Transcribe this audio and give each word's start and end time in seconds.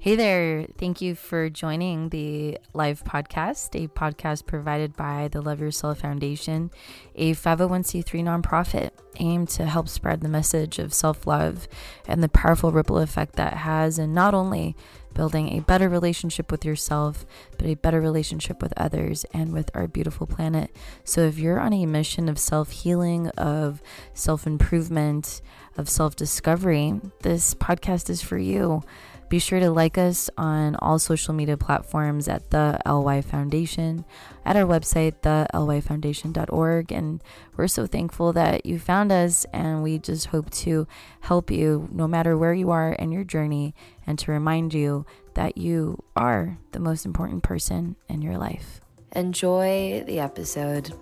Hey 0.00 0.14
there. 0.14 0.68
Thank 0.78 1.00
you 1.00 1.16
for 1.16 1.50
joining 1.50 2.10
the 2.10 2.56
LYF 2.72 3.02
podcast, 3.02 3.74
a 3.74 3.88
podcast 3.88 4.46
provided 4.46 4.96
by 4.96 5.26
the 5.26 5.40
Love 5.40 5.60
Yourself 5.60 5.98
Foundation, 5.98 6.70
a 7.16 7.32
501c3 7.32 8.22
nonprofit 8.22 8.90
aimed 9.18 9.48
to 9.48 9.66
help 9.66 9.88
spread 9.88 10.20
the 10.20 10.28
message 10.28 10.78
of 10.78 10.94
self 10.94 11.26
love 11.26 11.66
and 12.06 12.22
the 12.22 12.28
powerful 12.28 12.70
ripple 12.70 12.98
effect 12.98 13.34
that 13.34 13.54
has 13.54 13.98
in 13.98 14.14
not 14.14 14.34
only 14.34 14.76
building 15.14 15.48
a 15.58 15.62
better 15.62 15.88
relationship 15.88 16.52
with 16.52 16.64
yourself, 16.64 17.26
but 17.56 17.66
a 17.66 17.74
better 17.74 18.00
relationship 18.00 18.62
with 18.62 18.72
others 18.76 19.26
and 19.34 19.52
with 19.52 19.68
our 19.74 19.88
beautiful 19.88 20.28
planet. 20.28 20.70
So 21.02 21.22
if 21.22 21.38
you're 21.40 21.58
on 21.58 21.72
a 21.72 21.86
mission 21.86 22.28
of 22.28 22.38
self 22.38 22.70
healing, 22.70 23.30
of 23.30 23.82
self 24.14 24.46
improvement, 24.46 25.42
of 25.76 25.88
self 25.88 26.14
discovery, 26.14 27.00
this 27.22 27.52
podcast 27.54 28.08
is 28.08 28.22
for 28.22 28.38
you. 28.38 28.84
Be 29.28 29.38
sure 29.38 29.60
to 29.60 29.70
like 29.70 29.98
us 29.98 30.30
on 30.38 30.74
all 30.76 30.98
social 30.98 31.34
media 31.34 31.58
platforms 31.58 32.28
at 32.28 32.50
the 32.50 32.80
LY 32.86 33.20
Foundation, 33.20 34.06
at 34.46 34.56
our 34.56 34.64
website, 34.64 35.20
thelyfoundation.org. 35.20 36.92
And 36.92 37.22
we're 37.56 37.68
so 37.68 37.86
thankful 37.86 38.32
that 38.32 38.64
you 38.64 38.78
found 38.78 39.12
us, 39.12 39.44
and 39.52 39.82
we 39.82 39.98
just 39.98 40.28
hope 40.28 40.48
to 40.50 40.86
help 41.20 41.50
you 41.50 41.88
no 41.92 42.08
matter 42.08 42.38
where 42.38 42.54
you 42.54 42.70
are 42.70 42.92
in 42.92 43.12
your 43.12 43.24
journey 43.24 43.74
and 44.06 44.18
to 44.20 44.32
remind 44.32 44.72
you 44.72 45.04
that 45.34 45.58
you 45.58 46.02
are 46.16 46.58
the 46.72 46.80
most 46.80 47.04
important 47.04 47.42
person 47.42 47.96
in 48.08 48.22
your 48.22 48.38
life. 48.38 48.80
Enjoy 49.12 50.02
the 50.06 50.20
episode. 50.20 50.92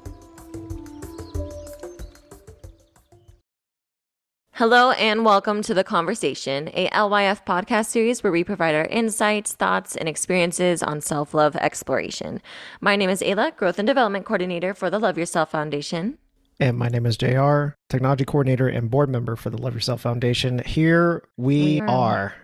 Hello 4.56 4.92
and 4.92 5.22
welcome 5.24 5.60
to 5.62 5.74
The 5.74 5.84
Conversation, 5.84 6.68
a 6.72 6.88
LYF 6.88 7.44
podcast 7.44 7.86
series 7.86 8.22
where 8.22 8.32
we 8.32 8.42
provide 8.42 8.74
our 8.74 8.86
insights, 8.86 9.52
thoughts, 9.52 9.94
and 9.96 10.08
experiences 10.08 10.82
on 10.82 11.02
self 11.02 11.34
love 11.34 11.56
exploration. 11.56 12.40
My 12.80 12.96
name 12.96 13.10
is 13.10 13.20
Ayla, 13.20 13.54
Growth 13.56 13.78
and 13.78 13.86
Development 13.86 14.24
Coordinator 14.24 14.72
for 14.72 14.88
the 14.88 14.98
Love 14.98 15.18
Yourself 15.18 15.50
Foundation. 15.50 16.16
And 16.58 16.78
my 16.78 16.88
name 16.88 17.04
is 17.04 17.18
JR, 17.18 17.74
Technology 17.90 18.24
Coordinator 18.24 18.66
and 18.66 18.90
Board 18.90 19.10
Member 19.10 19.36
for 19.36 19.50
the 19.50 19.58
Love 19.58 19.74
Yourself 19.74 20.00
Foundation. 20.00 20.60
Here 20.64 21.22
we, 21.36 21.80
We 21.80 21.80
are. 21.82 21.88
are. 21.88 22.34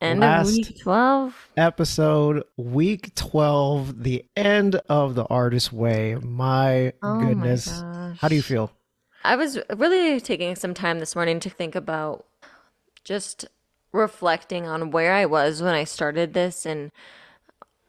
End 0.00 0.20
Last 0.20 0.48
of 0.48 0.54
week 0.56 0.80
12. 0.82 1.50
Episode 1.56 2.42
week 2.56 3.14
12, 3.14 4.02
the 4.02 4.24
end 4.34 4.74
of 4.88 5.14
the 5.14 5.24
artist 5.26 5.72
way. 5.72 6.16
My 6.20 6.94
Oh 7.00 7.20
goodness. 7.20 7.80
my. 7.80 8.16
How 8.18 8.26
do 8.26 8.34
you 8.34 8.42
feel? 8.42 8.72
I 9.24 9.36
was 9.36 9.58
really 9.74 10.20
taking 10.20 10.54
some 10.54 10.74
time 10.74 11.00
this 11.00 11.16
morning 11.16 11.40
to 11.40 11.50
think 11.50 11.74
about 11.74 12.26
just 13.04 13.46
reflecting 13.90 14.66
on 14.66 14.90
where 14.90 15.14
I 15.14 15.24
was 15.24 15.62
when 15.62 15.72
I 15.72 15.84
started 15.84 16.34
this 16.34 16.66
and 16.66 16.92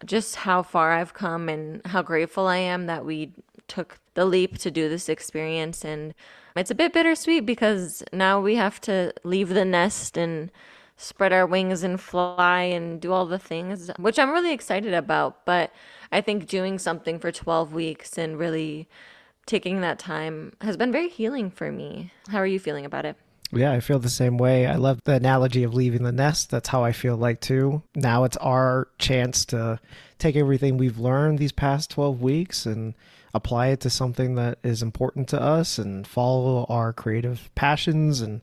just 0.06 0.38
how 0.38 0.64
far 0.64 0.94
I've 0.94 1.14
come 1.14 1.50
and 1.50 1.86
how 1.86 2.02
grateful 2.02 2.48
I 2.48 2.58
am 2.58 2.86
that 2.86 3.06
we 3.06 3.34
took 3.68 3.98
the 4.14 4.24
leap 4.24 4.58
to 4.60 4.72
do 4.72 4.88
this 4.88 5.10
experience. 5.10 5.84
And 5.84 6.14
it's 6.56 6.72
a 6.72 6.76
bit 6.76 6.94
bittersweet 6.94 7.46
because 7.46 8.02
now 8.14 8.40
we 8.40 8.56
have 8.56 8.80
to 8.82 9.12
leave 9.26 9.50
the 9.50 9.66
nest 9.66 10.18
and 10.18 10.52
spread 10.96 11.34
our 11.34 11.46
wings 11.46 11.84
and 11.84 12.00
fly 12.00 12.62
and 12.62 13.02
do 13.02 13.12
all 13.12 13.26
the 13.26 13.40
things, 13.40 13.92
which 14.00 14.18
I'm 14.18 14.30
really 14.30 14.54
excited 14.54 14.94
about. 14.94 15.46
But 15.46 15.74
I 16.14 16.22
think 16.22 16.48
doing 16.48 16.80
something 16.80 17.20
for 17.20 17.34
12 17.34 17.74
weeks 17.74 18.18
and 18.18 18.40
really 18.40 18.88
taking 19.46 19.82
that 19.82 20.00
time 20.00 20.54
has 20.62 20.78
been 20.78 20.92
very 20.92 21.10
healing 21.10 21.52
for 21.52 21.72
me. 21.72 22.12
How 22.30 22.40
are 22.40 22.48
you 22.48 22.60
feeling 22.60 22.86
about 22.86 23.06
it? 23.06 23.16
Yeah, 23.52 23.72
I 23.72 23.80
feel 23.80 24.00
the 24.00 24.10
same 24.10 24.38
way. 24.38 24.66
I 24.66 24.76
love 24.76 25.02
the 25.04 25.14
analogy 25.14 25.64
of 25.64 25.74
leaving 25.74 26.04
the 26.04 26.12
nest. 26.12 26.50
That's 26.50 26.70
how 26.70 26.84
I 26.84 26.92
feel 26.92 27.16
like 27.16 27.42
too. 27.42 27.84
Now 27.96 28.24
it's 28.24 28.38
our 28.38 28.88
chance 28.98 29.46
to 29.46 29.80
take 30.18 30.36
everything 30.36 30.78
we've 30.78 30.98
learned 30.98 31.40
these 31.40 31.52
past 31.52 31.92
12 31.92 32.22
weeks 32.22 32.66
and 32.66 32.96
apply 33.34 33.68
it 33.68 33.82
to 33.82 33.90
something 33.90 34.36
that 34.36 34.58
is 34.64 34.82
important 34.82 35.28
to 35.30 35.42
us 35.42 35.78
and 35.78 36.08
follow 36.08 36.66
our 36.70 36.92
creative 36.92 37.50
passions 37.54 38.22
and 38.22 38.42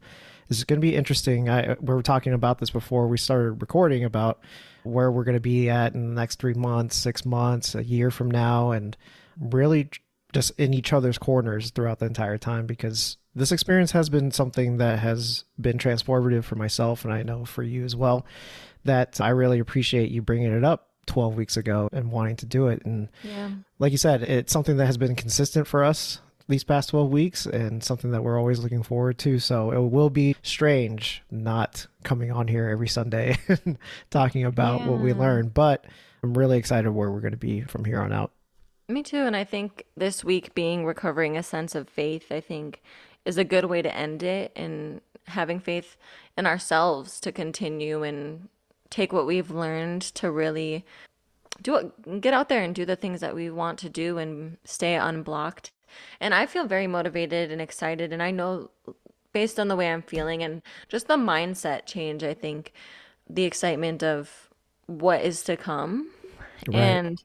this 0.49 0.59
is 0.59 0.65
going 0.65 0.81
to 0.81 0.87
be 0.87 0.95
interesting. 0.95 1.49
I 1.49 1.77
we 1.81 1.95
were 1.95 2.03
talking 2.03 2.35
about 2.35 2.59
this 2.59 2.69
before 2.69 3.09
we 3.09 3.17
started 3.17 3.63
recording 3.63 4.05
about 4.05 4.41
where 4.83 5.11
we're 5.11 5.25
going 5.25 5.37
to 5.37 5.41
be 5.41 5.71
at 5.71 5.95
in 5.95 6.15
the 6.15 6.21
next 6.21 6.41
3 6.41 6.53
months, 6.55 6.97
6 6.97 7.25
months, 7.25 7.75
a 7.75 7.83
year 7.83 8.11
from 8.11 8.31
now 8.31 8.73
and 8.73 8.97
really 9.41 9.89
just 10.33 10.53
in 10.59 10.73
each 10.75 10.93
other's 10.93 11.19
corners 11.19 11.71
throughout 11.71 11.99
the 11.99 12.07
entire 12.07 12.39
time 12.39 12.67
because 12.67 13.17
this 13.35 13.53
experience 13.53 13.93
has 13.93 14.09
been 14.09 14.31
something 14.31 14.77
that 14.79 14.99
has 14.99 15.45
been 15.61 15.79
transformative 15.79 16.45
for 16.45 16.57
myself 16.57 17.05
and 17.05 17.13
I 17.13 17.23
know 17.23 17.45
for 17.45 17.63
you 17.63 17.85
as 17.85 17.95
well 17.97 18.25
that 18.85 19.21
I 19.21 19.29
really 19.31 19.59
appreciate 19.59 20.11
you 20.11 20.23
bringing 20.23 20.53
it 20.53 20.65
up 20.65 20.89
12 21.07 21.35
weeks 21.37 21.57
ago 21.57 21.89
and 21.93 22.11
wanting 22.13 22.37
to 22.37 22.47
do 22.47 22.69
it 22.69 22.83
and 22.85 23.09
Yeah. 23.23 23.51
like 23.79 23.93
you 23.93 23.99
said 23.99 24.23
it's 24.23 24.53
something 24.53 24.77
that 24.77 24.87
has 24.87 24.97
been 24.97 25.15
consistent 25.17 25.67
for 25.67 25.83
us 25.85 26.21
these 26.49 26.65
past 26.65 26.91
12 26.91 27.11
weeks 27.11 27.47
and 27.47 27.83
something 27.83 28.11
that 28.11 28.23
we're 28.23 28.39
always 28.39 28.59
looking 28.61 28.83
forward 28.83 29.17
to 29.19 29.39
so 29.39 29.71
it 29.71 29.79
will 29.91 30.11
be 30.11 30.37
strange 30.43 31.23
not 31.31 31.87
coming 32.05 32.31
on 32.31 32.49
here 32.49 32.69
every 32.69 32.89
Sunday 32.89 33.37
and 33.65 33.79
talking 34.11 34.45
about 34.45 34.87
what 34.87 35.01
we 35.01 35.11
Yeah. 35.13 35.19
learned 35.19 35.55
but 35.55 35.85
I'm 36.23 36.35
really 36.35 36.59
excited 36.59 36.91
where 36.91 37.11
we're 37.11 37.21
going 37.21 37.33
to 37.33 37.37
be 37.39 37.63
from 37.63 37.85
here 37.85 38.01
on 38.01 38.13
out 38.13 38.33
Me 38.93 39.03
too. 39.03 39.25
And 39.25 39.35
I 39.35 39.45
think 39.45 39.87
this 39.97 40.23
week 40.23 40.55
being 40.55 40.85
recovering 40.85 41.39
a 41.39 41.43
sense 41.43 41.75
of 41.75 41.89
faith, 41.89 42.31
I 42.31 42.41
think, 42.41 42.83
is 43.25 43.39
a 43.39 43.45
good 43.45 43.65
way 43.65 43.81
to 43.81 43.97
end 43.97 44.23
it 44.23 44.53
and 44.55 45.01
having 45.29 45.61
faith 45.61 45.97
in 46.37 46.47
ourselves 46.47 47.19
to 47.21 47.33
continue 47.33 48.03
and 48.03 48.51
take 48.91 49.11
what 49.11 49.27
we've 49.27 49.51
learned 49.51 50.03
to 50.03 50.31
really 50.31 50.85
do 51.63 51.77
it, 51.77 52.21
get 52.21 52.35
out 52.35 52.51
there 52.51 52.63
and 52.63 52.75
do 52.75 52.85
the 52.85 52.97
things 52.97 53.21
that 53.21 53.35
we 53.35 53.49
want 53.49 53.79
to 53.79 53.89
do 53.89 54.19
and 54.19 54.59
stay 54.65 54.97
unblocked. 54.97 55.73
And 56.21 56.35
I 56.35 56.45
feel 56.45 56.67
very 56.67 56.87
motivated 56.87 57.51
and 57.51 57.63
excited. 57.63 58.13
And 58.13 58.23
I 58.23 58.31
know 58.31 58.69
based 59.33 59.59
on 59.59 59.69
the 59.69 59.77
way 59.77 59.91
I'm 59.91 60.03
feeling 60.03 60.43
and 60.43 60.61
just 60.91 61.09
the 61.09 61.17
mindset 61.17 61.87
change, 61.87 62.23
I 62.23 62.35
think 62.35 62.75
the 63.29 63.45
excitement 63.45 64.03
of 64.03 64.51
what 64.85 65.23
is 65.23 65.43
to 65.45 65.57
come. 65.57 66.11
Right. 66.69 66.77
And 66.77 67.23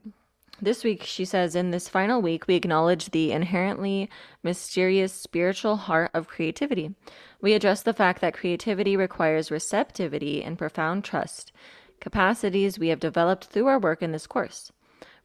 this 0.62 0.84
week, 0.84 1.03
she 1.03 1.25
says, 1.25 1.56
in 1.56 1.72
this 1.72 1.88
final 1.88 2.22
week, 2.22 2.47
we 2.47 2.56
acknowledge 2.56 3.12
the 3.12 3.31
inherently 3.31 4.09
mysterious 4.44 5.13
spiritual 5.13 5.75
heart 5.75 6.12
of 6.13 6.28
creativity. 6.28 6.95
We 7.41 7.53
address 7.53 7.84
the 7.84 7.94
fact 7.94 8.22
that 8.22 8.34
creativity 8.34 8.97
requires 8.97 9.51
receptivity 9.51 10.44
and 10.44 10.57
profound 10.57 11.03
trust, 11.03 11.51
capacities 12.00 12.79
we 12.79 12.90
have 12.90 13.00
developed 13.00 13.45
through 13.45 13.68
our 13.68 13.79
work 13.79 14.01
in 14.01 14.12
this 14.12 14.28
course. 14.28 14.72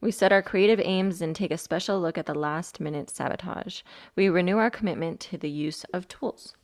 We 0.00 0.10
set 0.10 0.32
our 0.32 0.43
creative 0.43 0.81
aims 0.81 1.22
and 1.22 1.34
take 1.34 1.53
a 1.53 1.59
special 1.59 2.00
look 2.00 2.19
at 2.19 2.26
the 2.26 2.34
last 2.34 2.81
minute 2.81 3.09
sabotage. 3.09 3.82
We 4.16 4.28
renew 4.28 4.59
our 4.59 4.70
commitment 4.70 5.20
to 5.20 5.38
the 5.38 5.50
use 5.50 5.84
of 5.93 6.09
tools 6.09 6.54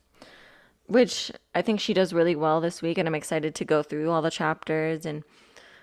which 0.89 1.31
I 1.53 1.61
think 1.61 1.79
she 1.79 1.93
does 1.93 2.13
really 2.13 2.35
well 2.35 2.59
this 2.59 2.81
week. 2.81 2.97
And 2.97 3.07
I'm 3.07 3.15
excited 3.15 3.53
to 3.55 3.65
go 3.65 3.83
through 3.83 4.09
all 4.09 4.23
the 4.23 4.31
chapters 4.31 5.05
and 5.05 5.23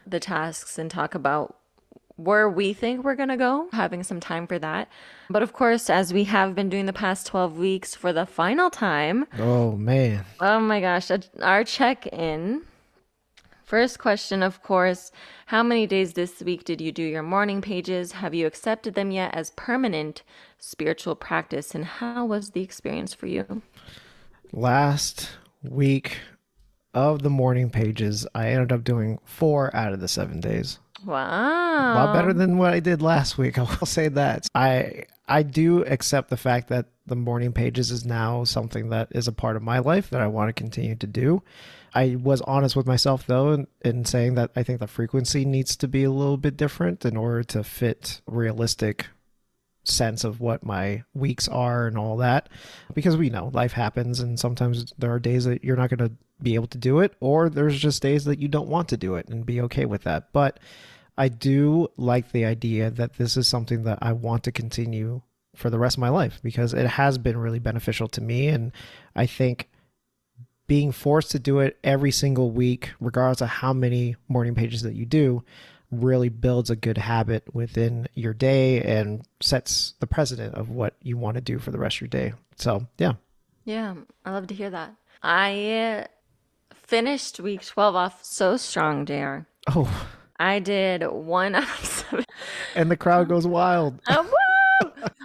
the 0.04 0.20
tasks 0.20 0.78
and 0.78 0.90
talk 0.90 1.14
about 1.14 1.55
where 2.16 2.48
we 2.48 2.72
think 2.72 3.04
we're 3.04 3.14
going 3.14 3.28
to 3.28 3.36
go, 3.36 3.68
having 3.72 4.02
some 4.02 4.20
time 4.20 4.46
for 4.46 4.58
that. 4.58 4.88
But 5.30 5.42
of 5.42 5.52
course, 5.52 5.90
as 5.90 6.12
we 6.12 6.24
have 6.24 6.54
been 6.54 6.68
doing 6.68 6.86
the 6.86 6.92
past 6.92 7.26
12 7.26 7.58
weeks 7.58 7.94
for 7.94 8.12
the 8.12 8.26
final 8.26 8.70
time, 8.70 9.26
oh 9.38 9.72
man 9.72 10.24
oh 10.40 10.60
my 10.60 10.80
gosh, 10.80 11.10
our 11.40 11.64
check 11.64 12.06
in. 12.08 12.62
First 13.64 13.98
question, 13.98 14.44
of 14.44 14.62
course, 14.62 15.10
how 15.46 15.64
many 15.64 15.88
days 15.88 16.12
this 16.12 16.40
week 16.40 16.62
did 16.62 16.80
you 16.80 16.92
do 16.92 17.02
your 17.02 17.24
morning 17.24 17.60
pages? 17.60 18.12
Have 18.12 18.32
you 18.32 18.46
accepted 18.46 18.94
them 18.94 19.10
yet 19.10 19.34
as 19.34 19.50
permanent 19.56 20.22
spiritual 20.58 21.16
practice? 21.16 21.74
And 21.74 21.84
how 21.84 22.24
was 22.24 22.50
the 22.50 22.62
experience 22.62 23.12
for 23.12 23.26
you? 23.26 23.62
last 24.52 25.30
week 25.62 26.18
of 26.94 27.22
the 27.22 27.30
morning 27.30 27.70
pages, 27.70 28.26
I 28.34 28.48
ended 28.48 28.72
up 28.72 28.84
doing 28.84 29.18
four 29.24 29.74
out 29.76 29.92
of 29.92 30.00
the 30.00 30.08
seven 30.08 30.40
days. 30.40 30.78
Wow. 31.06 31.92
A 31.92 31.94
lot 31.94 32.14
better 32.14 32.32
than 32.32 32.58
what 32.58 32.74
I 32.74 32.80
did 32.80 33.00
last 33.00 33.38
week. 33.38 33.58
I 33.58 33.62
will 33.62 33.86
say 33.86 34.08
that. 34.08 34.48
I 34.54 35.04
I 35.28 35.42
do 35.42 35.84
accept 35.84 36.30
the 36.30 36.36
fact 36.36 36.68
that 36.68 36.86
the 37.06 37.16
morning 37.16 37.52
pages 37.52 37.90
is 37.90 38.04
now 38.04 38.44
something 38.44 38.90
that 38.90 39.08
is 39.12 39.28
a 39.28 39.32
part 39.32 39.56
of 39.56 39.62
my 39.62 39.78
life 39.78 40.10
that 40.10 40.20
I 40.20 40.26
want 40.26 40.48
to 40.48 40.52
continue 40.52 40.96
to 40.96 41.06
do. 41.06 41.42
I 41.94 42.16
was 42.16 42.42
honest 42.42 42.76
with 42.76 42.86
myself 42.86 43.26
though 43.26 43.52
in, 43.52 43.66
in 43.84 44.04
saying 44.04 44.34
that 44.34 44.50
I 44.56 44.62
think 44.62 44.80
the 44.80 44.86
frequency 44.86 45.44
needs 45.44 45.76
to 45.76 45.88
be 45.88 46.04
a 46.04 46.10
little 46.10 46.36
bit 46.36 46.56
different 46.56 47.04
in 47.04 47.16
order 47.16 47.42
to 47.44 47.64
fit 47.64 48.20
realistic 48.26 49.06
sense 49.84 50.24
of 50.24 50.40
what 50.40 50.64
my 50.64 51.04
weeks 51.14 51.46
are 51.46 51.86
and 51.86 51.96
all 51.96 52.16
that 52.16 52.48
because 52.92 53.16
we 53.16 53.30
know 53.30 53.50
life 53.54 53.72
happens 53.72 54.18
and 54.18 54.38
sometimes 54.38 54.92
there 54.98 55.12
are 55.12 55.20
days 55.20 55.44
that 55.44 55.62
you're 55.62 55.76
not 55.76 55.88
going 55.88 56.10
to 56.10 56.12
be 56.42 56.56
able 56.56 56.66
to 56.66 56.76
do 56.76 56.98
it 56.98 57.14
or 57.20 57.48
there's 57.48 57.78
just 57.78 58.02
days 58.02 58.24
that 58.24 58.40
you 58.40 58.48
don't 58.48 58.68
want 58.68 58.88
to 58.88 58.96
do 58.96 59.14
it 59.14 59.28
and 59.28 59.46
be 59.46 59.60
okay 59.60 59.84
with 59.86 60.02
that 60.02 60.32
but 60.32 60.58
I 61.18 61.28
do 61.28 61.88
like 61.96 62.32
the 62.32 62.44
idea 62.44 62.90
that 62.90 63.14
this 63.14 63.36
is 63.36 63.48
something 63.48 63.84
that 63.84 63.98
I 64.02 64.12
want 64.12 64.44
to 64.44 64.52
continue 64.52 65.22
for 65.54 65.70
the 65.70 65.78
rest 65.78 65.96
of 65.96 66.00
my 66.00 66.10
life 66.10 66.40
because 66.42 66.74
it 66.74 66.86
has 66.86 67.16
been 67.16 67.38
really 67.38 67.58
beneficial 67.58 68.08
to 68.08 68.20
me 68.20 68.48
and 68.48 68.72
I 69.14 69.26
think 69.26 69.70
being 70.66 70.92
forced 70.92 71.30
to 71.30 71.38
do 71.38 71.60
it 71.60 71.78
every 71.84 72.10
single 72.10 72.50
week, 72.50 72.90
regardless 73.00 73.40
of 73.40 73.48
how 73.48 73.72
many 73.72 74.16
morning 74.28 74.54
pages 74.54 74.82
that 74.82 74.94
you 74.94 75.06
do, 75.06 75.42
really 75.90 76.28
builds 76.28 76.70
a 76.70 76.76
good 76.76 76.98
habit 76.98 77.54
within 77.54 78.08
your 78.14 78.34
day 78.34 78.82
and 78.82 79.24
sets 79.40 79.94
the 80.00 80.06
precedent 80.06 80.54
of 80.54 80.68
what 80.68 80.94
you 81.02 81.16
want 81.16 81.36
to 81.36 81.40
do 81.40 81.58
for 81.58 81.70
the 81.70 81.78
rest 81.78 81.96
of 81.96 82.00
your 82.02 82.08
day. 82.08 82.32
So, 82.56 82.86
yeah. 82.98 83.14
Yeah, 83.64 83.94
I 84.24 84.32
love 84.32 84.48
to 84.48 84.54
hear 84.54 84.70
that. 84.70 84.94
I 85.22 86.06
finished 86.74 87.40
week 87.40 87.64
12 87.64 87.94
off 87.94 88.24
so 88.24 88.56
strong, 88.56 89.06
JR. 89.06 89.38
Oh, 89.68 90.08
I 90.38 90.58
did 90.58 91.02
one 91.06 91.54
out 91.56 91.64
of 91.64 91.84
seven. 91.84 92.24
and 92.74 92.90
the 92.90 92.96
crowd 92.96 93.28
goes 93.28 93.46
wild. 93.46 94.00
Oh! 94.08 94.30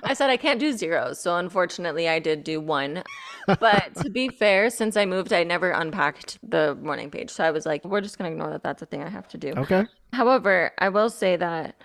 I 0.04 0.14
said 0.14 0.30
I 0.30 0.38
can't 0.38 0.60
do 0.62 0.72
zeros, 0.72 1.20
so 1.20 1.36
unfortunately 1.36 2.08
I 2.08 2.20
did 2.20 2.46
do 2.46 2.62
one. 2.62 3.04
But 3.48 3.96
to 3.96 4.10
be 4.10 4.30
fair, 4.30 4.70
since 4.70 4.96
I 4.96 5.06
moved, 5.06 5.34
I 5.34 5.44
never 5.44 5.72
unpacked 5.72 6.40
the 6.42 6.76
morning 6.76 7.12
page. 7.12 7.30
So 7.30 7.44
I 7.44 7.52
was 7.52 7.66
like, 7.66 7.84
we're 7.84 8.00
just 8.00 8.18
going 8.18 8.32
to 8.32 8.34
ignore 8.34 8.50
that 8.52 8.64
that's 8.64 8.82
a 8.82 8.86
thing 8.86 9.04
I 9.04 9.10
have 9.10 9.28
to 9.30 9.38
do. 9.38 9.50
Okay. 9.58 9.86
However, 10.14 10.72
I 10.78 10.88
will 10.88 11.10
say 11.10 11.36
that 11.36 11.76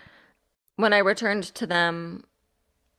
when 0.77 0.93
I 0.93 0.99
returned 0.99 1.45
to 1.57 1.67
them, 1.67 2.25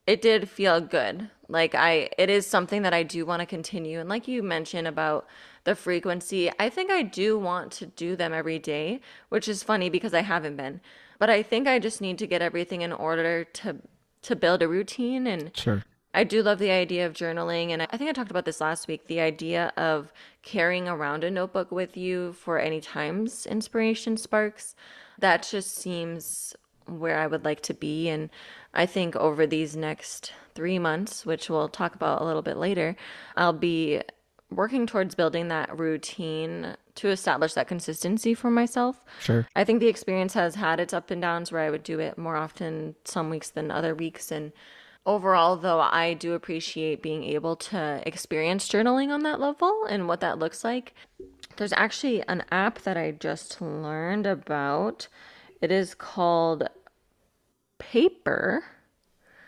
it 0.06 0.22
did 0.22 0.50
feel 0.50 0.82
good. 0.82 1.30
Like 1.48 1.76
I 1.76 2.10
it 2.18 2.30
is 2.30 2.46
something 2.46 2.82
that 2.82 2.94
I 2.94 3.04
do 3.04 3.26
want 3.26 3.40
to 3.40 3.46
continue. 3.46 4.00
And 4.02 4.10
like 4.10 4.28
you 4.28 4.44
mentioned 4.44 4.88
about 4.88 5.28
the 5.68 5.76
frequency, 5.76 6.50
I 6.58 6.70
think 6.70 6.90
I 6.90 7.02
do 7.02 7.38
want 7.38 7.74
to 7.74 7.88
do 7.88 8.16
them 8.16 8.32
every 8.32 8.58
day, 8.58 9.02
which 9.28 9.50
is 9.50 9.64
funny 9.64 9.90
because 9.90 10.14
I 10.14 10.22
haven't 10.22 10.56
been. 10.56 10.80
But 11.20 11.30
I 11.30 11.44
think 11.44 11.68
I 11.68 11.78
just 11.78 12.00
need 12.00 12.18
to 12.20 12.26
get 12.26 12.42
everything 12.42 12.82
in 12.84 12.94
order 12.94 13.44
to 13.44 13.76
to 14.22 14.36
build 14.36 14.62
a 14.62 14.68
routine 14.68 15.28
and 15.28 15.52
Sure. 15.56 15.84
I 16.14 16.24
do 16.24 16.42
love 16.42 16.60
the 16.60 16.72
idea 16.72 17.06
of 17.06 17.12
journaling. 17.12 17.72
And 17.72 17.82
I 17.82 17.98
think 17.98 18.10
I 18.10 18.14
talked 18.14 18.32
about 18.32 18.46
this 18.46 18.62
last 18.62 18.88
week 18.88 19.08
the 19.08 19.20
idea 19.20 19.74
of 19.76 20.14
carrying 20.42 20.88
around 20.88 21.26
a 21.26 21.30
notebook 21.30 21.70
with 21.70 21.98
you 21.98 22.32
for 22.32 22.58
any 22.60 22.80
times 22.80 23.46
inspiration 23.46 24.16
sparks. 24.16 24.74
That 25.20 25.46
just 25.52 25.76
seems 25.76 26.56
where 26.86 27.20
I 27.20 27.28
would 27.28 27.44
like 27.44 27.60
to 27.64 27.74
be. 27.74 28.08
And 28.08 28.30
I 28.74 28.86
think 28.86 29.18
over 29.18 29.46
these 29.46 29.76
next 29.76 30.32
three 30.56 30.80
months, 30.80 31.26
which 31.26 31.50
we'll 31.50 31.68
talk 31.68 31.94
about 31.94 32.22
a 32.22 32.26
little 32.26 32.42
bit 32.42 32.56
later, 32.56 32.96
I'll 33.36 33.52
be 33.52 34.02
working 34.50 34.88
towards 34.88 35.16
building 35.16 35.50
that 35.50 35.78
routine 35.78 36.76
to 36.96 37.10
establish 37.10 37.54
that 37.54 37.68
consistency 37.68 38.34
for 38.34 38.50
myself. 38.50 39.04
Sure. 39.20 39.48
I 39.56 39.64
think 39.64 39.80
the 39.80 39.88
experience 39.88 40.34
has 40.34 40.56
had 40.56 40.80
its 40.80 40.94
up 40.94 41.12
and 41.12 41.22
downs 41.22 41.52
where 41.52 41.62
I 41.62 41.70
would 41.70 41.84
do 41.84 42.00
it 42.00 42.18
more 42.18 42.36
often 42.36 42.96
some 43.04 43.30
weeks 43.30 43.50
than 43.50 43.72
other 43.72 43.94
weeks. 43.94 44.32
And 44.32 44.54
overall, 45.06 45.58
though, 45.58 45.82
I 45.82 46.14
do 46.14 46.34
appreciate 46.34 47.02
being 47.02 47.24
able 47.24 47.56
to 47.58 48.02
experience 48.06 48.70
journaling 48.70 49.10
on 49.10 49.24
that 49.24 49.40
level 49.40 49.86
and 49.90 50.08
what 50.08 50.22
that 50.22 50.40
looks 50.40 50.64
like. 50.64 50.94
There's 51.58 51.74
actually 51.74 52.26
an 52.28 52.44
app 52.52 52.80
that 52.80 52.98
I 52.98 53.12
just 53.12 53.62
learned 53.62 54.28
about. 54.28 55.08
It 55.62 55.72
is 55.72 55.94
called 55.94 56.70
Paper. 57.80 58.64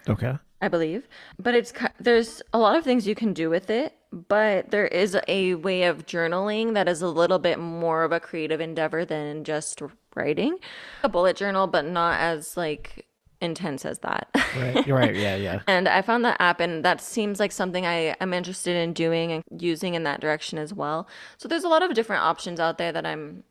Okay. 0.07 0.37
I 0.61 0.67
believe. 0.67 1.07
But 1.37 1.55
it's 1.55 1.73
there's 1.99 2.41
a 2.53 2.59
lot 2.59 2.75
of 2.75 2.83
things 2.83 3.07
you 3.07 3.15
can 3.15 3.33
do 3.33 3.49
with 3.49 3.69
it, 3.69 3.95
but 4.11 4.71
there 4.71 4.87
is 4.87 5.17
a 5.27 5.55
way 5.55 5.83
of 5.83 6.05
journaling 6.05 6.73
that 6.73 6.89
is 6.89 7.01
a 7.01 7.07
little 7.07 7.39
bit 7.39 7.59
more 7.59 8.03
of 8.03 8.11
a 8.11 8.19
creative 8.19 8.59
endeavor 8.59 9.05
than 9.05 9.43
just 9.43 9.81
writing. 10.15 10.57
A 11.03 11.09
bullet 11.09 11.37
journal, 11.37 11.67
but 11.67 11.85
not 11.85 12.19
as 12.19 12.57
like 12.57 13.05
intense 13.41 13.85
as 13.85 13.99
that. 13.99 14.27
Right. 14.57 14.87
Right. 14.87 15.15
Yeah. 15.15 15.35
Yeah. 15.35 15.61
and 15.67 15.87
I 15.87 16.01
found 16.01 16.25
that 16.25 16.37
app 16.41 16.59
and 16.59 16.83
that 16.83 17.01
seems 17.01 17.39
like 17.39 17.51
something 17.51 17.85
I 17.85 18.15
am 18.19 18.33
interested 18.33 18.75
in 18.75 18.93
doing 18.93 19.31
and 19.31 19.43
using 19.61 19.93
in 19.93 20.03
that 20.03 20.19
direction 20.19 20.57
as 20.57 20.73
well. 20.73 21.07
So 21.37 21.47
there's 21.47 21.63
a 21.63 21.69
lot 21.69 21.83
of 21.83 21.93
different 21.93 22.23
options 22.23 22.59
out 22.59 22.77
there 22.77 22.91
that 22.91 23.05
I'm 23.05 23.43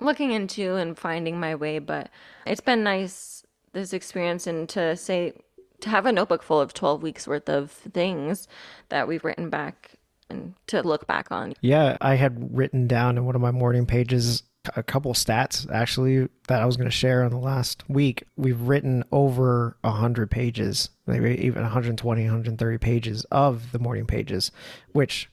looking 0.00 0.32
into 0.32 0.76
and 0.76 0.98
finding 0.98 1.38
my 1.38 1.54
way, 1.54 1.78
but 1.78 2.08
it's 2.46 2.60
been 2.60 2.82
nice 2.82 3.44
this 3.72 3.92
experience 3.92 4.46
and 4.46 4.68
to 4.70 4.96
say 4.96 5.34
to 5.80 5.88
have 5.88 6.06
a 6.06 6.12
notebook 6.12 6.42
full 6.42 6.60
of 6.60 6.74
12 6.74 7.02
weeks 7.02 7.26
worth 7.26 7.48
of 7.48 7.70
things 7.70 8.48
that 8.88 9.06
we've 9.08 9.24
written 9.24 9.50
back 9.50 9.92
and 10.28 10.54
to 10.66 10.82
look 10.82 11.06
back 11.06 11.30
on. 11.30 11.54
Yeah, 11.60 11.96
I 12.00 12.16
had 12.16 12.56
written 12.56 12.86
down 12.86 13.16
in 13.16 13.24
one 13.24 13.34
of 13.34 13.40
my 13.40 13.50
morning 13.52 13.86
pages 13.86 14.42
a 14.74 14.82
couple 14.82 15.12
stats 15.12 15.70
actually 15.70 16.28
that 16.48 16.60
I 16.60 16.66
was 16.66 16.76
going 16.76 16.88
to 16.88 16.96
share 16.96 17.22
on 17.22 17.30
the 17.30 17.38
last 17.38 17.88
week. 17.88 18.24
We've 18.36 18.60
written 18.60 19.04
over 19.12 19.76
100 19.82 20.28
pages, 20.30 20.90
maybe 21.06 21.40
even 21.44 21.62
120, 21.62 22.24
130 22.24 22.78
pages 22.78 23.24
of 23.30 23.70
the 23.70 23.78
morning 23.78 24.06
pages, 24.06 24.50
which 24.92 25.30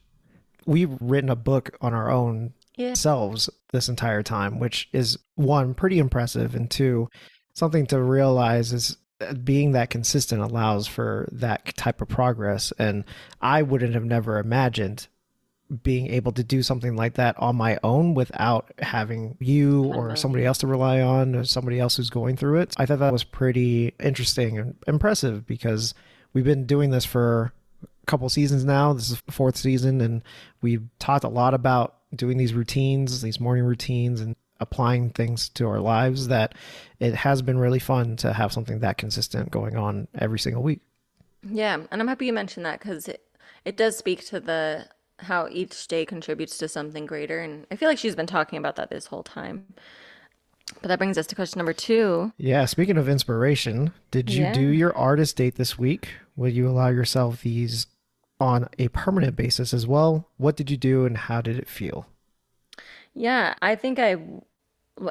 we've 0.67 0.95
written 1.01 1.29
a 1.31 1.35
book 1.35 1.75
on 1.81 1.93
our 1.95 2.11
own 2.11 2.53
Yeah. 2.75 2.93
selves 2.93 3.49
this 3.71 3.89
entire 3.89 4.21
time, 4.21 4.59
which 4.59 4.87
is 4.93 5.17
one, 5.35 5.73
pretty 5.73 5.97
impressive, 5.97 6.53
and 6.53 6.69
two, 6.69 7.09
something 7.53 7.87
to 7.87 8.01
realize 8.01 8.71
is 8.71 8.97
being 9.43 9.73
that 9.73 9.89
consistent 9.89 10.41
allows 10.41 10.87
for 10.87 11.27
that 11.31 11.75
type 11.75 12.01
of 12.01 12.07
progress. 12.07 12.73
And 12.77 13.03
I 13.41 13.61
wouldn't 13.61 13.93
have 13.93 14.05
never 14.05 14.39
imagined 14.39 15.07
being 15.81 16.07
able 16.11 16.31
to 16.33 16.43
do 16.43 16.61
something 16.61 16.95
like 16.95 17.15
that 17.15 17.37
on 17.39 17.55
my 17.55 17.79
own 17.83 18.13
without 18.13 18.71
having 18.79 19.37
you 19.39 19.85
or 19.85 20.07
uh-huh. 20.07 20.15
somebody 20.15 20.45
else 20.45 20.59
to 20.59 20.67
rely 20.67 21.01
on 21.01 21.35
or 21.35 21.43
somebody 21.43 21.79
else 21.79 21.97
who's 21.97 22.09
going 22.09 22.37
through 22.37 22.59
it. 22.59 22.73
I 22.77 22.85
thought 22.85 22.99
that 22.99 23.13
was 23.13 23.23
pretty 23.23 23.93
interesting 23.99 24.59
and 24.59 24.75
impressive 24.87 25.47
because 25.47 25.93
we've 26.33 26.43
been 26.43 26.65
doing 26.65 26.91
this 26.91 27.05
for 27.05 27.53
a 27.81 28.05
couple 28.05 28.29
seasons 28.29 28.65
now. 28.65 28.93
This 28.93 29.09
is 29.09 29.21
the 29.21 29.31
fourth 29.31 29.55
season, 29.55 30.01
and 30.01 30.23
we've 30.61 30.83
talked 30.99 31.23
a 31.23 31.29
lot 31.29 31.53
about 31.53 31.95
doing 32.13 32.37
these 32.37 32.53
routines, 32.53 33.21
these 33.21 33.39
morning 33.39 33.63
routines, 33.63 34.21
and 34.21 34.35
applying 34.63 35.11
things 35.11 35.49
to 35.49 35.67
our 35.67 35.79
lives 35.79 36.29
that 36.29 36.55
it 36.99 37.13
has 37.13 37.41
been 37.43 37.59
really 37.59 37.79
fun 37.79 38.15
to 38.17 38.33
have 38.33 38.51
something 38.51 38.79
that 38.79 38.97
consistent 38.97 39.51
going 39.51 39.75
on 39.77 40.07
every 40.17 40.39
single 40.39 40.63
week. 40.63 40.79
Yeah, 41.47 41.75
and 41.91 42.01
I'm 42.01 42.07
happy 42.07 42.25
you 42.25 42.33
mentioned 42.33 42.65
that 42.65 42.79
because 42.79 43.07
it, 43.07 43.21
it 43.65 43.77
does 43.77 43.97
speak 43.97 44.25
to 44.27 44.39
the 44.39 44.87
how 45.19 45.47
each 45.51 45.87
day 45.87 46.05
contributes 46.05 46.57
to 46.57 46.67
something 46.67 47.05
greater, 47.05 47.39
and 47.39 47.67
I 47.69 47.75
feel 47.75 47.87
like 47.89 47.97
she's 47.97 48.15
been 48.15 48.25
talking 48.27 48.57
about 48.57 48.75
that 48.77 48.89
this 48.89 49.05
whole 49.07 49.23
time. 49.23 49.73
But 50.81 50.87
that 50.87 50.97
brings 50.97 51.17
us 51.17 51.27
to 51.27 51.35
question 51.35 51.59
number 51.59 51.73
two. 51.73 52.31
Yeah, 52.37 52.65
speaking 52.65 52.97
of 52.97 53.07
inspiration, 53.09 53.93
did 54.11 54.31
you 54.31 54.43
Yeah. 54.45 54.53
do 54.53 54.61
your 54.61 54.95
artist 54.97 55.35
date 55.35 55.55
this 55.55 55.77
week? 55.77 56.09
Will 56.35 56.49
you 56.49 56.67
allow 56.67 56.87
yourself 56.89 57.41
these 57.43 57.85
on 58.39 58.67
a 58.79 58.87
permanent 58.89 59.35
basis 59.35 59.73
as 59.73 59.85
well? 59.85 60.29
What 60.37 60.55
did 60.55 60.71
you 60.71 60.77
do 60.77 61.05
and 61.05 61.15
how 61.17 61.41
did 61.41 61.57
it 61.59 61.67
feel? 61.69 62.07
Yeah, 63.13 63.53
I 63.61 63.75
think 63.75 63.99
I, 63.99 64.17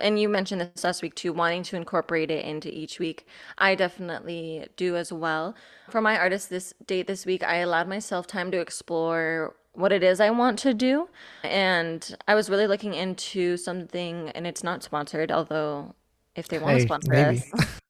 and 0.01 0.21
you 0.21 0.29
mentioned 0.29 0.61
this 0.61 0.85
last 0.85 1.03
week 1.03 1.15
too, 1.15 1.33
wanting 1.33 1.63
to 1.65 1.77
incorporate 1.77 2.31
it 2.31 2.45
into 2.45 2.73
each 2.73 2.99
week. 2.99 3.27
I 3.59 3.75
definitely 3.75 4.67
do 4.77 4.97
as 4.97 5.13
well. 5.13 5.55
For 5.91 6.01
my 6.01 6.19
artist 6.19 6.51
this 6.51 6.73
date 6.87 7.07
this 7.07 7.27
week, 7.27 7.43
I 7.43 7.57
allowed 7.57 7.89
myself 7.89 8.27
time 8.27 8.51
to 8.53 8.59
explore 8.59 9.55
what 9.75 9.93
it 9.93 10.03
is 10.03 10.21
I 10.21 10.31
want 10.31 10.59
to 10.61 10.75
do. 10.75 11.09
And 11.43 12.17
I 12.29 12.35
was 12.35 12.51
really 12.51 12.67
looking 12.67 12.95
into 12.95 13.57
something, 13.57 14.31
and 14.31 14.47
it's 14.47 14.63
not 14.63 14.83
sponsored, 14.83 15.33
although 15.33 15.95
if 16.37 16.49
they 16.49 16.59
want 16.59 16.79
to 16.79 16.83
sponsor 16.83 17.13
maybe. 17.13 17.43
us. 17.53 17.67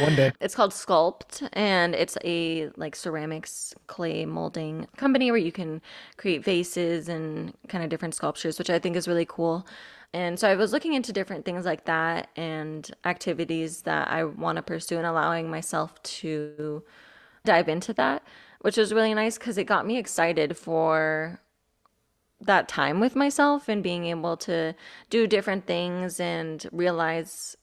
One 0.00 0.16
day. 0.16 0.32
It's 0.40 0.54
called 0.54 0.72
Sculpt, 0.72 1.46
and 1.52 1.94
it's 1.94 2.16
a 2.24 2.70
like 2.76 2.96
ceramics 2.96 3.74
clay 3.86 4.24
molding 4.24 4.88
company 4.96 5.30
where 5.30 5.38
you 5.38 5.52
can 5.52 5.82
create 6.16 6.42
vases 6.42 7.08
and 7.08 7.52
kind 7.68 7.84
of 7.84 7.90
different 7.90 8.14
sculptures, 8.14 8.58
which 8.58 8.70
I 8.70 8.78
think 8.78 8.96
is 8.96 9.06
really 9.06 9.26
cool. 9.26 9.66
And 10.14 10.38
so 10.38 10.48
I 10.48 10.54
was 10.54 10.72
looking 10.72 10.94
into 10.94 11.12
different 11.12 11.44
things 11.44 11.66
like 11.66 11.86
that 11.86 12.28
and 12.36 12.88
activities 13.04 13.82
that 13.82 14.06
I 14.06 14.22
want 14.22 14.56
to 14.56 14.62
pursue 14.62 14.96
and 14.96 15.06
allowing 15.06 15.50
myself 15.50 16.00
to 16.04 16.84
dive 17.44 17.68
into 17.68 17.92
that, 17.94 18.22
which 18.60 18.76
was 18.76 18.94
really 18.94 19.12
nice 19.12 19.36
because 19.36 19.58
it 19.58 19.64
got 19.64 19.84
me 19.84 19.98
excited 19.98 20.56
for 20.56 21.40
that 22.40 22.68
time 22.68 23.00
with 23.00 23.16
myself 23.16 23.68
and 23.68 23.82
being 23.82 24.06
able 24.06 24.36
to 24.36 24.76
do 25.10 25.26
different 25.26 25.66
things 25.66 26.20
and 26.20 26.64
realize 26.70 27.56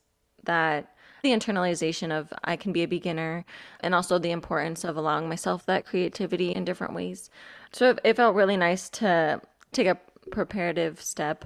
that 0.44 0.94
the 1.24 1.30
internalization 1.30 2.12
of 2.12 2.34
I 2.44 2.58
can 2.58 2.74
be 2.74 2.84
a 2.84 2.88
beginner 2.88 3.46
and 3.80 3.96
also 3.96 4.20
the 4.20 4.32
importance 4.32 4.84
of 4.84 4.98
allowing 4.98 5.30
myself 5.30 5.66
that 5.68 5.86
creativity 5.86 6.52
in 6.52 6.66
different 6.66 6.96
ways. 6.96 7.30
So 7.72 7.96
it, 8.04 8.18
felt 8.18 8.36
really 8.36 8.58
nice 8.58 8.90
to 8.90 9.40
take 9.72 9.88
a 9.88 9.98
preparative 10.32 11.00
step 11.00 11.46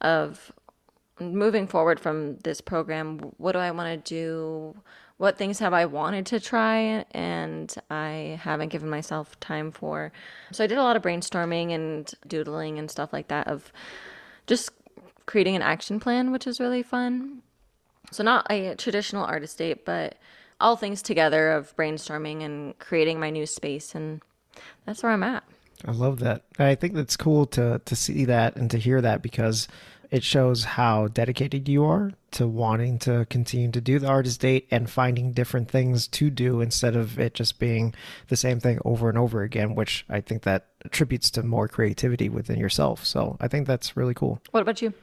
of 0.00 0.52
moving 1.20 1.66
forward 1.66 1.98
from 1.98 2.36
this 2.38 2.60
program. 2.60 3.18
What 3.38 3.52
do 3.52 3.58
I 3.58 3.70
want 3.70 4.04
to 4.04 4.14
do? 4.14 4.76
What 5.18 5.38
things 5.38 5.58
have 5.60 5.72
I 5.72 5.86
wanted 5.86 6.26
to 6.26 6.40
try 6.40 7.04
and 7.12 7.74
I 7.90 8.38
haven't 8.42 8.68
given 8.68 8.90
myself 8.90 9.38
time 9.40 9.72
for? 9.72 10.12
So 10.52 10.62
I 10.62 10.66
did 10.66 10.78
a 10.78 10.82
lot 10.82 10.96
of 10.96 11.02
brainstorming 11.02 11.72
and 11.72 12.12
doodling 12.26 12.78
and 12.78 12.90
stuff 12.90 13.12
like 13.12 13.28
that 13.28 13.48
of 13.48 13.72
just 14.46 14.70
creating 15.24 15.56
an 15.56 15.62
action 15.62 15.98
plan, 16.00 16.32
which 16.32 16.46
is 16.46 16.60
really 16.60 16.82
fun. 16.82 17.42
So 18.12 18.22
not 18.22 18.46
a 18.50 18.74
traditional 18.74 19.24
artist 19.24 19.58
date, 19.58 19.84
but 19.86 20.16
all 20.60 20.76
things 20.76 21.02
together 21.02 21.50
of 21.50 21.74
brainstorming 21.76 22.42
and 22.42 22.78
creating 22.78 23.18
my 23.18 23.30
new 23.30 23.46
space 23.46 23.94
and 23.94 24.20
that's 24.84 25.02
where 25.02 25.12
I'm 25.12 25.22
at. 25.22 25.44
I 25.84 25.90
love 25.92 26.20
that. 26.20 26.42
I 26.58 26.74
think 26.74 26.94
that's 26.94 27.16
cool 27.16 27.46
to 27.48 27.80
to 27.84 27.96
see 27.96 28.24
that 28.24 28.56
and 28.56 28.70
to 28.70 28.78
hear 28.78 29.00
that 29.00 29.22
because 29.22 29.68
it 30.10 30.22
shows 30.22 30.62
how 30.64 31.08
dedicated 31.08 31.68
you 31.68 31.84
are 31.84 32.12
to 32.30 32.46
wanting 32.46 32.96
to 33.00 33.26
continue 33.28 33.70
to 33.72 33.80
do 33.80 33.98
the 33.98 34.06
artist 34.06 34.40
date 34.40 34.68
and 34.70 34.88
finding 34.88 35.32
different 35.32 35.68
things 35.68 36.06
to 36.06 36.30
do 36.30 36.60
instead 36.60 36.94
of 36.94 37.18
it 37.18 37.34
just 37.34 37.58
being 37.58 37.92
the 38.28 38.36
same 38.36 38.60
thing 38.60 38.78
over 38.84 39.08
and 39.08 39.18
over 39.18 39.42
again, 39.42 39.74
which 39.74 40.06
I 40.08 40.20
think 40.20 40.42
that 40.44 40.66
attributes 40.84 41.28
to 41.32 41.42
more 41.42 41.66
creativity 41.66 42.28
within 42.28 42.58
yourself. 42.58 43.04
So 43.04 43.36
I 43.40 43.48
think 43.48 43.66
that's 43.66 43.96
really 43.96 44.14
cool. 44.14 44.40
What 44.52 44.60
about 44.60 44.80
you? 44.80 44.94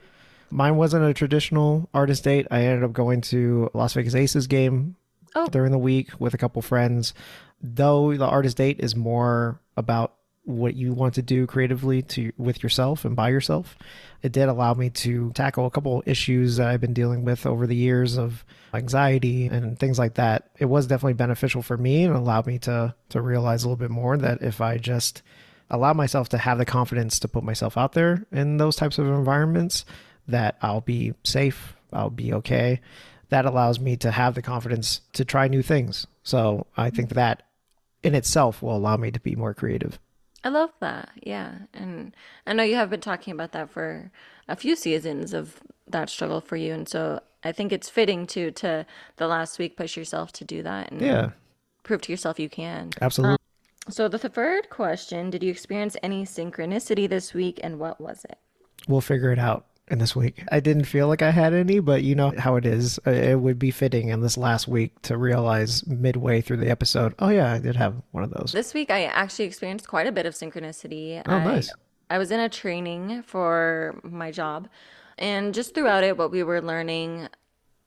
Mine 0.49 0.77
wasn't 0.77 1.03
a 1.03 1.13
traditional 1.13 1.89
artist 1.93 2.23
date. 2.23 2.47
I 2.49 2.61
ended 2.61 2.85
up 2.85 2.93
going 2.93 3.19
to 3.21 3.69
Las 3.73 3.93
Vegas 3.95 4.15
Aces 4.15 4.47
game 4.47 4.95
Oh. 5.35 5.47
during 5.47 5.71
the 5.71 5.77
week 5.79 6.11
with 6.19 6.33
a 6.33 6.37
couple 6.37 6.61
friends. 6.61 7.13
Though 7.61 8.15
the 8.15 8.25
artist 8.27 8.55
date 8.57 8.79
is 8.79 8.95
more 8.95 9.59
about 9.75 10.13
what 10.45 10.75
you 10.75 10.93
want 10.93 11.13
to 11.15 11.21
do 11.21 11.47
creatively 11.47 12.01
to 12.01 12.31
with 12.37 12.61
yourself 12.63 13.05
and 13.05 13.15
by 13.15 13.29
yourself, 13.29 13.77
it 14.21 14.31
did 14.31 14.49
allow 14.49 14.73
me 14.73 14.89
to 14.89 15.31
tackle 15.31 15.65
a 15.65 15.71
couple 15.71 16.03
issues 16.05 16.57
that 16.57 16.67
I've 16.67 16.81
been 16.81 16.93
dealing 16.93 17.23
with 17.23 17.45
over 17.45 17.65
the 17.65 17.75
years 17.75 18.17
of 18.17 18.43
anxiety 18.73 19.47
and 19.47 19.79
things 19.79 19.97
like 19.97 20.15
that. 20.15 20.49
It 20.59 20.65
was 20.65 20.87
definitely 20.87 21.13
beneficial 21.13 21.61
for 21.61 21.77
me 21.77 22.03
and 22.03 22.15
allowed 22.15 22.47
me 22.47 22.59
to 22.59 22.93
to 23.09 23.21
realize 23.21 23.63
a 23.63 23.67
little 23.67 23.77
bit 23.77 23.91
more 23.91 24.17
that 24.17 24.41
if 24.41 24.59
I 24.59 24.77
just 24.77 25.21
allow 25.69 25.93
myself 25.93 26.29
to 26.29 26.37
have 26.37 26.57
the 26.57 26.65
confidence 26.65 27.19
to 27.19 27.27
put 27.27 27.43
myself 27.43 27.77
out 27.77 27.93
there 27.93 28.25
in 28.31 28.57
those 28.57 28.75
types 28.75 28.97
of 28.97 29.07
environments 29.07 29.85
that 30.27 30.57
I'll 30.61 30.81
be 30.81 31.13
safe, 31.23 31.75
I'll 31.91 32.09
be 32.09 32.33
okay. 32.33 32.81
That 33.29 33.45
allows 33.45 33.79
me 33.79 33.95
to 33.97 34.11
have 34.11 34.35
the 34.35 34.41
confidence 34.41 35.01
to 35.13 35.25
try 35.25 35.47
new 35.47 35.61
things. 35.61 36.05
So 36.23 36.67
I 36.77 36.89
think 36.89 37.11
that 37.11 37.43
in 38.03 38.13
itself 38.13 38.61
will 38.61 38.75
allow 38.75 38.97
me 38.97 39.11
to 39.11 39.19
be 39.19 39.35
more 39.35 39.53
creative. 39.53 39.99
I 40.43 40.49
love 40.49 40.71
that. 40.79 41.09
Yeah. 41.21 41.53
And 41.73 42.15
I 42.45 42.53
know 42.53 42.63
you 42.63 42.75
have 42.75 42.89
been 42.89 42.99
talking 42.99 43.31
about 43.33 43.51
that 43.53 43.69
for 43.69 44.11
a 44.47 44.55
few 44.55 44.75
seasons 44.75 45.33
of 45.33 45.61
that 45.87 46.09
struggle 46.09 46.41
for 46.41 46.55
you. 46.57 46.73
And 46.73 46.87
so 46.87 47.21
I 47.43 47.51
think 47.51 47.71
it's 47.71 47.89
fitting 47.89 48.27
to 48.27 48.51
to 48.51 48.85
the 49.17 49.27
last 49.27 49.59
week 49.59 49.77
push 49.77 49.95
yourself 49.97 50.31
to 50.33 50.43
do 50.45 50.63
that 50.63 50.91
and 50.91 51.01
Yeah, 51.01 51.29
prove 51.83 52.01
to 52.01 52.11
yourself 52.11 52.39
you 52.39 52.49
can. 52.49 52.89
absolutely. 53.01 53.33
Um, 53.33 53.37
so 53.91 54.07
the 54.07 54.17
third 54.17 54.69
question, 54.69 55.29
did 55.29 55.43
you 55.43 55.51
experience 55.51 55.97
any 56.01 56.23
synchronicity 56.25 57.07
this 57.09 57.33
week 57.33 57.59
and 57.63 57.79
what 57.79 57.99
was 57.99 58.25
it? 58.29 58.37
we'll 58.87 58.99
figure 59.01 59.31
it 59.31 59.39
out 59.39 59.65
in 59.89 59.99
this 59.99 60.15
week. 60.15 60.43
I 60.51 60.59
didn't 60.59 60.85
feel 60.85 61.07
like 61.07 61.21
I 61.21 61.31
had 61.31 61.53
any, 61.53 61.79
but 61.79 62.03
you 62.03 62.15
know 62.15 62.33
how 62.37 62.55
it 62.55 62.65
is. 62.65 62.99
Uh, 63.05 63.11
It 63.11 63.39
would 63.39 63.59
be 63.59 63.71
fitting 63.71 64.09
in 64.09 64.21
this 64.21 64.37
last 64.37 64.67
week 64.67 65.01
to 65.03 65.17
realize 65.17 65.85
midway 65.85 66.41
through 66.41 66.57
the 66.57 66.69
episode, 66.69 67.13
oh 67.19 67.29
yeah, 67.29 67.53
I 67.53 67.59
did 67.59 67.75
have 67.75 67.95
one 68.11 68.23
of 68.23 68.31
those. 68.31 68.51
This 68.53 68.73
week 68.73 68.89
I 68.89 69.05
actually 69.05 69.45
experienced 69.45 69.87
quite 69.87 70.07
a 70.07 70.11
bit 70.11 70.25
of 70.25 70.33
synchronicity. 70.33 71.21
Oh, 71.25 71.35
I, 71.35 71.43
nice. 71.43 71.73
I 72.09 72.17
was 72.17 72.31
in 72.31 72.39
a 72.39 72.49
training 72.49 73.23
for 73.23 73.99
my 74.03 74.31
job, 74.31 74.69
and 75.17 75.53
just 75.53 75.75
throughout 75.75 76.03
it, 76.03 76.17
what 76.17 76.31
we 76.31 76.43
were 76.43 76.61
learning 76.61 77.27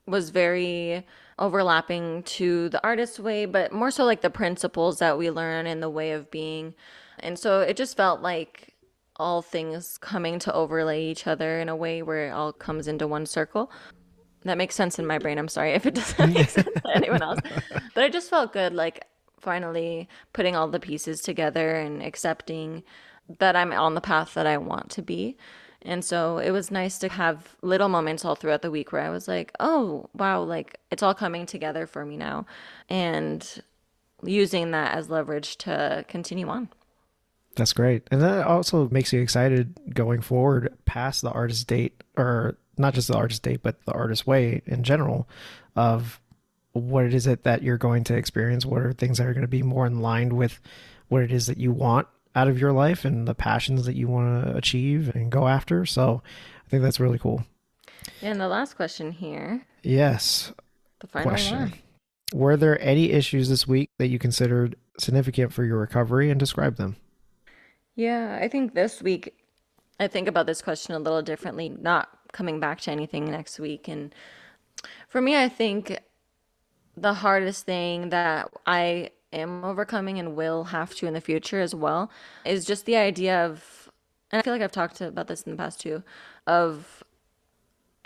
was 0.06 0.30
very 0.30 1.04
overlapping 1.38 2.22
to 2.22 2.68
the 2.68 2.82
artist's 2.84 3.18
way, 3.18 3.44
but 3.46 3.72
more 3.72 3.90
so 3.90 4.04
like 4.04 4.20
the 4.20 4.30
principles 4.30 4.98
that 5.00 5.18
we 5.18 5.30
learn 5.30 5.66
in 5.66 5.80
the 5.80 5.90
way 5.90 6.12
of 6.12 6.30
being. 6.30 6.74
And 7.18 7.38
so 7.38 7.60
it 7.60 7.76
just 7.76 7.96
felt 7.96 8.22
like 8.22 8.74
all 9.18 9.42
things 9.42 9.98
coming 9.98 10.38
to 10.40 10.52
overlay 10.52 11.04
each 11.04 11.26
other 11.26 11.60
in 11.60 11.68
a 11.68 11.76
way 11.76 12.02
where 12.02 12.28
it 12.28 12.30
all 12.30 12.52
comes 12.52 12.88
into 12.88 13.06
one 13.06 13.26
circle. 13.26 13.70
That 14.44 14.58
makes 14.58 14.74
sense 14.74 14.98
in 14.98 15.06
my 15.06 15.18
brain. 15.18 15.38
I'm 15.38 15.48
sorry 15.48 15.72
if 15.72 15.86
it 15.86 15.94
doesn't 15.94 16.32
make 16.32 16.48
sense 16.48 16.68
to 16.68 16.90
anyone 16.94 17.22
else. 17.22 17.40
But 17.94 18.04
it 18.04 18.12
just 18.12 18.30
felt 18.30 18.52
good, 18.52 18.72
like 18.74 19.04
finally 19.40 20.08
putting 20.32 20.54
all 20.54 20.68
the 20.68 20.80
pieces 20.80 21.20
together 21.20 21.76
and 21.76 22.02
accepting 22.02 22.82
that 23.38 23.56
I'm 23.56 23.72
on 23.72 23.94
the 23.94 24.00
path 24.00 24.34
that 24.34 24.46
I 24.46 24.58
want 24.58 24.90
to 24.92 25.02
be. 25.02 25.36
And 25.82 26.04
so 26.04 26.38
it 26.38 26.50
was 26.50 26.70
nice 26.70 26.98
to 26.98 27.08
have 27.08 27.54
little 27.62 27.88
moments 27.88 28.24
all 28.24 28.34
throughout 28.34 28.62
the 28.62 28.70
week 28.70 28.92
where 28.92 29.02
I 29.02 29.10
was 29.10 29.28
like, 29.28 29.52
oh, 29.60 30.08
wow, 30.14 30.42
like 30.42 30.78
it's 30.90 31.02
all 31.02 31.14
coming 31.14 31.46
together 31.46 31.86
for 31.86 32.04
me 32.04 32.16
now. 32.16 32.46
And 32.88 33.62
using 34.22 34.70
that 34.72 34.94
as 34.94 35.10
leverage 35.10 35.56
to 35.58 36.04
continue 36.08 36.48
on. 36.48 36.68
That's 37.56 37.72
great. 37.72 38.06
And 38.10 38.20
that 38.22 38.46
also 38.46 38.88
makes 38.90 39.12
you 39.12 39.20
excited 39.20 39.78
going 39.94 40.20
forward 40.20 40.76
past 40.84 41.22
the 41.22 41.30
artist 41.30 41.66
date, 41.66 42.02
or 42.16 42.58
not 42.76 42.94
just 42.94 43.08
the 43.08 43.16
artist 43.16 43.42
date, 43.42 43.60
but 43.62 43.84
the 43.86 43.92
artist 43.92 44.26
way 44.26 44.62
in 44.66 44.82
general 44.82 45.28
of 45.74 46.20
what 46.72 47.04
it 47.06 47.14
is 47.14 47.26
it 47.26 47.44
that 47.44 47.62
you're 47.62 47.78
going 47.78 48.04
to 48.04 48.14
experience. 48.14 48.66
What 48.66 48.82
are 48.82 48.92
things 48.92 49.18
that 49.18 49.26
are 49.26 49.32
going 49.32 49.40
to 49.42 49.48
be 49.48 49.62
more 49.62 49.86
in 49.86 50.00
line 50.00 50.36
with 50.36 50.60
what 51.08 51.22
it 51.22 51.32
is 51.32 51.46
that 51.46 51.56
you 51.56 51.72
want 51.72 52.06
out 52.34 52.48
of 52.48 52.58
your 52.60 52.72
life 52.72 53.06
and 53.06 53.26
the 53.26 53.34
passions 53.34 53.86
that 53.86 53.96
you 53.96 54.08
want 54.08 54.44
to 54.44 54.54
achieve 54.56 55.14
and 55.14 55.32
go 55.32 55.48
after. 55.48 55.86
So 55.86 56.22
I 56.66 56.68
think 56.68 56.82
that's 56.82 57.00
really 57.00 57.18
cool. 57.18 57.44
And 58.20 58.38
the 58.40 58.48
last 58.48 58.76
question 58.76 59.12
here, 59.12 59.64
Yes. 59.82 60.52
the 61.00 61.06
final 61.06 61.30
Question. 61.30 61.58
one. 61.58 61.72
Were 62.34 62.56
there 62.56 62.80
any 62.82 63.12
issues 63.12 63.48
this 63.48 63.66
week 63.66 63.88
that 63.98 64.08
you 64.08 64.18
considered 64.18 64.76
significant 64.98 65.52
for 65.52 65.64
your 65.64 65.78
recovery 65.78 66.30
and 66.30 66.38
describe 66.38 66.76
them? 66.76 66.96
Yeah, 67.96 68.38
I 68.40 68.48
think 68.48 68.74
this 68.74 69.02
week 69.02 69.34
I 69.98 70.06
think 70.06 70.28
about 70.28 70.46
this 70.46 70.60
question 70.60 70.94
a 70.94 70.98
little 70.98 71.22
differently, 71.22 71.70
not 71.70 72.10
coming 72.32 72.60
back 72.60 72.80
to 72.82 72.90
anything 72.90 73.30
next 73.30 73.58
week. 73.58 73.88
And 73.88 74.14
for 75.08 75.22
me, 75.22 75.36
I 75.36 75.48
think 75.48 75.98
the 76.96 77.14
hardest 77.14 77.64
thing 77.64 78.10
that 78.10 78.50
I 78.66 79.10
am 79.32 79.64
overcoming 79.64 80.18
and 80.18 80.36
will 80.36 80.64
have 80.64 80.94
to 80.96 81.06
in 81.06 81.14
the 81.14 81.20
future 81.20 81.60
as 81.60 81.74
well 81.74 82.10
is 82.44 82.66
just 82.66 82.84
the 82.84 82.96
idea 82.96 83.44
of, 83.46 83.90
and 84.30 84.38
I 84.38 84.42
feel 84.42 84.52
like 84.52 84.62
I've 84.62 84.72
talked 84.72 85.00
about 85.00 85.28
this 85.28 85.42
in 85.42 85.52
the 85.52 85.58
past 85.58 85.80
too, 85.80 86.02
of 86.46 87.02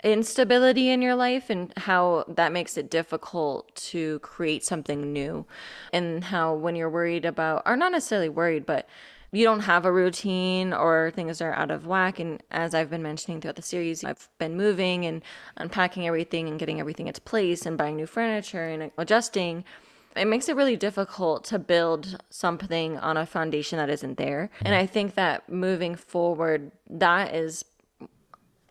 instability 0.03 0.89
in 0.89 1.01
your 1.01 1.15
life 1.15 1.49
and 1.49 1.73
how 1.77 2.23
that 2.27 2.53
makes 2.53 2.77
it 2.77 2.89
difficult 2.89 3.75
to 3.75 4.19
create 4.19 4.63
something 4.63 5.11
new. 5.11 5.45
And 5.91 6.23
how 6.23 6.53
when 6.53 6.77
you're 6.77 6.89
worried 6.89 7.25
about, 7.25 7.63
or 7.65 7.75
not 7.75 7.91
necessarily 7.91 8.29
worried, 8.29 8.65
but 8.65 8.87
you 9.31 9.45
don't 9.45 9.61
have 9.61 9.85
a 9.85 9.91
routine 9.91 10.73
or 10.73 11.11
things 11.15 11.41
are 11.41 11.53
out 11.53 11.71
of 11.71 11.87
whack. 11.87 12.19
And 12.19 12.43
as 12.51 12.73
I've 12.73 12.89
been 12.89 13.03
mentioning 13.03 13.39
throughout 13.39 13.55
the 13.55 13.61
series, 13.61 14.03
I've 14.03 14.27
been 14.39 14.57
moving 14.57 15.05
and 15.05 15.23
unpacking 15.57 16.05
everything 16.05 16.47
and 16.47 16.59
getting 16.59 16.79
everything 16.79 17.07
its 17.07 17.19
place 17.19 17.65
and 17.65 17.77
buying 17.77 17.95
new 17.95 18.05
furniture 18.05 18.67
and 18.67 18.91
adjusting. 18.97 19.63
It 20.15 20.25
makes 20.25 20.49
it 20.49 20.57
really 20.57 20.75
difficult 20.75 21.45
to 21.45 21.59
build 21.59 22.21
something 22.29 22.97
on 22.97 23.15
a 23.15 23.25
foundation 23.25 23.77
that 23.77 23.89
isn't 23.89 24.17
there. 24.17 24.49
And 24.65 24.75
I 24.75 24.85
think 24.85 25.15
that 25.15 25.47
moving 25.47 25.95
forward, 25.95 26.71
that 26.89 27.33
is 27.33 27.63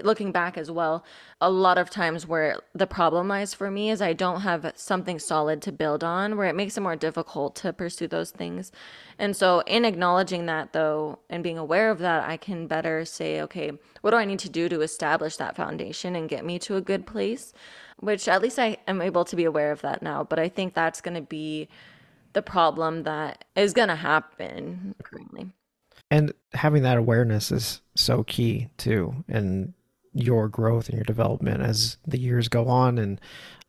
looking 0.04 0.32
back 0.32 0.56
as 0.58 0.70
well, 0.70 1.04
a 1.40 1.50
lot 1.50 1.78
of 1.78 1.90
times 1.90 2.26
where 2.26 2.60
the 2.74 2.86
problem 2.86 3.28
lies 3.28 3.54
for 3.54 3.70
me 3.70 3.90
is 3.90 4.02
I 4.02 4.12
don't 4.12 4.42
have 4.42 4.72
something 4.76 5.18
solid 5.18 5.62
to 5.62 5.72
build 5.72 6.04
on, 6.04 6.36
where 6.36 6.48
it 6.48 6.56
makes 6.56 6.76
it 6.76 6.82
more 6.82 6.96
difficult 6.96 7.56
to 7.56 7.72
pursue 7.72 8.06
those 8.06 8.30
things. 8.30 8.72
And 9.18 9.36
so, 9.36 9.60
in 9.66 9.84
acknowledging 9.84 10.46
that 10.46 10.72
though, 10.72 11.18
and 11.28 11.42
being 11.42 11.58
aware 11.58 11.90
of 11.90 11.98
that, 11.98 12.28
I 12.28 12.36
can 12.36 12.66
better 12.66 13.04
say, 13.04 13.40
okay, 13.42 13.72
what 14.00 14.10
do 14.10 14.16
I 14.16 14.24
need 14.24 14.38
to 14.40 14.48
do 14.48 14.68
to 14.68 14.80
establish 14.80 15.36
that 15.36 15.56
foundation 15.56 16.16
and 16.16 16.28
get 16.28 16.44
me 16.44 16.58
to 16.60 16.76
a 16.76 16.80
good 16.80 17.06
place? 17.06 17.52
Which 17.98 18.28
at 18.28 18.42
least 18.42 18.58
I 18.58 18.78
am 18.88 19.02
able 19.02 19.24
to 19.26 19.36
be 19.36 19.44
aware 19.44 19.72
of 19.72 19.82
that 19.82 20.02
now. 20.02 20.24
But 20.24 20.38
I 20.38 20.48
think 20.48 20.74
that's 20.74 21.00
going 21.00 21.14
to 21.14 21.20
be 21.20 21.68
the 22.32 22.42
problem 22.42 23.02
that 23.02 23.44
is 23.56 23.72
going 23.72 23.88
to 23.88 23.96
happen 23.96 24.94
currently. 25.02 25.50
And 26.10 26.32
having 26.52 26.82
that 26.82 26.98
awareness 26.98 27.52
is 27.52 27.82
so 27.94 28.24
key 28.24 28.68
too 28.76 29.24
in 29.28 29.74
your 30.12 30.48
growth 30.48 30.88
and 30.88 30.96
your 30.96 31.04
development 31.04 31.62
as 31.62 31.96
the 32.06 32.18
years 32.18 32.48
go 32.48 32.68
on. 32.68 32.98
And 32.98 33.20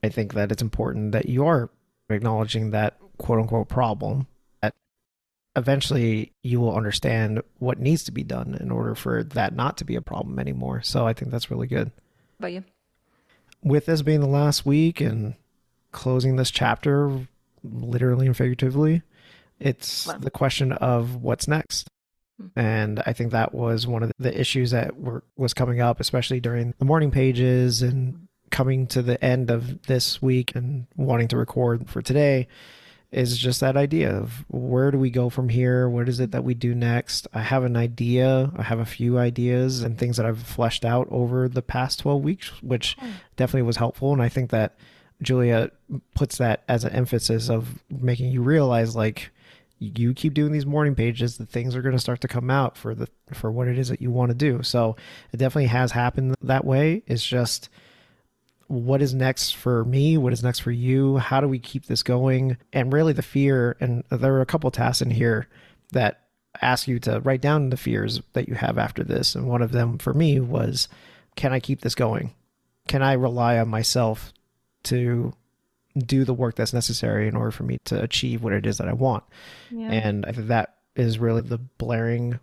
I 0.04 0.10
think 0.10 0.34
that 0.34 0.52
it's 0.52 0.62
important 0.62 1.12
that 1.12 1.28
you 1.28 1.46
are 1.46 1.70
acknowledging 2.10 2.72
that 2.72 2.98
quote 3.18 3.40
unquote 3.40 3.70
problem. 3.70 4.28
That 4.62 4.74
eventually 5.56 6.34
you 6.44 6.60
will 6.60 6.76
understand 6.76 7.42
what 7.60 7.80
needs 7.80 8.04
to 8.06 8.12
be 8.12 8.24
done 8.24 8.58
in 8.60 8.72
order 8.72 8.96
for 8.96 9.24
that 9.24 9.56
not 9.56 9.78
to 9.78 9.86
be 9.86 9.96
a 9.96 10.02
problem 10.02 10.40
anymore. 10.40 10.82
So 10.82 11.06
I 11.06 11.14
think 11.14 11.32
that's 11.32 11.52
really 11.52 11.68
good. 11.68 11.92
About 12.40 12.54
you? 12.54 12.64
With 13.64 13.86
this 13.86 14.02
being 14.02 14.22
the 14.22 14.28
last 14.28 14.66
week 14.66 15.00
and 15.02 15.36
closing 15.92 16.36
this 16.36 16.50
chapter, 16.50 17.28
literally 17.64 18.26
and 18.26 18.36
figuratively, 18.36 19.04
it's 19.60 20.08
Wow. 20.08 20.18
the 20.18 20.32
question 20.32 20.72
of 20.72 21.18
what's 21.18 21.48
next. 21.48 21.88
Mm-hmm. 22.42 22.60
And 22.60 23.04
I 23.06 23.14
think 23.14 23.32
that 23.32 23.54
was 23.54 23.88
one 23.88 24.04
of 24.04 24.12
the 24.20 24.40
issues 24.40 24.72
that 24.72 24.98
were 24.98 25.24
was 25.38 25.54
coming 25.54 25.82
up, 25.82 26.00
especially 26.00 26.40
during 26.40 26.74
the 26.80 26.86
morning 26.86 27.12
pages 27.12 27.82
and 27.82 28.28
coming 28.50 28.86
to 28.88 29.02
the 29.02 29.24
end 29.24 29.50
of 29.50 29.82
this 29.84 30.22
week 30.22 30.56
and 30.56 30.88
wanting 30.96 31.28
to 31.30 31.38
record 31.38 31.90
for 31.90 32.02
today 32.02 32.48
is 33.12 33.38
just 33.38 33.60
that 33.60 33.76
idea 33.76 34.10
of 34.10 34.46
where 34.48 34.90
do 34.90 34.98
we 34.98 35.10
go 35.10 35.30
from 35.30 35.50
here? 35.50 35.90
What 35.90 36.08
is 36.08 36.20
it 36.20 36.32
that 36.32 36.46
we 36.46 36.54
do 36.54 36.74
next? 36.74 37.28
I 37.34 37.42
have 37.42 37.64
an 37.64 37.76
idea. 37.76 38.52
I 38.56 38.64
have 38.64 38.80
a 38.80 38.86
few 38.86 39.18
ideas 39.18 39.84
and 39.84 39.98
things 39.98 40.18
that 40.18 40.26
I've 40.26 40.42
fleshed 40.42 40.86
out 40.86 41.08
over 41.12 41.50
the 41.50 41.62
past 41.62 42.00
12 42.00 42.24
weeks, 42.24 42.48
which 42.62 42.96
hmm. 42.98 43.12
definitely 43.36 43.64
was 43.64 43.78
helpful. 43.78 44.14
And 44.14 44.22
I 44.22 44.30
think 44.30 44.50
that 44.52 44.78
Julia 45.22 45.72
puts 46.16 46.38
that 46.38 46.64
as 46.70 46.86
an 46.86 46.94
emphasis 46.94 47.50
of 47.50 47.84
making 47.90 48.32
you 48.32 48.42
realize 48.42 48.96
like 48.96 49.32
you 49.82 50.14
keep 50.14 50.36
doing 50.36 50.52
these 50.52 50.66
morning 50.66 50.94
pages, 50.94 51.38
the 51.38 51.46
things 51.46 51.76
are 51.76 51.82
going 51.82 51.96
to 51.96 52.00
start 52.00 52.22
to 52.22 52.28
come 52.28 52.52
out 52.52 52.78
for 52.78 52.94
the 52.94 53.08
for 53.34 53.52
what 53.52 53.68
it 53.68 53.80
is 53.80 53.90
that 53.90 54.02
you 54.02 54.12
want 54.12 54.30
to 54.30 54.36
do. 54.36 54.62
So 54.62 54.96
it 55.32 55.38
definitely 55.38 55.68
has 55.68 55.92
happened 55.92 56.36
that 56.42 56.66
way. 56.66 57.02
It's 57.08 57.26
just 57.26 57.68
what 58.68 59.02
is 59.02 59.14
next 59.14 59.58
for 59.58 59.84
me? 59.84 60.18
What 60.18 60.34
is 60.34 60.44
next 60.44 60.60
for 60.60 60.72
you? 60.72 61.18
How 61.18 61.42
do 61.42 61.48
we 61.48 61.58
keep 61.58 61.88
this 61.88 62.04
going? 62.04 62.58
And 62.72 62.94
really, 62.94 63.12
the 63.12 63.24
fear, 63.24 63.76
and 63.80 64.04
there 64.10 64.36
are 64.36 64.42
a 64.42 64.46
couple 64.46 64.70
tasks 64.70 65.02
in 65.02 65.10
here 65.10 65.50
that 65.92 66.22
ask 66.62 66.88
you 66.88 67.00
to 67.00 67.20
write 67.22 67.42
down 67.42 67.70
the 67.70 67.78
fears 67.78 68.22
that 68.34 68.48
you 68.48 68.54
have 68.54 68.78
after 68.78 69.04
this. 69.04 69.36
And 69.36 69.48
one 69.48 69.64
of 69.64 69.72
them 69.72 69.98
for 69.98 70.14
me 70.14 70.40
was, 70.40 70.88
can 71.36 71.52
I 71.52 71.60
keep 71.60 71.82
this 71.82 71.96
going? 71.96 72.34
Can 72.88 73.02
I 73.02 73.14
rely 73.14 73.58
on 73.58 73.68
myself 73.68 74.32
to 74.84 75.34
do 75.98 76.24
the 76.24 76.34
work 76.34 76.56
that's 76.56 76.74
necessary 76.74 77.28
in 77.28 77.36
order 77.36 77.52
for 77.52 77.64
me 77.64 77.78
to 77.86 78.02
achieve 78.02 78.44
what 78.44 78.54
it 78.54 78.66
is 78.66 78.78
that 78.78 78.88
I 78.88 78.94
want? 78.94 79.24
Yeah. 79.70 79.92
And 79.92 80.26
I 80.26 80.32
think 80.32 80.48
that 80.48 80.76
is 80.96 81.20
really 81.20 81.42
the 81.42 81.58
blaring 81.58 82.40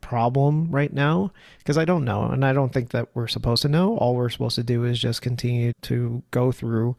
problem 0.00 0.70
right 0.70 0.92
now 0.92 1.32
because 1.58 1.76
I 1.76 1.84
don't 1.84 2.04
know. 2.04 2.24
And 2.24 2.44
I 2.44 2.52
don't 2.52 2.72
think 2.72 2.90
that 2.90 3.08
we're 3.14 3.26
supposed 3.26 3.62
to 3.62 3.68
know. 3.68 3.96
All 3.98 4.14
we're 4.14 4.28
supposed 4.28 4.56
to 4.56 4.62
do 4.62 4.84
is 4.84 4.98
just 4.98 5.22
continue 5.22 5.72
to 5.82 6.22
go 6.30 6.52
through 6.52 6.96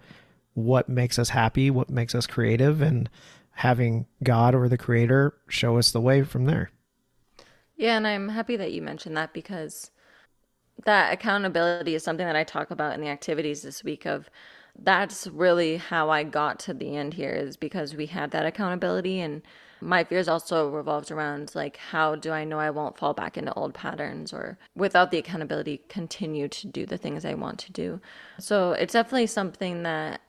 what 0.53 0.89
makes 0.89 1.18
us 1.18 1.29
happy, 1.29 1.72
what 1.72 1.89
makes 1.89 2.13
us 2.13 2.27
creative, 2.27 2.82
and 2.82 3.10
having 3.51 4.06
God 4.24 4.56
or 4.56 4.70
the 4.70 4.77
creator 4.77 5.36
show 5.48 5.77
us 5.77 5.91
the 5.91 6.01
way 6.01 6.24
from 6.24 6.46
there. 6.46 6.72
Yeah, 7.75 7.96
and 7.98 8.06
I'm 8.06 8.29
happy 8.29 8.58
that 8.58 8.74
you 8.74 8.82
mentioned 8.82 9.15
that 9.18 9.34
because 9.34 9.91
that 10.86 11.13
accountability 11.13 11.96
is 11.96 12.03
something 12.03 12.25
that 12.25 12.36
I 12.36 12.44
talk 12.44 12.72
about 12.72 12.94
in 12.94 13.01
the 13.01 13.08
activities 13.08 13.62
this 13.62 13.84
week 13.84 14.06
of 14.06 14.29
that's 14.83 15.27
really 15.27 15.77
how 15.77 16.09
I 16.09 16.24
got 16.24 16.59
to 16.59 16.74
the 16.74 16.95
end 16.95 17.13
here 17.13 17.31
is 17.31 17.57
because 17.57 17.95
we 17.95 18.07
had 18.07 18.31
that 18.31 18.45
accountability 18.45 19.19
and 19.19 19.41
my 19.81 20.03
fears 20.03 20.27
also 20.27 20.69
revolved 20.69 21.09
around 21.09 21.53
like 21.55 21.77
how 21.77 22.15
do 22.15 22.31
I 22.31 22.43
know 22.43 22.59
I 22.59 22.69
won't 22.69 22.98
fall 22.98 23.13
back 23.13 23.38
into 23.38 23.53
old 23.53 23.74
patterns 23.74 24.33
or 24.33 24.57
without 24.75 25.12
the 25.12 25.17
accountability 25.17 25.81
continue 25.88 26.48
to 26.50 26.67
do 26.67 26.86
the 26.86 26.98
things 26.98 27.24
I 27.24 27.33
want 27.33 27.59
to 27.59 27.71
do. 27.71 28.01
So 28.39 28.74
it's 28.74 28.93
definitely 28.93 29.27
something 29.27 29.83
that 29.83 30.21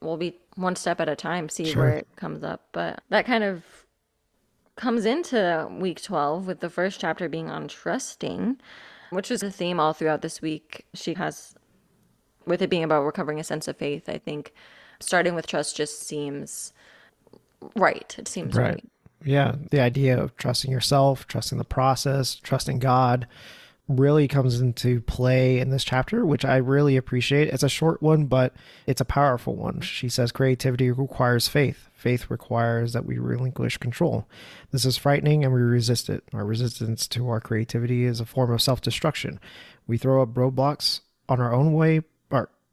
we'll 0.00 0.16
be 0.16 0.38
one 0.56 0.76
step 0.76 1.00
at 1.00 1.08
a 1.08 1.16
time, 1.16 1.48
see 1.48 1.72
sure. 1.72 1.82
where 1.82 1.96
it 1.96 2.08
comes 2.16 2.42
up. 2.42 2.68
But 2.72 3.02
that 3.08 3.24
kind 3.24 3.44
of 3.44 3.64
comes 4.76 5.04
into 5.04 5.68
week 5.70 6.02
12 6.02 6.46
with 6.46 6.60
the 6.60 6.70
first 6.70 7.00
chapter 7.00 7.28
being 7.28 7.48
on 7.48 7.68
trusting, 7.68 8.58
which 9.10 9.30
is 9.30 9.42
a 9.42 9.50
theme 9.50 9.80
all 9.80 9.92
throughout 9.92 10.22
this 10.22 10.42
week. 10.42 10.86
She 10.94 11.14
has, 11.14 11.54
with 12.46 12.62
it 12.62 12.70
being 12.70 12.84
about 12.84 13.04
recovering 13.04 13.40
a 13.40 13.44
sense 13.44 13.68
of 13.68 13.76
faith, 13.76 14.08
I 14.08 14.18
think 14.18 14.52
starting 15.00 15.34
with 15.34 15.46
trust 15.46 15.76
just 15.76 16.02
seems 16.02 16.72
right. 17.76 18.14
It 18.18 18.28
seems 18.28 18.54
right. 18.54 18.74
right. 18.74 18.84
Yeah. 19.24 19.54
The 19.70 19.80
idea 19.80 20.20
of 20.20 20.36
trusting 20.36 20.70
yourself, 20.70 21.26
trusting 21.26 21.58
the 21.58 21.64
process, 21.64 22.34
trusting 22.36 22.78
God 22.78 23.26
really 23.88 24.28
comes 24.28 24.60
into 24.60 25.00
play 25.02 25.58
in 25.58 25.70
this 25.70 25.84
chapter, 25.84 26.24
which 26.24 26.44
I 26.44 26.56
really 26.56 26.96
appreciate. 26.96 27.48
It's 27.48 27.62
a 27.62 27.68
short 27.68 28.00
one, 28.00 28.26
but 28.26 28.54
it's 28.86 29.00
a 29.00 29.06
powerful 29.06 29.56
one. 29.56 29.80
She 29.80 30.08
says 30.08 30.32
creativity 30.32 30.90
requires 30.90 31.48
faith. 31.48 31.90
Faith 31.92 32.30
requires 32.30 32.92
that 32.92 33.04
we 33.04 33.18
relinquish 33.18 33.76
control. 33.78 34.26
This 34.70 34.84
is 34.84 34.96
frightening 34.96 35.44
and 35.44 35.52
we 35.52 35.60
resist 35.60 36.08
it. 36.08 36.24
Our 36.32 36.44
resistance 36.44 37.06
to 37.08 37.28
our 37.28 37.40
creativity 37.40 38.04
is 38.04 38.20
a 38.20 38.26
form 38.26 38.52
of 38.52 38.62
self 38.62 38.80
destruction. 38.80 39.40
We 39.86 39.98
throw 39.98 40.22
up 40.22 40.34
roadblocks 40.34 41.00
on 41.28 41.40
our 41.40 41.52
own 41.52 41.72
way 41.72 42.02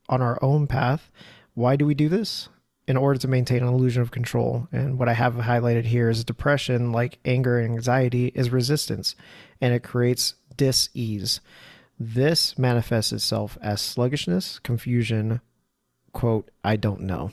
on 0.10 0.22
our 0.22 0.38
own 0.42 0.68
path. 0.68 1.10
Why 1.54 1.78
do 1.78 1.86
we 1.86 1.94
do 1.94 2.10
this? 2.10 2.50
in 2.90 2.98
order 2.98 3.20
to 3.20 3.28
maintain 3.28 3.62
an 3.62 3.68
illusion 3.68 4.02
of 4.02 4.10
control. 4.10 4.68
And 4.72 4.98
what 4.98 5.08
I 5.08 5.14
have 5.14 5.36
highlighted 5.36 5.86
here 5.86 6.10
is 6.10 6.24
depression, 6.24 6.92
like 6.92 7.20
anger 7.24 7.60
and 7.60 7.72
anxiety, 7.72 8.32
is 8.34 8.50
resistance, 8.50 9.16
and 9.62 9.76
it 9.76 9.84
creates 9.84 10.34
dis-ease. 10.58 11.40
This 12.00 12.58
manifests 12.58 13.14
itself 13.14 13.60
as 13.62 13.80
sluggishness, 13.80 14.58
confusion, 14.58 15.40
quote, 16.14 16.50
I 16.64 16.78
don't 16.78 17.02
know. 17.02 17.32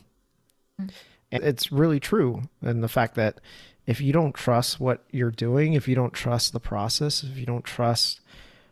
Mm. 0.79 0.91
And 1.33 1.43
it's 1.43 1.73
really 1.73 2.01
true. 2.01 2.43
And 2.61 2.85
the 2.85 2.89
fact 2.89 3.15
that 3.15 3.41
if 3.87 3.99
you 3.99 4.13
don't 4.13 4.35
trust 4.35 4.79
what 4.79 5.05
you're 5.11 5.31
doing, 5.31 5.73
if 5.73 5.89
you 5.89 5.95
don't 5.95 6.13
trust 6.13 6.53
the 6.53 6.61
process, 6.61 7.25
if 7.25 7.39
you 7.39 7.47
don't 7.47 7.65
trust 7.65 8.21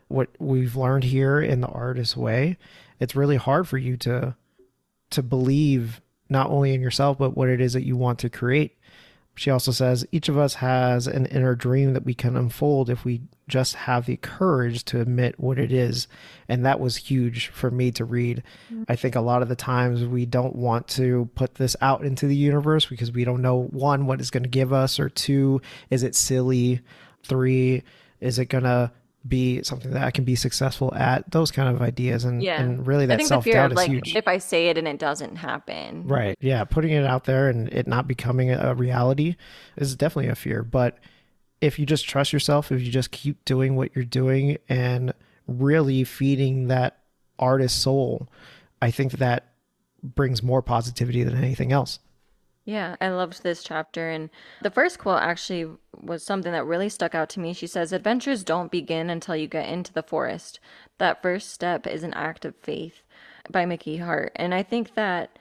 what 0.08 0.28
we've 0.38 0.76
learned 0.76 1.04
here 1.04 1.40
in 1.40 1.62
the 1.62 1.68
artist 1.68 2.14
way, 2.14 2.58
it's 3.00 3.16
really 3.16 3.36
hard 3.36 3.66
for 3.68 3.78
you 3.78 3.96
to 3.96 4.34
to 5.10 5.22
believe 5.22 6.00
not 6.28 6.48
only 6.50 6.74
in 6.74 6.80
yourself 6.80 7.18
but 7.18 7.36
what 7.36 7.48
it 7.48 7.60
is 7.60 7.72
that 7.72 7.84
you 7.84 7.96
want 7.96 8.18
to 8.18 8.28
create 8.28 8.76
she 9.36 9.50
also 9.50 9.72
says 9.72 10.06
each 10.12 10.28
of 10.28 10.38
us 10.38 10.54
has 10.54 11.06
an 11.06 11.26
inner 11.26 11.56
dream 11.56 11.92
that 11.94 12.04
we 12.04 12.14
can 12.14 12.36
unfold 12.36 12.88
if 12.88 13.04
we 13.04 13.22
just 13.48 13.74
have 13.74 14.06
the 14.06 14.16
courage 14.16 14.84
to 14.84 15.00
admit 15.00 15.40
what 15.40 15.58
it 15.58 15.72
is. 15.72 16.06
And 16.48 16.64
that 16.64 16.78
was 16.78 16.96
huge 16.96 17.48
for 17.48 17.70
me 17.70 17.90
to 17.92 18.04
read. 18.04 18.44
Mm-hmm. 18.72 18.84
I 18.88 18.94
think 18.94 19.16
a 19.16 19.20
lot 19.20 19.42
of 19.42 19.48
the 19.48 19.56
times 19.56 20.04
we 20.04 20.24
don't 20.24 20.54
want 20.54 20.86
to 20.88 21.28
put 21.34 21.56
this 21.56 21.74
out 21.80 22.04
into 22.04 22.28
the 22.28 22.36
universe 22.36 22.86
because 22.86 23.10
we 23.10 23.24
don't 23.24 23.42
know 23.42 23.64
one, 23.64 24.06
what 24.06 24.20
it's 24.20 24.30
going 24.30 24.44
to 24.44 24.48
give 24.48 24.72
us, 24.72 25.00
or 25.00 25.08
two, 25.08 25.60
is 25.90 26.04
it 26.04 26.14
silly? 26.14 26.80
Three, 27.24 27.82
is 28.20 28.38
it 28.38 28.46
going 28.46 28.64
to 28.64 28.92
be 29.26 29.62
something 29.62 29.92
that 29.92 30.02
I 30.02 30.10
can 30.10 30.24
be 30.24 30.34
successful 30.34 30.92
at 30.94 31.30
those 31.30 31.50
kind 31.50 31.74
of 31.74 31.80
ideas 31.80 32.24
and, 32.24 32.42
yeah. 32.42 32.60
and 32.60 32.86
really 32.86 33.06
that 33.06 33.22
self 33.22 33.44
doubt 33.44 33.72
is 33.72 33.76
like, 33.76 33.90
huge. 33.90 34.14
If 34.14 34.28
I 34.28 34.38
say 34.38 34.68
it 34.68 34.76
and 34.76 34.86
it 34.86 34.98
doesn't 34.98 35.36
happen. 35.36 36.06
Right. 36.06 36.36
Yeah. 36.40 36.64
Putting 36.64 36.90
it 36.90 37.04
out 37.04 37.24
there 37.24 37.48
and 37.48 37.68
it 37.70 37.86
not 37.86 38.06
becoming 38.06 38.50
a 38.50 38.74
reality 38.74 39.36
is 39.76 39.96
definitely 39.96 40.30
a 40.30 40.34
fear. 40.34 40.62
But 40.62 40.98
if 41.60 41.78
you 41.78 41.86
just 41.86 42.06
trust 42.06 42.32
yourself, 42.32 42.70
if 42.70 42.82
you 42.82 42.90
just 42.90 43.10
keep 43.10 43.44
doing 43.44 43.76
what 43.76 43.94
you're 43.96 44.04
doing 44.04 44.58
and 44.68 45.14
really 45.46 46.04
feeding 46.04 46.68
that 46.68 46.98
artist 47.38 47.80
soul, 47.80 48.28
I 48.82 48.90
think 48.90 49.12
that 49.12 49.54
brings 50.02 50.42
more 50.42 50.60
positivity 50.60 51.22
than 51.22 51.36
anything 51.36 51.72
else. 51.72 51.98
Yeah, 52.64 52.96
I 53.00 53.08
loved 53.08 53.42
this 53.42 53.62
chapter. 53.62 54.08
And 54.10 54.30
the 54.62 54.70
first 54.70 54.98
quote 54.98 55.20
actually 55.22 55.66
was 56.00 56.22
something 56.22 56.52
that 56.52 56.64
really 56.64 56.88
stuck 56.88 57.14
out 57.14 57.28
to 57.30 57.40
me. 57.40 57.52
She 57.52 57.66
says, 57.66 57.92
Adventures 57.92 58.42
don't 58.42 58.72
begin 58.72 59.10
until 59.10 59.36
you 59.36 59.46
get 59.46 59.68
into 59.68 59.92
the 59.92 60.02
forest. 60.02 60.60
That 60.98 61.20
first 61.20 61.50
step 61.50 61.86
is 61.86 62.02
an 62.02 62.14
act 62.14 62.44
of 62.44 62.56
faith 62.56 63.02
by 63.50 63.66
Mickey 63.66 63.98
Hart. 63.98 64.32
And 64.36 64.54
I 64.54 64.62
think 64.62 64.94
that 64.94 65.38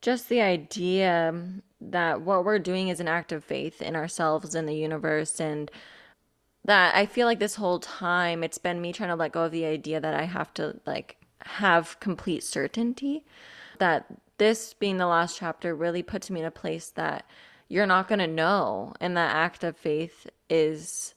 just 0.00 0.28
the 0.28 0.40
idea 0.40 1.34
that 1.80 2.22
what 2.22 2.44
we're 2.44 2.58
doing 2.58 2.88
is 2.88 3.00
an 3.00 3.08
act 3.08 3.32
of 3.32 3.44
faith 3.44 3.82
in 3.82 3.94
ourselves 3.94 4.54
and 4.54 4.66
the 4.66 4.74
universe 4.74 5.40
and 5.40 5.70
that 6.64 6.94
I 6.94 7.06
feel 7.06 7.26
like 7.26 7.40
this 7.40 7.56
whole 7.56 7.80
time 7.80 8.44
it's 8.44 8.58
been 8.58 8.80
me 8.80 8.92
trying 8.92 9.10
to 9.10 9.16
let 9.16 9.32
go 9.32 9.44
of 9.44 9.52
the 9.52 9.64
idea 9.64 10.00
that 10.00 10.14
I 10.14 10.24
have 10.24 10.54
to 10.54 10.80
like 10.86 11.16
have 11.40 11.98
complete 11.98 12.44
certainty 12.44 13.24
that 13.78 14.06
this 14.42 14.74
being 14.74 14.96
the 14.96 15.06
last 15.06 15.38
chapter 15.38 15.72
really 15.72 16.02
puts 16.02 16.28
me 16.28 16.40
in 16.40 16.46
a 16.46 16.50
place 16.50 16.90
that 16.90 17.24
you're 17.68 17.86
not 17.86 18.08
going 18.08 18.18
to 18.18 18.26
know 18.26 18.92
and 19.00 19.16
that 19.16 19.36
act 19.36 19.62
of 19.62 19.76
faith 19.76 20.26
is 20.50 21.14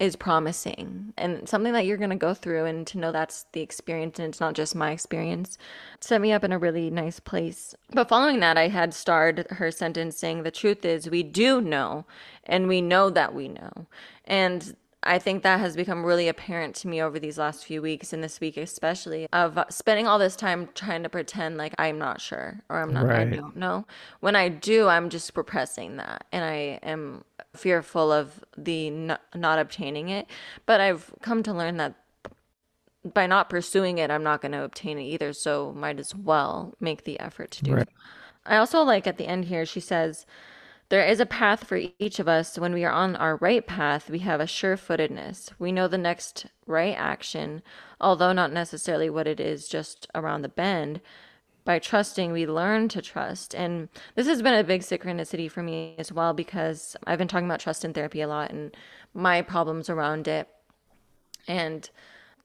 is 0.00 0.16
promising 0.16 1.12
and 1.16 1.48
something 1.48 1.72
that 1.72 1.86
you're 1.86 1.96
going 1.96 2.10
to 2.10 2.16
go 2.16 2.34
through 2.34 2.64
and 2.64 2.86
to 2.88 2.98
know 2.98 3.12
that's 3.12 3.46
the 3.52 3.60
experience 3.60 4.18
and 4.18 4.28
it's 4.28 4.40
not 4.40 4.54
just 4.54 4.74
my 4.74 4.90
experience 4.90 5.58
set 6.00 6.20
me 6.20 6.32
up 6.32 6.42
in 6.42 6.52
a 6.52 6.58
really 6.58 6.90
nice 6.90 7.20
place. 7.20 7.74
But 7.92 8.08
following 8.08 8.40
that 8.40 8.58
i 8.58 8.66
had 8.66 8.92
starred 8.94 9.46
her 9.50 9.70
sentence 9.70 10.16
saying 10.16 10.42
the 10.42 10.50
truth 10.50 10.84
is 10.84 11.08
we 11.08 11.22
do 11.22 11.60
know 11.60 12.04
and 12.44 12.66
we 12.66 12.80
know 12.80 13.10
that 13.10 13.32
we 13.32 13.46
know. 13.46 13.86
And 14.24 14.74
I 15.02 15.18
think 15.18 15.42
that 15.42 15.60
has 15.60 15.76
become 15.76 16.04
really 16.04 16.28
apparent 16.28 16.74
to 16.76 16.88
me 16.88 17.00
over 17.00 17.18
these 17.18 17.38
last 17.38 17.64
few 17.64 17.80
weeks 17.80 18.12
and 18.12 18.22
this 18.22 18.40
week 18.40 18.56
especially 18.56 19.28
of 19.32 19.58
spending 19.70 20.06
all 20.06 20.18
this 20.18 20.34
time 20.34 20.68
trying 20.74 21.02
to 21.04 21.08
pretend 21.08 21.56
like 21.56 21.74
I'm 21.78 21.98
not 21.98 22.20
sure 22.20 22.60
or 22.68 22.80
I'm 22.80 22.92
not 22.92 23.06
right. 23.06 23.20
I 23.20 23.36
don't 23.36 23.56
know. 23.56 23.86
When 24.20 24.34
I 24.34 24.48
do, 24.48 24.88
I'm 24.88 25.08
just 25.08 25.36
repressing 25.36 25.96
that 25.96 26.24
and 26.32 26.44
I 26.44 26.80
am 26.82 27.24
fearful 27.54 28.10
of 28.12 28.44
the 28.56 28.90
not, 28.90 29.20
not 29.34 29.58
obtaining 29.58 30.08
it. 30.08 30.26
But 30.66 30.80
I've 30.80 31.12
come 31.22 31.42
to 31.44 31.52
learn 31.52 31.76
that 31.76 31.94
by 33.14 33.26
not 33.26 33.48
pursuing 33.48 33.98
it, 33.98 34.10
I'm 34.10 34.24
not 34.24 34.42
going 34.42 34.52
to 34.52 34.64
obtain 34.64 34.98
it 34.98 35.04
either, 35.04 35.32
so 35.32 35.72
might 35.72 36.00
as 36.00 36.14
well 36.14 36.74
make 36.80 37.04
the 37.04 37.18
effort 37.20 37.50
to 37.52 37.64
do 37.64 37.74
right. 37.74 37.82
it. 37.82 37.88
I 38.44 38.56
also 38.56 38.82
like 38.82 39.06
at 39.06 39.18
the 39.18 39.26
end 39.26 39.46
here 39.46 39.64
she 39.64 39.80
says 39.80 40.26
there 40.90 41.04
is 41.04 41.20
a 41.20 41.26
path 41.26 41.64
for 41.64 41.80
each 41.98 42.18
of 42.18 42.28
us. 42.28 42.58
When 42.58 42.72
we 42.72 42.84
are 42.84 42.92
on 42.92 43.14
our 43.16 43.36
right 43.36 43.66
path, 43.66 44.08
we 44.08 44.20
have 44.20 44.40
a 44.40 44.46
sure 44.46 44.76
footedness. 44.76 45.50
We 45.58 45.70
know 45.70 45.86
the 45.86 45.98
next 45.98 46.46
right 46.66 46.94
action, 46.96 47.62
although 48.00 48.32
not 48.32 48.52
necessarily 48.52 49.10
what 49.10 49.26
it 49.26 49.38
is 49.38 49.68
just 49.68 50.06
around 50.14 50.42
the 50.42 50.48
bend. 50.48 51.00
By 51.64 51.78
trusting, 51.78 52.32
we 52.32 52.46
learn 52.46 52.88
to 52.88 53.02
trust. 53.02 53.54
And 53.54 53.90
this 54.14 54.26
has 54.26 54.40
been 54.40 54.54
a 54.54 54.64
big 54.64 54.80
synchronicity 54.80 55.50
for 55.50 55.62
me 55.62 55.94
as 55.98 56.10
well 56.10 56.32
because 56.32 56.96
I've 57.06 57.18
been 57.18 57.28
talking 57.28 57.46
about 57.46 57.60
trust 57.60 57.84
in 57.84 57.92
therapy 57.92 58.22
a 58.22 58.28
lot 58.28 58.50
and 58.50 58.74
my 59.12 59.42
problems 59.42 59.90
around 59.90 60.26
it. 60.26 60.48
And 61.46 61.90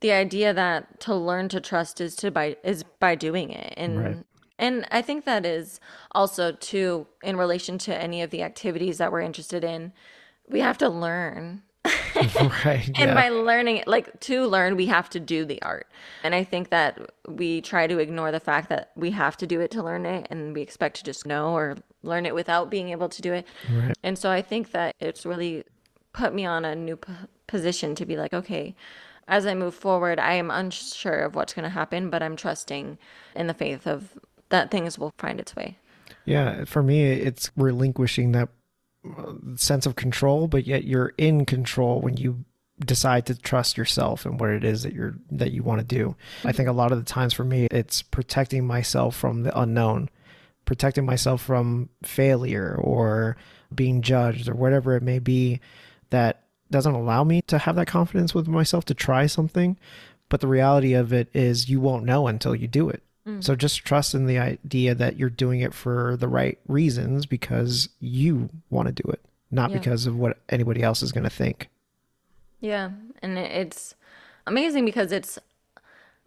the 0.01 0.11
idea 0.11 0.53
that 0.53 0.99
to 1.01 1.15
learn 1.15 1.47
to 1.49 1.61
trust 1.61 2.01
is 2.01 2.17
to 2.17 2.31
by 2.31 2.57
is 2.61 2.83
by 2.99 3.15
doing 3.15 3.51
it 3.51 3.73
and 3.77 4.03
right 4.03 4.17
And 4.59 4.87
I 4.91 5.01
think 5.01 5.25
that 5.25 5.45
is 5.45 5.79
also, 6.11 6.51
too, 6.51 7.07
in 7.23 7.37
relation 7.37 7.77
to 7.79 7.95
any 7.95 8.21
of 8.21 8.29
the 8.29 8.43
activities 8.43 8.97
that 8.99 9.11
we're 9.11 9.21
interested 9.21 9.63
in, 9.63 9.93
we 10.47 10.59
have 10.59 10.77
to 10.79 10.89
learn. 10.89 11.63
right. 12.65 12.87
And 12.95 12.97
yeah. 12.97 13.13
by 13.13 13.29
learning, 13.29 13.83
like 13.87 14.19
to 14.21 14.45
learn, 14.45 14.75
we 14.75 14.85
have 14.85 15.09
to 15.11 15.19
do 15.19 15.43
the 15.43 15.61
art. 15.61 15.87
And 16.23 16.33
I 16.33 16.43
think 16.43 16.69
that 16.69 16.99
we 17.27 17.61
try 17.61 17.87
to 17.87 17.97
ignore 17.97 18.31
the 18.31 18.39
fact 18.39 18.69
that 18.69 18.91
we 18.95 19.11
have 19.11 19.35
to 19.37 19.47
do 19.47 19.59
it 19.59 19.71
to 19.71 19.83
learn 19.83 20.05
it 20.05 20.27
and 20.29 20.53
we 20.53 20.61
expect 20.61 20.97
to 20.97 21.03
just 21.03 21.25
know 21.25 21.53
or 21.53 21.75
learn 22.03 22.25
it 22.25 22.35
without 22.35 22.69
being 22.69 22.89
able 22.89 23.09
to 23.09 23.21
do 23.21 23.33
it. 23.33 23.47
Right. 23.71 23.95
And 24.03 24.17
so 24.17 24.31
I 24.31 24.41
think 24.41 24.71
that 24.71 24.95
it's 24.99 25.25
really 25.25 25.63
put 26.13 26.33
me 26.33 26.45
on 26.45 26.63
a 26.63 26.75
new 26.75 26.95
p- 26.95 27.11
position 27.47 27.95
to 27.95 28.05
be 28.05 28.15
like, 28.15 28.33
okay, 28.33 28.75
as 29.27 29.45
I 29.45 29.53
move 29.55 29.73
forward, 29.73 30.19
I 30.19 30.33
am 30.33 30.51
unsure 30.51 31.19
of 31.19 31.35
what's 31.35 31.53
going 31.53 31.63
to 31.63 31.69
happen, 31.69 32.09
but 32.09 32.21
I'm 32.21 32.35
trusting 32.35 32.97
in 33.35 33.47
the 33.47 33.53
faith 33.53 33.87
of 33.87 34.17
that 34.49 34.71
things 34.71 34.97
will 34.97 35.13
find 35.17 35.39
its 35.39 35.55
way. 35.55 35.77
Yeah, 36.25 36.63
for 36.65 36.81
me, 36.81 37.03
it's 37.03 37.51
relinquishing 37.57 38.31
that 38.31 38.49
uh, 39.05 39.33
sense 39.55 39.85
of 39.85 39.95
control, 39.95 40.47
but 40.47 40.65
yet 40.65 40.85
you're 40.85 41.13
in 41.17 41.45
control 41.45 42.01
when 42.01 42.17
you 42.17 42.45
decide 42.79 43.25
to 43.25 43.35
trust 43.35 43.77
yourself 43.77 44.25
and 44.25 44.39
what 44.39 44.49
it 44.49 44.63
is 44.63 44.83
that 44.83 44.93
you're 44.93 45.15
that 45.31 45.51
you 45.51 45.63
want 45.63 45.79
to 45.79 45.85
do. 45.85 46.15
I 46.43 46.51
think 46.51 46.69
a 46.69 46.73
lot 46.73 46.91
of 46.91 46.97
the 46.97 47.05
times 47.05 47.33
for 47.33 47.43
me, 47.43 47.67
it's 47.71 48.01
protecting 48.01 48.65
myself 48.65 49.15
from 49.15 49.43
the 49.43 49.59
unknown, 49.59 50.09
protecting 50.65 51.05
myself 51.05 51.41
from 51.41 51.89
failure 52.03 52.75
or 52.79 53.37
being 53.73 54.01
judged 54.01 54.47
or 54.47 54.55
whatever 54.55 54.95
it 54.95 55.03
may 55.03 55.19
be 55.19 55.59
that 56.09 56.43
doesn't 56.69 56.95
allow 56.95 57.23
me 57.23 57.41
to 57.43 57.57
have 57.57 57.75
that 57.75 57.87
confidence 57.87 58.33
with 58.33 58.47
myself 58.47 58.85
to 58.85 58.93
try 58.93 59.25
something. 59.25 59.77
But 60.29 60.41
the 60.41 60.47
reality 60.47 60.93
of 60.93 61.13
it 61.13 61.29
is 61.33 61.69
you 61.69 61.79
won't 61.79 62.05
know 62.05 62.27
until 62.27 62.55
you 62.55 62.67
do 62.67 62.89
it. 62.89 63.03
Mm. 63.27 63.43
So 63.43 63.55
just 63.55 63.85
trust 63.85 64.13
in 64.13 64.25
the 64.25 64.37
idea 64.37 64.93
that 64.95 65.17
you're 65.17 65.29
doing 65.29 65.61
it 65.61 65.73
for 65.73 66.17
the 66.17 66.27
right 66.27 66.57
reasons 66.67 67.25
because 67.25 67.89
you 67.99 68.49
want 68.69 68.87
to 68.87 69.03
do 69.03 69.09
it, 69.09 69.21
not 69.49 69.71
Yeah. 69.71 69.77
because 69.77 70.05
of 70.05 70.17
what 70.17 70.37
anybody 70.49 70.83
else 70.83 71.01
is 71.01 71.11
going 71.11 71.23
to 71.23 71.29
think. 71.29 71.69
Yeah, 72.59 72.91
and 73.21 73.37
it's 73.37 73.95
amazing 74.47 74.85
because 74.85 75.11
it's 75.11 75.39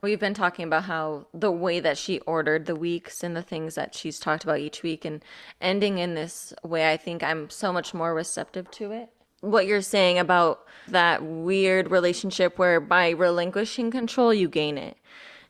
we've 0.03 0.21
been 0.21 0.35
talking 0.35 0.67
about 0.67 0.85
how 0.85 1.27
the 1.35 1.51
way 1.51 1.81
that 1.81 1.99
she 1.99 2.21
ordered 2.21 2.67
the 2.67 2.77
weeks 2.77 3.25
and 3.25 3.35
the 3.37 3.43
things 3.43 3.75
that 3.75 3.95
she's 3.95 4.19
talked 4.19 4.45
about 4.45 4.59
each 4.61 4.83
week 4.83 5.05
and 5.05 5.25
ending 5.61 5.99
in 5.99 6.15
this 6.15 6.53
way 6.63 6.91
I 6.93 6.97
think 6.97 7.23
I'm 7.23 7.51
so 7.51 7.73
much 7.73 7.93
more 7.95 8.15
receptive 8.15 8.71
to 8.73 8.93
it. 8.93 9.09
What 9.41 9.67
you're 9.67 9.83
saying 9.83 10.19
about 10.19 10.65
that 10.89 11.23
weird 11.23 11.91
relationship 11.91 12.59
where 12.59 12.81
by 12.81 13.11
relinquishing 13.11 13.91
control 13.91 14.33
you 14.33 14.49
gain 14.49 14.79
it. 14.79 14.97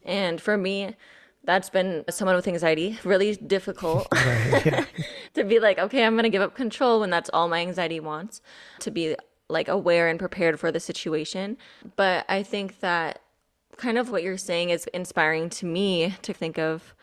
And 0.04 0.40
for 0.40 0.56
me, 0.56 0.94
that's 1.46 1.70
been 1.70 2.04
someone 2.10 2.36
with 2.36 2.46
anxiety 2.46 2.98
really 3.04 3.36
difficult 3.36 4.08
to 5.34 5.44
be 5.44 5.58
like, 5.58 5.78
okay, 5.78 6.04
I'm 6.04 6.14
going 6.14 6.24
to 6.24 6.30
give 6.30 6.42
up 6.42 6.54
control 6.54 7.00
when 7.00 7.10
that's 7.10 7.30
all 7.32 7.48
my 7.48 7.60
anxiety 7.60 8.00
wants, 8.00 8.42
to 8.80 8.90
be 8.90 9.16
like 9.48 9.68
aware 9.68 10.08
and 10.08 10.18
prepared 10.18 10.58
for 10.58 10.70
the 10.72 10.80
situation. 10.80 11.56
But 11.94 12.26
I 12.28 12.42
think 12.42 12.80
that 12.80 13.22
kind 13.76 13.96
of 13.96 14.10
what 14.10 14.22
you're 14.22 14.38
saying 14.38 14.70
is 14.70 14.86
inspiring 14.88 15.48
to 15.50 15.66
me 15.66 16.14
to 16.22 16.32
think 16.32 16.58
of 16.58 16.94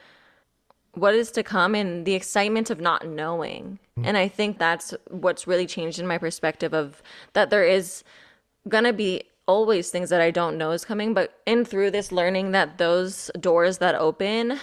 what 0.95 1.15
is 1.15 1.31
to 1.31 1.43
come 1.43 1.73
and 1.73 2.05
the 2.05 2.13
excitement 2.13 2.69
of 2.69 2.79
not 2.79 3.07
knowing. 3.07 3.79
Mm-hmm. 3.97 4.07
And 4.07 4.17
I 4.17 4.27
think 4.27 4.59
that's 4.59 4.93
what's 5.09 5.47
really 5.47 5.65
changed 5.65 5.99
in 5.99 6.05
my 6.05 6.17
perspective 6.17 6.73
of 6.73 7.01
that 7.33 7.49
there 7.49 7.63
is 7.63 8.03
going 8.67 8.83
to 8.83 8.93
be 8.93 9.23
always 9.47 9.89
things 9.89 10.09
that 10.09 10.21
I 10.21 10.31
don't 10.31 10.57
know 10.57 10.71
is 10.71 10.85
coming, 10.85 11.13
but 11.13 11.41
in 11.45 11.65
through 11.65 11.91
this 11.91 12.11
learning 12.11 12.51
that 12.51 12.77
those 12.77 13.29
doors 13.39 13.79
that 13.79 13.95
open 13.95 14.59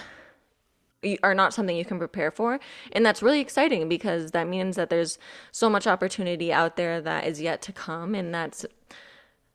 are 1.23 1.33
not 1.33 1.53
something 1.53 1.75
you 1.75 1.85
can 1.85 1.97
prepare 1.97 2.31
for. 2.31 2.59
And 2.91 3.05
that's 3.05 3.23
really 3.23 3.39
exciting 3.39 3.89
because 3.89 4.31
that 4.31 4.47
means 4.47 4.75
that 4.75 4.89
there's 4.89 5.17
so 5.51 5.69
much 5.69 5.87
opportunity 5.87 6.53
out 6.53 6.75
there 6.75 7.01
that 7.01 7.25
is 7.25 7.41
yet 7.41 7.61
to 7.63 7.71
come. 7.71 8.13
And 8.13 8.33
that's 8.33 8.65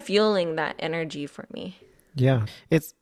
fueling 0.01 0.57
that 0.57 0.77
energy 0.79 1.27
for 1.27 1.47
me. 1.53 1.79
Yeah. 2.15 2.47
It's 2.71 2.95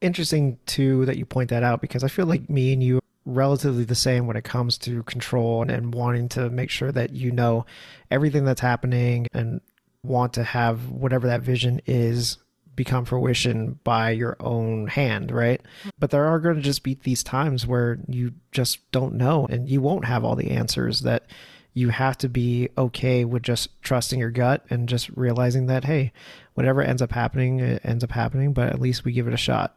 interesting 0.00 0.58
too 0.66 1.06
that 1.06 1.16
you 1.16 1.24
point 1.24 1.50
that 1.50 1.62
out 1.62 1.80
because 1.80 2.02
I 2.02 2.08
feel 2.08 2.26
like 2.26 2.50
me 2.50 2.72
and 2.72 2.82
you 2.82 2.98
are 2.98 3.02
relatively 3.24 3.84
the 3.84 3.94
same 3.94 4.26
when 4.26 4.36
it 4.36 4.44
comes 4.44 4.76
to 4.78 5.04
control 5.04 5.62
and, 5.62 5.70
and 5.70 5.94
wanting 5.94 6.28
to 6.30 6.50
make 6.50 6.70
sure 6.70 6.90
that 6.90 7.12
you 7.12 7.30
know 7.30 7.64
everything 8.10 8.44
that's 8.44 8.60
happening 8.60 9.28
and 9.32 9.60
want 10.02 10.34
to 10.34 10.44
have 10.44 10.90
whatever 10.90 11.26
that 11.28 11.42
vision 11.42 11.80
is 11.86 12.38
become 12.74 13.04
fruition 13.04 13.78
by 13.84 14.10
your 14.10 14.36
own 14.40 14.86
hand, 14.86 15.30
right? 15.30 15.60
But 15.98 16.10
there 16.10 16.26
are 16.26 16.40
going 16.40 16.56
to 16.56 16.62
just 16.62 16.82
be 16.82 16.98
these 17.02 17.22
times 17.22 17.66
where 17.66 17.98
you 18.08 18.32
just 18.50 18.90
don't 18.92 19.14
know 19.14 19.46
and 19.46 19.68
you 19.68 19.80
won't 19.80 20.06
have 20.06 20.24
all 20.24 20.36
the 20.36 20.50
answers 20.50 21.00
that 21.00 21.26
you 21.74 21.90
have 21.90 22.18
to 22.18 22.28
be 22.28 22.68
okay 22.76 23.24
with 23.24 23.42
just 23.42 23.82
trusting 23.82 24.18
your 24.18 24.30
gut 24.30 24.64
and 24.70 24.88
just 24.88 25.08
realizing 25.10 25.66
that 25.66 25.84
hey, 25.84 26.12
whatever 26.54 26.82
ends 26.82 27.02
up 27.02 27.12
happening, 27.12 27.60
it 27.60 27.80
ends 27.84 28.04
up 28.04 28.12
happening, 28.12 28.52
but 28.52 28.68
at 28.68 28.80
least 28.80 29.04
we 29.04 29.12
give 29.12 29.28
it 29.28 29.34
a 29.34 29.38
shot. 29.38 29.76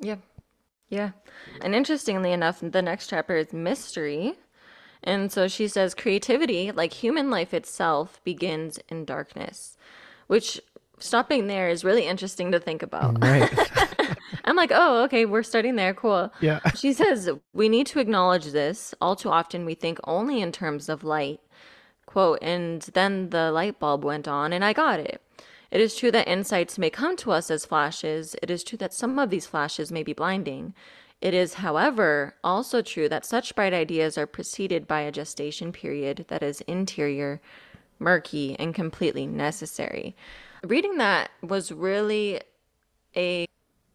Yeah. 0.00 0.16
Yeah. 0.88 1.10
And 1.62 1.74
interestingly 1.74 2.32
enough, 2.32 2.60
the 2.60 2.82
next 2.82 3.08
chapter 3.08 3.36
is 3.36 3.52
mystery. 3.52 4.34
And 5.06 5.30
so 5.30 5.46
she 5.46 5.68
says 5.68 5.94
creativity, 5.94 6.72
like 6.72 6.92
human 6.92 7.30
life 7.30 7.54
itself, 7.54 8.20
begins 8.24 8.80
in 8.88 9.04
darkness, 9.04 9.78
which 10.26 10.60
stopping 10.98 11.46
there 11.46 11.68
is 11.68 11.84
really 11.84 12.06
interesting 12.06 12.50
to 12.50 12.58
think 12.58 12.82
about. 12.82 13.14
Mm, 13.14 13.22
right. 13.22 14.16
I'm 14.44 14.56
like, 14.56 14.72
oh, 14.74 15.04
okay, 15.04 15.24
we're 15.24 15.44
starting 15.44 15.76
there. 15.76 15.94
Cool. 15.94 16.32
yeah. 16.40 16.58
She 16.74 16.92
says, 16.92 17.30
We 17.54 17.68
need 17.68 17.86
to 17.88 18.00
acknowledge 18.00 18.46
this. 18.46 18.94
All 19.00 19.14
too 19.14 19.30
often, 19.30 19.64
we 19.64 19.74
think 19.74 19.98
only 20.04 20.40
in 20.40 20.50
terms 20.50 20.88
of 20.88 21.04
light. 21.04 21.40
Quote, 22.06 22.38
and 22.42 22.82
then 22.94 23.30
the 23.30 23.50
light 23.52 23.78
bulb 23.78 24.04
went 24.04 24.26
on, 24.26 24.52
and 24.52 24.64
I 24.64 24.72
got 24.72 25.00
it. 25.00 25.20
It 25.70 25.80
is 25.80 25.96
true 25.96 26.10
that 26.12 26.28
insights 26.28 26.78
may 26.78 26.90
come 26.90 27.16
to 27.18 27.32
us 27.32 27.50
as 27.50 27.66
flashes. 27.66 28.36
It 28.42 28.50
is 28.50 28.62
true 28.64 28.78
that 28.78 28.94
some 28.94 29.18
of 29.18 29.30
these 29.30 29.46
flashes 29.46 29.92
may 29.92 30.02
be 30.02 30.12
blinding. 30.12 30.74
It 31.20 31.34
is, 31.34 31.54
however, 31.54 32.34
also 32.44 32.82
true 32.82 33.08
that 33.08 33.24
such 33.24 33.54
bright 33.54 33.72
ideas 33.72 34.18
are 34.18 34.26
preceded 34.26 34.86
by 34.86 35.00
a 35.00 35.12
gestation 35.12 35.72
period 35.72 36.26
that 36.28 36.42
is 36.42 36.60
interior, 36.62 37.40
murky, 37.98 38.54
and 38.58 38.74
completely 38.74 39.26
necessary. 39.26 40.14
Reading 40.62 40.98
that 40.98 41.30
was 41.42 41.72
really 41.72 42.40
a 43.16 43.46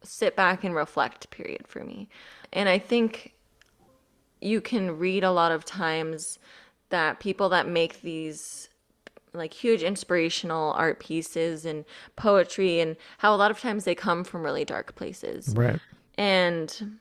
sit 0.03 0.36
back 0.36 0.63
and 0.63 0.73
reflect 0.73 1.29
period 1.29 1.67
for 1.67 1.84
me. 1.84 2.10
And 2.51 2.67
I 2.67 2.79
think 2.79 3.34
you 4.41 4.60
can 4.60 4.97
read 4.97 5.23
a 5.23 5.31
lot 5.31 5.51
of 5.51 5.63
times 5.63 6.39
that 6.89 7.19
people 7.19 7.49
that 7.49 7.67
make 7.67 8.01
these 8.01 8.67
like 9.34 9.53
huge 9.53 9.84
inspirational 9.84 10.73
art 10.73 10.99
pieces 10.99 11.65
and 11.65 11.86
poetry 12.15 12.79
and 12.79 12.97
how 13.19 13.34
a 13.34 13.38
lot 13.38 13.51
of 13.51 13.60
times 13.60 13.86
they 13.86 13.95
come 13.95 14.23
from 14.23 14.43
really 14.43 14.65
dark 14.65 14.95
places. 14.95 15.53
Right. 15.55 15.79
And 16.17 16.99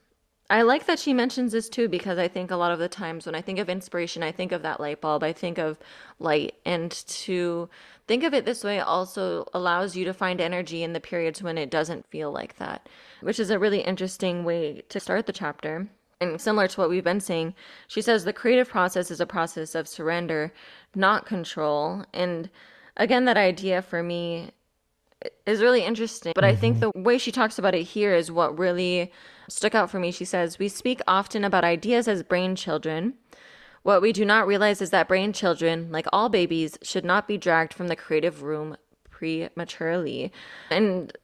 I 0.50 0.62
like 0.62 0.86
that 0.86 0.98
she 0.98 1.14
mentions 1.14 1.52
this 1.52 1.68
too 1.68 1.88
because 1.88 2.18
I 2.18 2.26
think 2.26 2.50
a 2.50 2.56
lot 2.56 2.72
of 2.72 2.80
the 2.80 2.88
times 2.88 3.24
when 3.24 3.36
I 3.36 3.40
think 3.40 3.60
of 3.60 3.68
inspiration, 3.68 4.24
I 4.24 4.32
think 4.32 4.50
of 4.50 4.62
that 4.62 4.80
light 4.80 5.00
bulb, 5.00 5.22
I 5.22 5.32
think 5.32 5.58
of 5.58 5.78
light. 6.18 6.56
And 6.64 6.90
to 6.90 7.70
think 8.08 8.24
of 8.24 8.34
it 8.34 8.44
this 8.44 8.64
way 8.64 8.80
also 8.80 9.46
allows 9.54 9.94
you 9.94 10.04
to 10.06 10.12
find 10.12 10.40
energy 10.40 10.82
in 10.82 10.92
the 10.92 10.98
periods 10.98 11.40
when 11.40 11.56
it 11.56 11.70
doesn't 11.70 12.10
feel 12.10 12.32
like 12.32 12.58
that, 12.58 12.88
which 13.20 13.38
is 13.38 13.50
a 13.50 13.60
really 13.60 13.80
interesting 13.80 14.44
way 14.44 14.82
to 14.88 14.98
start 14.98 15.26
the 15.26 15.32
chapter. 15.32 15.86
And 16.20 16.40
similar 16.40 16.66
to 16.66 16.80
what 16.80 16.90
we've 16.90 17.04
been 17.04 17.20
saying, 17.20 17.54
she 17.86 18.02
says 18.02 18.24
the 18.24 18.32
creative 18.32 18.68
process 18.68 19.12
is 19.12 19.20
a 19.20 19.26
process 19.26 19.76
of 19.76 19.86
surrender, 19.86 20.52
not 20.96 21.26
control. 21.26 22.04
And 22.12 22.50
again, 22.96 23.24
that 23.26 23.36
idea 23.36 23.82
for 23.82 24.02
me 24.02 24.50
is 25.46 25.60
really 25.60 25.84
interesting. 25.84 26.32
But 26.34 26.44
I 26.44 26.56
think 26.56 26.78
mm-hmm. 26.78 26.90
the 26.98 27.02
way 27.02 27.18
she 27.18 27.30
talks 27.30 27.58
about 27.58 27.74
it 27.76 27.84
here 27.84 28.14
is 28.14 28.32
what 28.32 28.58
really 28.58 29.12
stuck 29.50 29.74
out 29.74 29.90
for 29.90 29.98
me. 29.98 30.10
She 30.10 30.24
says, 30.24 30.58
We 30.58 30.68
speak 30.68 31.00
often 31.06 31.44
about 31.44 31.64
ideas 31.64 32.08
as 32.08 32.22
brain 32.22 32.56
children. 32.56 33.14
What 33.82 34.02
we 34.02 34.12
do 34.12 34.24
not 34.24 34.46
realize 34.46 34.82
is 34.82 34.90
that 34.90 35.08
brain 35.08 35.32
children, 35.32 35.90
like 35.90 36.06
all 36.12 36.28
babies, 36.28 36.78
should 36.82 37.04
not 37.04 37.26
be 37.26 37.38
dragged 37.38 37.72
from 37.72 37.88
the 37.88 37.96
creative 37.96 38.42
room 38.42 38.76
prematurely. 39.10 40.32
And 40.70 41.16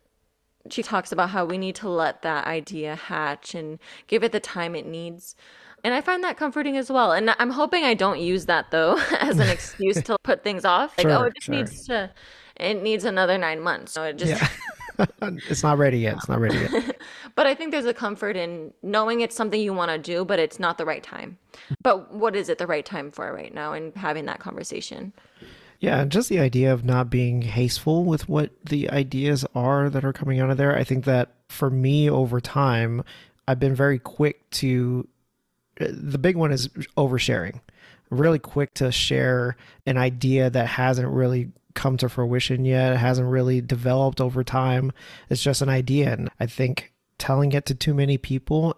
she 0.71 0.83
talks 0.83 1.13
about 1.13 1.31
how 1.31 1.45
we 1.45 1.59
need 1.59 1.75
to 1.77 1.89
let 1.89 2.23
that 2.23 2.47
idea 2.47 2.97
hatch 2.97 3.55
and 3.55 3.79
give 4.07 4.25
it 4.25 4.33
the 4.33 4.41
time 4.41 4.75
it 4.75 4.87
needs. 4.87 5.37
And 5.85 5.95
I 5.95 6.01
find 6.01 6.25
that 6.25 6.37
comforting 6.37 6.77
as 6.77 6.91
well. 6.91 7.13
And 7.13 7.35
I'm 7.39 7.51
hoping 7.51 7.85
I 7.85 7.95
don't 7.95 8.19
use 8.19 8.47
that 8.47 8.71
though 8.71 8.97
as 9.21 9.39
an 9.39 9.49
excuse 9.49 10.03
to 10.03 10.17
put 10.23 10.43
things 10.43 10.65
off. 10.65 10.97
Like, 10.99 11.07
oh, 11.09 11.25
it 11.25 11.35
just 11.35 11.47
sure. 11.47 11.55
needs 11.55 11.87
to, 11.87 12.11
it 12.57 12.83
needs 12.83 13.05
another 13.05 13.39
nine 13.39 13.61
months. 13.61 13.93
So 13.93 14.03
it 14.05 14.17
just, 14.17 14.41
Yeah. 14.41 14.49
it's 15.49 15.63
not 15.63 15.79
ready 15.79 15.99
yet. 15.99 16.15
It's 16.17 16.29
not 16.29 16.41
ready 16.41 16.59
yet. 16.59 17.01
but 17.35 17.47
I 17.47 17.55
think 17.55 17.71
there's 17.71 17.87
a 17.87 17.95
comfort 17.95 18.37
in 18.37 18.73
knowing 18.83 19.21
it's 19.21 19.37
something 19.37 19.61
you 19.61 19.73
want 19.73 19.91
to 19.91 19.99
do, 19.99 20.25
but 20.25 20.39
it's 20.39 20.59
not 20.59 20.79
the 20.79 20.85
right 20.85 21.03
time. 21.03 21.39
But 21.83 22.13
what 22.13 22.37
is 22.37 22.49
it 22.49 22.59
the 22.59 22.67
right 22.67 22.85
time 22.85 23.11
for 23.11 23.33
right 23.33 23.53
now 23.53 23.73
and 23.73 23.95
having 23.97 24.27
that 24.27 24.41
conversation? 24.41 25.13
Yeah, 25.81 26.01
and 26.01 26.11
just 26.11 26.29
the 26.29 26.39
idea 26.39 26.73
of 26.73 26.85
not 26.85 27.11
being 27.11 27.43
hasteful 27.43 28.05
with 28.05 28.29
what 28.29 28.51
the 28.65 28.91
ideas 28.91 29.45
are 29.55 29.91
that 29.91 30.05
are 30.05 30.13
coming 30.13 30.41
out 30.41 30.51
of 30.51 30.57
there. 30.57 30.77
I 30.77 30.85
think 30.85 31.05
that 31.05 31.33
for 31.49 31.71
me 31.71 32.09
over 32.09 32.41
time, 32.41 33.05
I've 33.47 33.61
been 33.61 33.75
very 33.75 33.99
quick 33.99 34.49
to 34.51 35.07
the 35.79 36.19
big 36.19 36.37
one 36.37 36.53
is 36.53 36.69
oversharing. 36.97 37.61
Really 38.11 38.39
quick 38.39 38.75
to 38.75 38.91
share 38.91 39.57
an 39.85 39.99
idea 39.99 40.49
that 40.49 40.67
hasn't 40.67 41.09
really 41.09 41.51
come 41.77 41.97
to 41.99 42.09
fruition 42.09 42.65
yet, 42.65 42.95
it 42.95 42.99
hasn't 42.99 43.29
really 43.29 43.61
developed 43.61 44.21
over 44.21 44.43
time. 44.43 44.93
It's 45.31 45.43
just 45.43 45.63
an 45.63 45.69
idea. 45.69 46.13
And 46.13 46.31
I 46.41 46.47
think 46.47 46.93
telling 47.19 47.53
it 47.53 47.67
to 47.67 47.75
too 47.75 47.95
many 47.95 48.19
people 48.19 48.77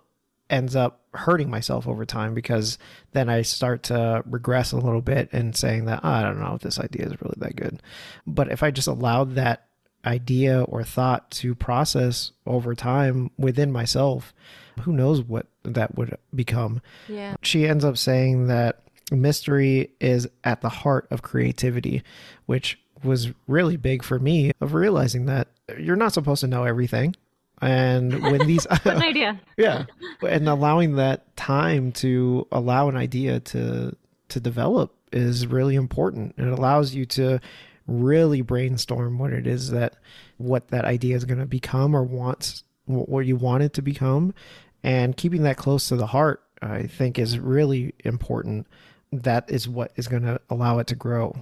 ends 0.51 0.77
up 0.77 1.01
hurting 1.15 1.49
myself 1.49 1.89
over 1.89 2.05
time 2.05 2.35
because 2.35 2.79
then 3.13 3.29
I 3.29 3.43
start 3.43 3.85
to 3.85 4.23
regress 4.27 4.73
a 4.73 4.77
little 4.77 5.01
bit 5.01 5.31
and 5.33 5.57
saying 5.57 5.87
that 5.87 6.01
oh, 6.05 6.09
I 6.09 6.23
don't 6.23 6.41
know 6.41 6.55
if 6.55 6.63
this 6.63 6.79
idea 6.79 7.07
is 7.07 7.21
really 7.23 7.37
that 7.39 7.57
good. 7.57 7.81
But 8.27 8.51
if 8.51 8.63
I 8.63 8.71
just 8.71 8.89
allowed 8.89 9.35
that 9.37 9.69
idea 10.05 10.63
or 10.63 10.85
thought 10.85 11.31
to 11.31 11.55
process 11.55 12.33
over 12.47 12.75
time 12.75 13.31
within 13.39 13.73
myself, 13.73 14.35
who 14.81 14.93
knows 14.93 15.23
what 15.23 15.47
that 15.65 15.97
would 15.97 16.17
become. 16.35 16.81
Yeah. 17.09 17.37
She 17.43 17.67
ends 17.67 17.85
up 17.85 17.97
saying 17.97 18.47
that 18.47 18.83
mystery 19.11 19.91
is 20.01 20.29
at 20.45 20.61
the 20.61 20.69
heart 20.69 21.09
of 21.11 21.23
creativity, 21.23 22.03
which 22.47 22.79
was 23.03 23.29
really 23.47 23.77
big 23.77 24.03
for 24.03 24.19
me 24.19 24.53
of 24.61 24.75
realizing 24.75 25.27
that 25.27 25.49
you're 25.79 25.97
not 25.97 26.13
supposed 26.13 26.41
to 26.41 26.47
know 26.47 26.65
everything. 26.65 27.15
And 27.61 28.23
when 28.23 28.47
these 28.47 28.67
an 28.85 29.03
idea. 29.03 29.41
yeah. 29.57 29.87
And 30.27 30.49
allowing 30.49 30.97
that 30.97 31.37
time 31.37 31.93
to 31.93 32.47
allow 32.53 32.89
an 32.89 32.97
idea 32.97 33.41
to 33.41 33.97
to 34.29 34.41
develop 34.41 34.95
is 35.13 35.47
really 35.47 35.75
important. 35.75 36.35
It 36.37 36.47
allows 36.47 36.95
you 36.95 37.07
to 37.07 37.41
really 37.89 38.43
brainstorm 38.43 39.19
what 39.19 39.33
it 39.33 39.47
is 39.47 39.71
that 39.71 39.97
what 40.37 40.69
that 40.69 40.85
idea 40.85 41.17
is 41.17 41.25
going 41.25 41.39
to 41.39 41.47
become 41.47 41.97
or 41.97 42.03
wants 42.05 42.63
what 42.85 43.27
you 43.27 43.35
want 43.35 43.63
it 43.63 43.73
to 43.73 43.83
become 43.83 44.35
and 44.83 45.17
keeping 45.17 45.43
that 45.43 45.57
close 45.57 45.89
to 45.89 45.97
the 45.97 46.07
heart 46.07 46.43
i 46.61 46.87
think 46.87 47.19
is 47.19 47.39
really 47.39 47.95
important 48.05 48.67
that 49.11 49.51
is 49.51 49.67
what 49.67 49.91
is 49.97 50.07
going 50.07 50.23
to 50.23 50.39
allow 50.51 50.79
it 50.79 50.87
to 50.87 50.95
grow 50.95 51.35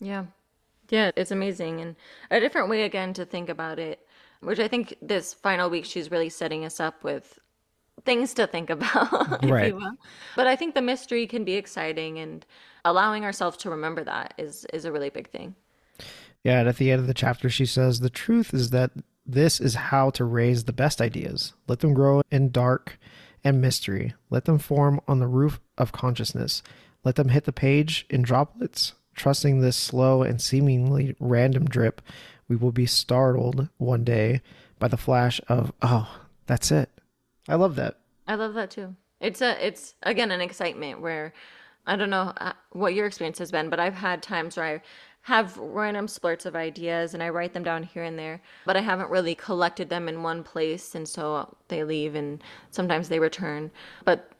yeah 0.00 0.26
yeah 0.94 1.10
it's 1.20 1.30
amazing 1.38 1.74
and 1.82 1.96
a 2.30 2.38
different 2.44 2.68
way 2.72 2.80
again 2.90 3.10
to 3.18 3.24
think 3.24 3.48
about 3.56 3.78
it 3.78 3.98
which 4.48 4.60
i 4.60 4.68
think 4.72 4.94
this 5.12 5.26
final 5.46 5.68
week 5.74 5.84
she's 5.92 6.10
really 6.14 6.28
setting 6.40 6.64
us 6.64 6.78
up 6.80 6.96
with 7.04 7.38
things 8.04 8.34
to 8.34 8.46
think 8.46 8.70
about 8.76 9.42
if 9.44 9.50
Right. 9.50 9.68
you 9.68 9.76
will 9.76 9.96
but 10.38 10.46
i 10.46 10.54
think 10.56 10.74
the 10.74 10.82
mystery 10.92 11.26
can 11.26 11.44
be 11.44 11.54
exciting 11.62 12.18
and 12.24 12.44
allowing 12.84 13.24
ourselves 13.24 13.56
to 13.58 13.70
remember 13.70 14.02
that 14.04 14.34
is 14.38 14.66
is 14.72 14.84
a 14.84 14.92
really 14.92 15.10
big 15.10 15.28
thing 15.30 15.54
Yeah, 16.46 16.58
and 16.60 16.68
at 16.68 16.76
the 16.76 16.90
end 16.92 17.00
of 17.00 17.06
the 17.06 17.14
chapter, 17.24 17.48
she 17.48 17.64
says, 17.66 18.00
The 18.00 18.10
truth 18.24 18.52
is 18.52 18.68
that 18.70 18.90
this 19.38 19.54
is 19.60 19.74
how 19.90 20.10
to 20.10 20.24
raise 20.38 20.64
the 20.64 20.74
best 20.84 21.00
ideas. 21.00 21.54
Let 21.66 21.78
them 21.80 21.94
grow 21.94 22.20
in 22.30 22.50
dark 22.50 22.98
and 23.42 23.62
mystery. 23.62 24.12
Let 24.28 24.44
them 24.44 24.58
form 24.58 25.00
on 25.08 25.20
the 25.20 25.26
roof 25.40 25.58
of 25.78 25.92
consciousness. 25.92 26.62
Let 27.02 27.14
them 27.16 27.30
hit 27.30 27.44
the 27.44 27.52
page 27.66 28.04
in 28.10 28.20
droplets. 28.20 28.92
Trusting 29.14 29.60
this 29.60 29.76
slow 29.76 30.22
and 30.22 30.40
seemingly 30.40 31.14
random 31.20 31.66
drip, 31.66 32.02
we 32.48 32.56
will 32.56 32.72
be 32.72 32.86
startled 32.86 33.68
one 33.78 34.04
day 34.04 34.42
by 34.78 34.88
the 34.88 34.96
flash 34.96 35.40
of, 35.48 35.72
Oh, 35.82 36.20
that's 36.46 36.70
it. 36.70 36.90
I 37.48 37.54
love 37.54 37.76
that. 37.76 37.98
I 38.26 38.34
love 38.34 38.54
that 38.54 38.70
too. 38.70 38.96
It's 39.20 39.40
a 39.40 39.66
it's 39.66 39.94
again 40.02 40.30
an 40.30 40.40
excitement 40.40 41.00
where 41.00 41.32
I 41.86 41.96
don't 41.96 42.10
know 42.10 42.32
uh, 42.36 42.52
what 42.72 42.94
your 42.94 43.06
experience 43.06 43.38
has 43.38 43.50
been, 43.50 43.68
but 43.68 43.80
I've 43.80 43.94
had 43.94 44.22
times 44.22 44.56
where 44.56 44.66
I 44.66 44.82
have 45.22 45.56
random 45.56 46.06
splurts 46.06 46.44
of 46.44 46.56
ideas 46.56 47.14
and 47.14 47.22
I 47.22 47.30
write 47.30 47.54
them 47.54 47.64
down 47.64 47.82
here 47.82 48.02
and 48.02 48.18
there, 48.18 48.42
but 48.66 48.76
I 48.76 48.80
haven't 48.80 49.10
really 49.10 49.34
collected 49.34 49.88
them 49.88 50.08
in 50.08 50.22
one 50.22 50.42
place 50.42 50.94
and 50.94 51.08
so 51.08 51.56
they 51.68 51.84
leave 51.84 52.14
and 52.14 52.42
sometimes 52.70 53.08
they 53.08 53.18
return. 53.18 53.70
But 54.04 54.30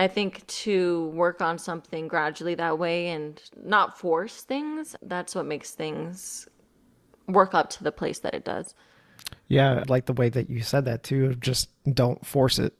I 0.00 0.08
think 0.08 0.46
to 0.46 1.08
work 1.08 1.42
on 1.42 1.58
something 1.58 2.08
gradually 2.08 2.54
that 2.54 2.78
way 2.78 3.08
and 3.08 3.38
not 3.62 3.98
force 3.98 4.40
things, 4.40 4.96
that's 5.02 5.34
what 5.34 5.44
makes 5.44 5.72
things 5.72 6.48
work 7.28 7.52
up 7.52 7.68
to 7.68 7.84
the 7.84 7.92
place 7.92 8.20
that 8.20 8.32
it 8.32 8.42
does. 8.42 8.74
Yeah, 9.48 9.74
I 9.74 9.82
like 9.88 10.06
the 10.06 10.14
way 10.14 10.30
that 10.30 10.48
you 10.48 10.62
said 10.62 10.86
that 10.86 11.02
too. 11.02 11.34
Just 11.34 11.68
don't 11.86 12.24
force 12.24 12.58
it. 12.58 12.72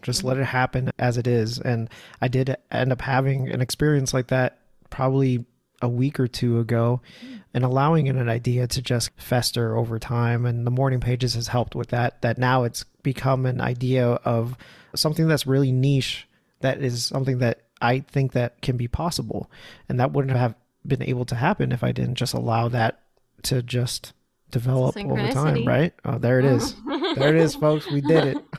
Just 0.00 0.24
let 0.24 0.38
it 0.38 0.46
happen 0.46 0.90
as 0.98 1.18
it 1.18 1.26
is. 1.26 1.58
And 1.58 1.90
I 2.22 2.28
did 2.28 2.56
end 2.70 2.92
up 2.92 3.02
having 3.02 3.50
an 3.50 3.60
experience 3.60 4.14
like 4.14 4.28
that 4.28 4.60
probably 4.88 5.44
a 5.82 5.88
week 5.88 6.18
or 6.18 6.26
two 6.26 6.60
ago 6.60 7.02
and 7.52 7.62
allowing 7.62 8.08
an 8.08 8.30
idea 8.30 8.66
to 8.68 8.80
just 8.80 9.10
fester 9.20 9.76
over 9.76 9.98
time. 9.98 10.46
And 10.46 10.66
the 10.66 10.70
morning 10.70 11.00
pages 11.00 11.34
has 11.34 11.48
helped 11.48 11.74
with 11.74 11.88
that, 11.88 12.22
that 12.22 12.38
now 12.38 12.64
it's 12.64 12.84
become 13.02 13.44
an 13.44 13.60
idea 13.60 14.06
of 14.06 14.56
something 14.94 15.28
that's 15.28 15.46
really 15.46 15.70
niche, 15.70 16.26
that 16.64 16.82
is 16.82 17.04
something 17.04 17.38
that 17.38 17.62
I 17.80 18.00
think 18.00 18.32
that 18.32 18.60
can 18.62 18.76
be 18.76 18.88
possible. 18.88 19.50
And 19.88 20.00
that 20.00 20.12
wouldn't 20.12 20.36
have 20.36 20.54
been 20.86 21.02
able 21.02 21.24
to 21.26 21.34
happen 21.34 21.72
if 21.72 21.84
I 21.84 21.92
didn't 21.92 22.16
just 22.16 22.34
allow 22.34 22.68
that 22.68 23.00
to 23.44 23.62
just 23.62 24.14
develop 24.50 24.96
over 24.96 25.28
time, 25.30 25.66
right? 25.66 25.92
Oh, 26.04 26.18
there 26.18 26.38
it 26.38 26.46
is. 26.46 26.74
there 27.16 27.34
it 27.34 27.40
is, 27.40 27.54
folks. 27.54 27.90
We 27.90 28.00
did 28.00 28.24
it. 28.24 28.44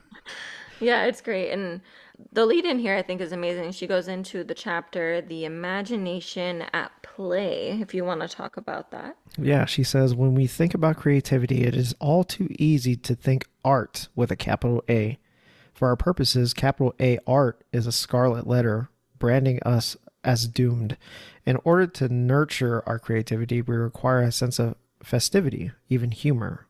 Yeah, 0.81 1.05
it's 1.05 1.21
great. 1.21 1.51
And 1.51 1.79
the 2.33 2.45
lead 2.45 2.65
in 2.65 2.79
here, 2.79 2.97
I 2.97 3.01
think, 3.01 3.21
is 3.21 3.31
amazing. 3.31 3.71
She 3.71 3.87
goes 3.87 4.09
into 4.09 4.43
the 4.43 4.53
chapter, 4.53 5.21
The 5.21 5.45
Imagination 5.45 6.63
at 6.73 6.91
Play, 7.01 7.79
if 7.81 7.93
you 7.93 8.03
want 8.03 8.21
to 8.21 8.27
talk 8.27 8.57
about 8.57 8.91
that. 8.91 9.15
Yeah, 9.37 9.63
she 9.63 9.83
says 9.83 10.13
when 10.15 10.35
we 10.35 10.47
think 10.47 10.73
about 10.73 10.97
creativity, 10.97 11.63
it 11.63 11.75
is 11.75 11.95
all 12.01 12.25
too 12.25 12.49
easy 12.59 12.97
to 12.97 13.15
think 13.15 13.47
art 13.63 14.09
with 14.15 14.31
a 14.31 14.35
capital 14.35 14.83
A. 14.89 15.17
For 15.75 15.89
our 15.89 15.97
purposes, 15.97 16.53
capital 16.53 16.95
A 17.01 17.19
art 17.27 17.61
is 17.73 17.85
a 17.85 17.91
scarlet 17.91 18.47
letter 18.47 18.89
branding 19.19 19.59
us 19.63 19.97
as 20.23 20.47
doomed. 20.47 20.97
In 21.45 21.57
order 21.65 21.85
to 21.85 22.09
nurture 22.09 22.81
our 22.87 22.97
creativity, 22.97 23.61
we 23.61 23.75
require 23.75 24.21
a 24.21 24.31
sense 24.31 24.57
of 24.57 24.75
festivity, 25.03 25.71
even 25.89 26.11
humor. 26.11 26.67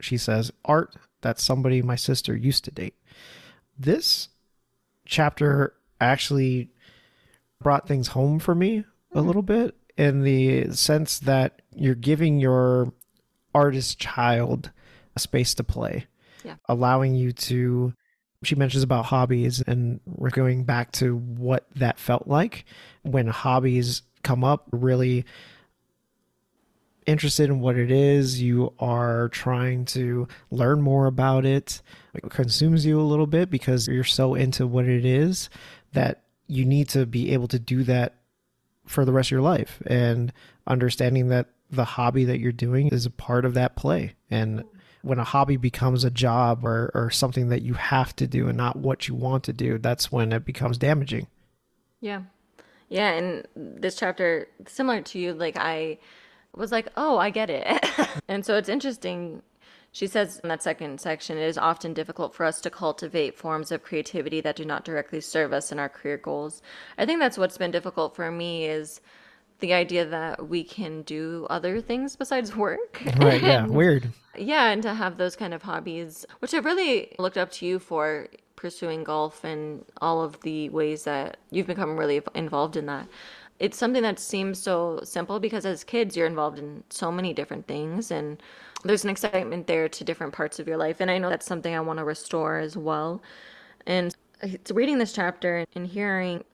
She 0.00 0.18
says, 0.18 0.52
art 0.64 0.96
that 1.22 1.38
somebody 1.38 1.82
my 1.82 1.94
sister 1.94 2.36
used 2.36 2.64
to 2.64 2.72
date. 2.72 2.94
This 3.78 4.28
chapter 5.06 5.74
actually 6.00 6.70
brought 7.62 7.88
things 7.88 8.08
home 8.08 8.40
for 8.40 8.54
me 8.54 8.84
a 9.12 9.20
little 9.22 9.42
mm-hmm. 9.42 9.66
bit 9.66 9.76
in 9.96 10.22
the 10.22 10.72
sense 10.72 11.18
that 11.20 11.62
you're 11.74 11.94
giving 11.94 12.38
your 12.40 12.92
artist 13.54 13.98
child 14.00 14.70
a 15.14 15.20
space 15.20 15.54
to 15.54 15.64
play, 15.64 16.06
Yeah. 16.44 16.56
allowing 16.68 17.14
you 17.14 17.32
to. 17.32 17.94
She 18.44 18.54
mentions 18.54 18.84
about 18.84 19.06
hobbies, 19.06 19.60
and 19.62 20.00
we're 20.06 20.30
going 20.30 20.64
back 20.64 20.92
to 20.92 21.16
what 21.16 21.66
that 21.76 21.98
felt 21.98 22.28
like 22.28 22.64
when 23.02 23.26
hobbies 23.26 24.02
come 24.22 24.44
up. 24.44 24.68
Really 24.70 25.24
interested 27.08 27.48
in 27.48 27.60
what 27.60 27.76
it 27.76 27.90
is, 27.90 28.40
you 28.40 28.72
are 28.78 29.30
trying 29.30 29.86
to 29.86 30.28
learn 30.50 30.82
more 30.82 31.06
about 31.06 31.46
it. 31.46 31.80
It 32.14 32.30
consumes 32.30 32.84
you 32.84 33.00
a 33.00 33.02
little 33.02 33.26
bit 33.26 33.50
because 33.50 33.88
you're 33.88 34.04
so 34.04 34.34
into 34.34 34.66
what 34.66 34.84
it 34.84 35.06
is 35.06 35.48
that 35.94 36.22
you 36.48 36.64
need 36.64 36.88
to 36.90 37.06
be 37.06 37.32
able 37.32 37.48
to 37.48 37.58
do 37.58 37.82
that 37.84 38.14
for 38.86 39.04
the 39.04 39.12
rest 39.12 39.28
of 39.28 39.32
your 39.32 39.40
life 39.40 39.82
and 39.86 40.32
understanding 40.66 41.28
that 41.28 41.46
the 41.70 41.84
hobby 41.84 42.24
that 42.24 42.40
you're 42.40 42.52
doing 42.52 42.88
is 42.88 43.06
a 43.06 43.10
part 43.10 43.44
of 43.44 43.54
that 43.54 43.74
play 43.74 44.14
and 44.30 44.64
when 45.02 45.18
a 45.18 45.24
hobby 45.24 45.56
becomes 45.56 46.04
a 46.04 46.10
job 46.10 46.64
or, 46.64 46.90
or 46.94 47.10
something 47.10 47.48
that 47.48 47.62
you 47.62 47.74
have 47.74 48.14
to 48.16 48.26
do 48.26 48.48
and 48.48 48.56
not 48.56 48.76
what 48.76 49.08
you 49.08 49.14
want 49.14 49.44
to 49.44 49.52
do 49.52 49.78
that's 49.78 50.10
when 50.10 50.32
it 50.32 50.44
becomes 50.44 50.78
damaging 50.78 51.26
Yeah. 52.00 52.22
Yeah. 52.88 53.12
And 53.12 53.46
this 53.54 53.96
chapter, 53.96 54.48
similar 54.66 55.02
to 55.02 55.18
you, 55.18 55.34
like 55.34 55.56
I 55.58 55.98
was 56.54 56.72
like, 56.72 56.88
oh, 56.96 57.18
I 57.18 57.30
get 57.30 57.50
it. 57.50 57.66
and 58.28 58.44
so 58.44 58.56
it's 58.56 58.68
interesting. 58.68 59.42
She 59.92 60.06
says 60.06 60.38
in 60.42 60.48
that 60.48 60.62
second 60.62 61.00
section, 61.00 61.38
it 61.38 61.44
is 61.44 61.58
often 61.58 61.94
difficult 61.94 62.34
for 62.34 62.44
us 62.44 62.60
to 62.62 62.70
cultivate 62.70 63.36
forms 63.36 63.72
of 63.72 63.82
creativity 63.82 64.40
that 64.42 64.56
do 64.56 64.64
not 64.64 64.84
directly 64.84 65.20
serve 65.20 65.52
us 65.52 65.72
in 65.72 65.78
our 65.78 65.88
career 65.88 66.18
goals. 66.18 66.62
I 66.98 67.06
think 67.06 67.20
that's 67.20 67.38
what's 67.38 67.58
been 67.58 67.70
difficult 67.70 68.14
for 68.14 68.30
me 68.30 68.66
is 68.66 69.00
the 69.60 69.74
idea 69.74 70.04
that 70.04 70.48
we 70.48 70.62
can 70.62 71.02
do 71.02 71.46
other 71.50 71.80
things 71.80 72.16
besides 72.16 72.54
work. 72.54 73.02
right 73.18 73.42
yeah 73.42 73.66
weird 73.80 74.12
Yeah, 74.36 74.70
and 74.70 74.82
to 74.82 74.94
have 74.94 75.16
those 75.16 75.36
kind 75.36 75.52
of 75.52 75.62
hobbies, 75.62 76.24
which 76.38 76.54
I 76.54 76.58
really 76.58 77.14
looked 77.18 77.36
up 77.36 77.50
to 77.52 77.66
you 77.66 77.78
for 77.78 78.28
pursuing 78.56 79.04
golf 79.04 79.44
and 79.44 79.84
all 80.00 80.22
of 80.22 80.40
the 80.40 80.68
ways 80.70 81.04
that 81.04 81.38
you've 81.50 81.66
become 81.66 81.98
really 81.98 82.22
involved 82.34 82.76
in 82.76 82.86
that. 82.86 83.08
It's 83.58 83.76
something 83.76 84.02
that 84.02 84.20
seems 84.20 84.60
so 84.60 85.00
simple 85.02 85.40
because 85.40 85.66
as 85.66 85.82
kids, 85.82 86.16
you're 86.16 86.26
involved 86.26 86.58
in 86.58 86.84
so 86.90 87.10
many 87.10 87.32
different 87.34 87.66
things, 87.66 88.12
and 88.12 88.40
there's 88.84 89.02
an 89.02 89.10
excitement 89.10 89.66
there 89.66 89.88
to 89.88 90.04
different 90.04 90.32
parts 90.32 90.60
of 90.60 90.68
your 90.68 90.76
life. 90.76 91.00
And 91.00 91.10
I 91.10 91.18
know 91.18 91.28
that's 91.28 91.46
something 91.46 91.74
I 91.74 91.80
want 91.80 91.98
to 91.98 92.04
restore 92.04 92.58
as 92.58 92.76
well. 92.76 93.20
And 93.86 94.14
it's 94.40 94.70
reading 94.70 94.98
this 94.98 95.12
chapter 95.12 95.64
and 95.74 95.86
hearing, 95.86 96.44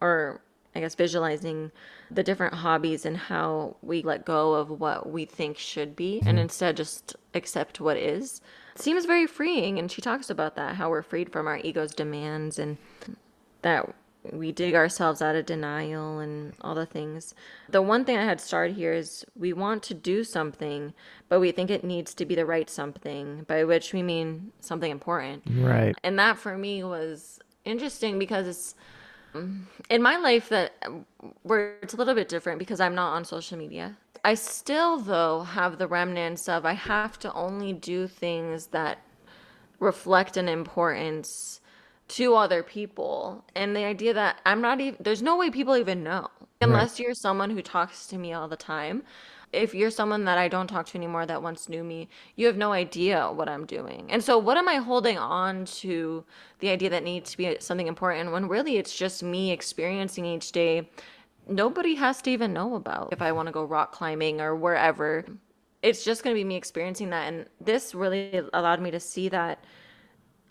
or 0.00 0.40
I 0.74 0.80
guess 0.80 0.94
visualizing 0.94 1.70
the 2.10 2.22
different 2.22 2.54
hobbies 2.54 3.06
and 3.06 3.16
how 3.16 3.76
we 3.82 4.02
let 4.02 4.24
go 4.24 4.54
of 4.54 4.70
what 4.70 5.10
we 5.10 5.24
think 5.24 5.56
should 5.56 5.94
be 5.94 6.18
and 6.20 6.30
mm-hmm. 6.30 6.38
instead 6.38 6.76
just 6.76 7.16
accept 7.34 7.80
what 7.80 7.96
is. 7.96 8.40
It 8.74 8.82
seems 8.82 9.04
very 9.04 9.26
freeing. 9.26 9.78
And 9.78 9.90
she 9.90 10.02
talks 10.02 10.30
about 10.30 10.56
that, 10.56 10.76
how 10.76 10.90
we're 10.90 11.02
freed 11.02 11.30
from 11.30 11.46
our 11.46 11.58
ego's 11.58 11.94
demands. 11.94 12.58
And 12.58 12.78
that 13.62 13.94
we 14.32 14.52
dig 14.52 14.74
ourselves 14.74 15.20
out 15.20 15.36
of 15.36 15.46
denial 15.46 16.18
and 16.18 16.54
all 16.60 16.74
the 16.74 16.86
things. 16.86 17.34
The 17.68 17.82
one 17.82 18.04
thing 18.04 18.16
I 18.16 18.24
had 18.24 18.40
started 18.40 18.76
here 18.76 18.92
is 18.92 19.24
we 19.36 19.52
want 19.52 19.82
to 19.84 19.94
do 19.94 20.24
something, 20.24 20.94
but 21.28 21.40
we 21.40 21.52
think 21.52 21.70
it 21.70 21.84
needs 21.84 22.14
to 22.14 22.24
be 22.24 22.34
the 22.34 22.46
right 22.46 22.70
something, 22.70 23.44
by 23.44 23.64
which 23.64 23.92
we 23.92 24.02
mean 24.02 24.52
something 24.60 24.90
important. 24.90 25.42
Right. 25.50 25.94
And 26.02 26.18
that 26.18 26.38
for 26.38 26.56
me 26.56 26.82
was 26.84 27.38
interesting 27.64 28.18
because 28.18 28.46
it's 28.46 28.74
in 29.34 30.02
my 30.02 30.16
life 30.16 30.48
that 30.48 30.72
where 31.42 31.76
it's 31.82 31.94
a 31.94 31.96
little 31.96 32.14
bit 32.14 32.28
different 32.28 32.58
because 32.58 32.80
I'm 32.80 32.94
not 32.94 33.12
on 33.14 33.24
social 33.24 33.58
media. 33.58 33.96
I 34.24 34.34
still 34.34 34.98
though 34.98 35.42
have 35.42 35.78
the 35.78 35.86
remnants 35.86 36.48
of 36.48 36.64
I 36.64 36.72
have 36.72 37.18
to 37.20 37.32
only 37.34 37.72
do 37.72 38.06
things 38.06 38.68
that 38.68 38.98
reflect 39.80 40.36
an 40.36 40.48
importance 40.48 41.60
to 42.08 42.34
other 42.34 42.62
people. 42.62 43.44
And 43.54 43.76
the 43.76 43.84
idea 43.84 44.14
that 44.14 44.40
I'm 44.46 44.60
not 44.60 44.80
even 44.80 44.98
there's 45.02 45.22
no 45.22 45.36
way 45.36 45.50
people 45.50 45.76
even 45.76 46.02
know. 46.02 46.28
Unless 46.60 46.98
you're 46.98 47.14
someone 47.14 47.50
who 47.50 47.60
talks 47.60 48.06
to 48.06 48.16
me 48.16 48.32
all 48.32 48.48
the 48.48 48.56
time 48.56 49.02
if 49.54 49.74
you're 49.74 49.90
someone 49.90 50.24
that 50.24 50.38
I 50.38 50.48
don't 50.48 50.66
talk 50.66 50.86
to 50.86 50.98
anymore 50.98 51.26
that 51.26 51.42
once 51.42 51.68
knew 51.68 51.84
me, 51.84 52.08
you 52.36 52.46
have 52.46 52.56
no 52.56 52.72
idea 52.72 53.30
what 53.30 53.48
I'm 53.48 53.64
doing. 53.64 54.06
And 54.10 54.22
so, 54.22 54.38
what 54.38 54.56
am 54.56 54.68
I 54.68 54.76
holding 54.76 55.18
on 55.18 55.64
to 55.66 56.24
the 56.58 56.70
idea 56.70 56.90
that 56.90 57.04
needs 57.04 57.30
to 57.30 57.36
be 57.36 57.56
something 57.60 57.86
important 57.86 58.32
when 58.32 58.48
really 58.48 58.76
it's 58.76 58.94
just 58.94 59.22
me 59.22 59.52
experiencing 59.52 60.24
each 60.24 60.52
day? 60.52 60.90
Nobody 61.46 61.94
has 61.94 62.22
to 62.22 62.30
even 62.30 62.52
know 62.52 62.74
about 62.74 63.10
if 63.12 63.22
I 63.22 63.32
want 63.32 63.46
to 63.46 63.52
go 63.52 63.64
rock 63.64 63.92
climbing 63.92 64.40
or 64.40 64.56
wherever. 64.56 65.24
It's 65.82 66.04
just 66.04 66.24
going 66.24 66.34
to 66.34 66.40
be 66.40 66.44
me 66.44 66.56
experiencing 66.56 67.10
that. 67.10 67.30
And 67.30 67.46
this 67.60 67.94
really 67.94 68.40
allowed 68.54 68.80
me 68.80 68.90
to 68.90 69.00
see 69.00 69.28
that 69.28 69.62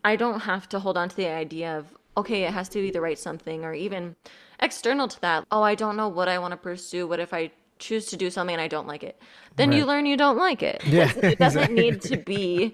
I 0.06 0.16
don't 0.16 0.42
have 0.42 0.70
to 0.70 0.80
hold 0.80 0.98
on 0.98 1.10
to 1.10 1.16
the 1.16 1.28
idea 1.28 1.78
of, 1.78 1.98
okay, 2.16 2.44
it 2.44 2.54
has 2.54 2.70
to 2.70 2.82
be 2.82 2.92
the 2.92 3.02
right 3.02 3.18
something, 3.18 3.66
or 3.66 3.74
even 3.74 4.16
external 4.60 5.08
to 5.08 5.22
that. 5.22 5.46
Oh, 5.52 5.64
I 5.64 5.76
don't 5.76 5.98
know 5.98 6.10
what 6.10 6.28
I 6.28 6.38
want 6.38 6.52
to 6.52 6.58
pursue. 6.58 7.08
What 7.08 7.20
if 7.20 7.34
I 7.34 7.52
choose 7.84 8.06
to 8.08 8.18
do 8.18 8.30
something 8.30 8.54
and 8.54 8.62
I 8.62 8.68
don't 8.68 8.88
like 8.88 9.04
it? 9.04 9.22
Then 9.56 9.72
you 9.72 9.86
learn 9.86 10.06
you 10.06 10.18
don't 10.18 10.38
like 10.38 10.64
it. 10.64 10.82
Yeah, 10.88 11.12
it 11.16 11.40
doesn't 11.40 11.64
exactly. 11.64 11.76
need 11.76 12.02
to 12.02 12.18
be 12.18 12.74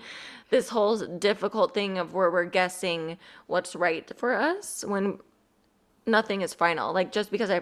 this 0.50 0.70
whole 0.70 0.98
difficult 0.98 1.74
thing 1.74 1.98
of 1.98 2.14
where 2.14 2.32
we're 2.32 2.46
guessing 2.46 3.18
what's 3.48 3.76
right 3.76 4.12
for 4.18 4.34
us 4.34 4.84
when 4.88 5.20
nothing 6.06 6.42
is 6.42 6.54
final. 6.54 6.94
Like 6.94 7.12
just 7.12 7.32
because 7.32 7.50
I 7.50 7.62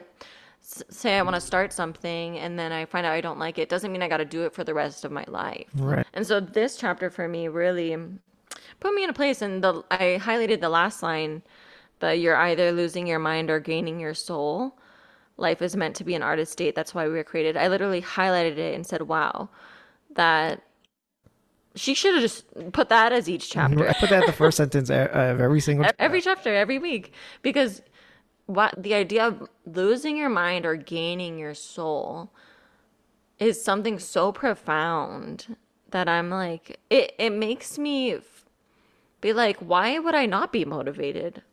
say 0.61 1.17
I 1.17 1.21
want 1.21 1.35
to 1.35 1.41
start 1.41 1.71
something 1.71 2.37
and 2.39 2.57
then 2.57 2.71
I 2.71 2.85
find 2.85 3.05
out 3.05 3.13
I 3.13 3.21
don't 3.21 3.39
like 3.39 3.57
it 3.57 3.69
doesn't 3.69 3.91
mean 3.91 4.01
I 4.01 4.07
got 4.07 4.17
to 4.17 4.25
do 4.25 4.43
it 4.43 4.53
for 4.53 4.63
the 4.63 4.73
rest 4.73 5.05
of 5.05 5.11
my 5.11 5.25
life. 5.27 5.67
Right. 5.75 6.05
And 6.13 6.25
so 6.25 6.39
this 6.39 6.75
chapter 6.77 7.09
for 7.09 7.27
me 7.27 7.47
really 7.47 7.95
put 8.79 8.93
me 8.93 9.03
in 9.03 9.09
a 9.09 9.13
place 9.13 9.41
and 9.41 9.63
the 9.63 9.83
I 9.91 10.19
highlighted 10.21 10.61
the 10.61 10.69
last 10.69 11.03
line 11.03 11.41
that 11.99 12.19
you're 12.19 12.35
either 12.35 12.71
losing 12.71 13.07
your 13.07 13.19
mind 13.19 13.49
or 13.49 13.59
gaining 13.59 13.99
your 13.99 14.13
soul. 14.13 14.77
Life 15.37 15.61
is 15.61 15.75
meant 15.75 15.95
to 15.97 16.03
be 16.03 16.15
an 16.15 16.23
artist 16.23 16.57
date. 16.57 16.75
That's 16.75 16.93
why 16.95 17.07
we 17.07 17.13
were 17.13 17.23
created. 17.23 17.57
I 17.57 17.67
literally 17.67 18.01
highlighted 18.01 18.57
it 18.57 18.73
and 18.75 18.85
said, 18.85 19.03
"Wow, 19.03 19.49
that 20.15 20.63
she 21.75 21.93
should 21.93 22.15
have 22.15 22.23
just 22.23 22.45
put 22.73 22.89
that 22.89 23.11
as 23.13 23.29
each 23.29 23.49
chapter." 23.55 23.87
I 23.87 23.93
put 23.93 24.09
that 24.09 24.25
the 24.25 24.31
first 24.33 24.57
sentence 24.57 24.89
of 24.89 25.07
of 25.07 25.39
every 25.39 25.59
single. 25.59 25.85
E- 25.85 25.91
every 25.99 26.21
chapter 26.21 26.53
every 26.55 26.79
week 26.79 27.13
because 27.43 27.81
what 28.47 28.73
the 28.81 28.93
idea 28.93 29.27
of 29.27 29.47
losing 29.65 30.17
your 30.17 30.29
mind 30.29 30.65
or 30.65 30.75
gaining 30.75 31.37
your 31.37 31.53
soul 31.53 32.31
is 33.39 33.63
something 33.63 33.99
so 33.99 34.31
profound 34.31 35.55
that 35.91 36.09
I'm 36.09 36.29
like 36.29 36.79
it 36.89 37.13
it 37.19 37.31
makes 37.31 37.77
me 37.77 38.17
be 39.21 39.33
like 39.33 39.57
why 39.57 39.99
would 39.99 40.15
I 40.15 40.25
not 40.25 40.51
be 40.51 40.65
motivated 40.65 41.43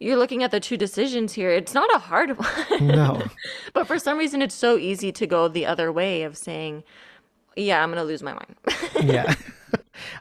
you're 0.00 0.16
looking 0.16 0.42
at 0.42 0.50
the 0.50 0.58
two 0.60 0.76
decisions 0.76 1.32
here 1.34 1.50
it's 1.50 1.74
not 1.74 1.94
a 1.94 1.98
hard 1.98 2.36
one 2.38 2.86
No. 2.86 3.22
but 3.74 3.86
for 3.86 3.98
some 3.98 4.18
reason 4.18 4.42
it's 4.42 4.54
so 4.54 4.76
easy 4.78 5.12
to 5.12 5.26
go 5.26 5.46
the 5.46 5.66
other 5.66 5.92
way 5.92 6.22
of 6.22 6.36
saying 6.36 6.82
yeah 7.56 7.82
I'm 7.82 7.90
going 7.90 8.02
to 8.02 8.04
lose 8.04 8.22
my 8.22 8.32
mind 8.32 8.56
yeah. 9.02 9.34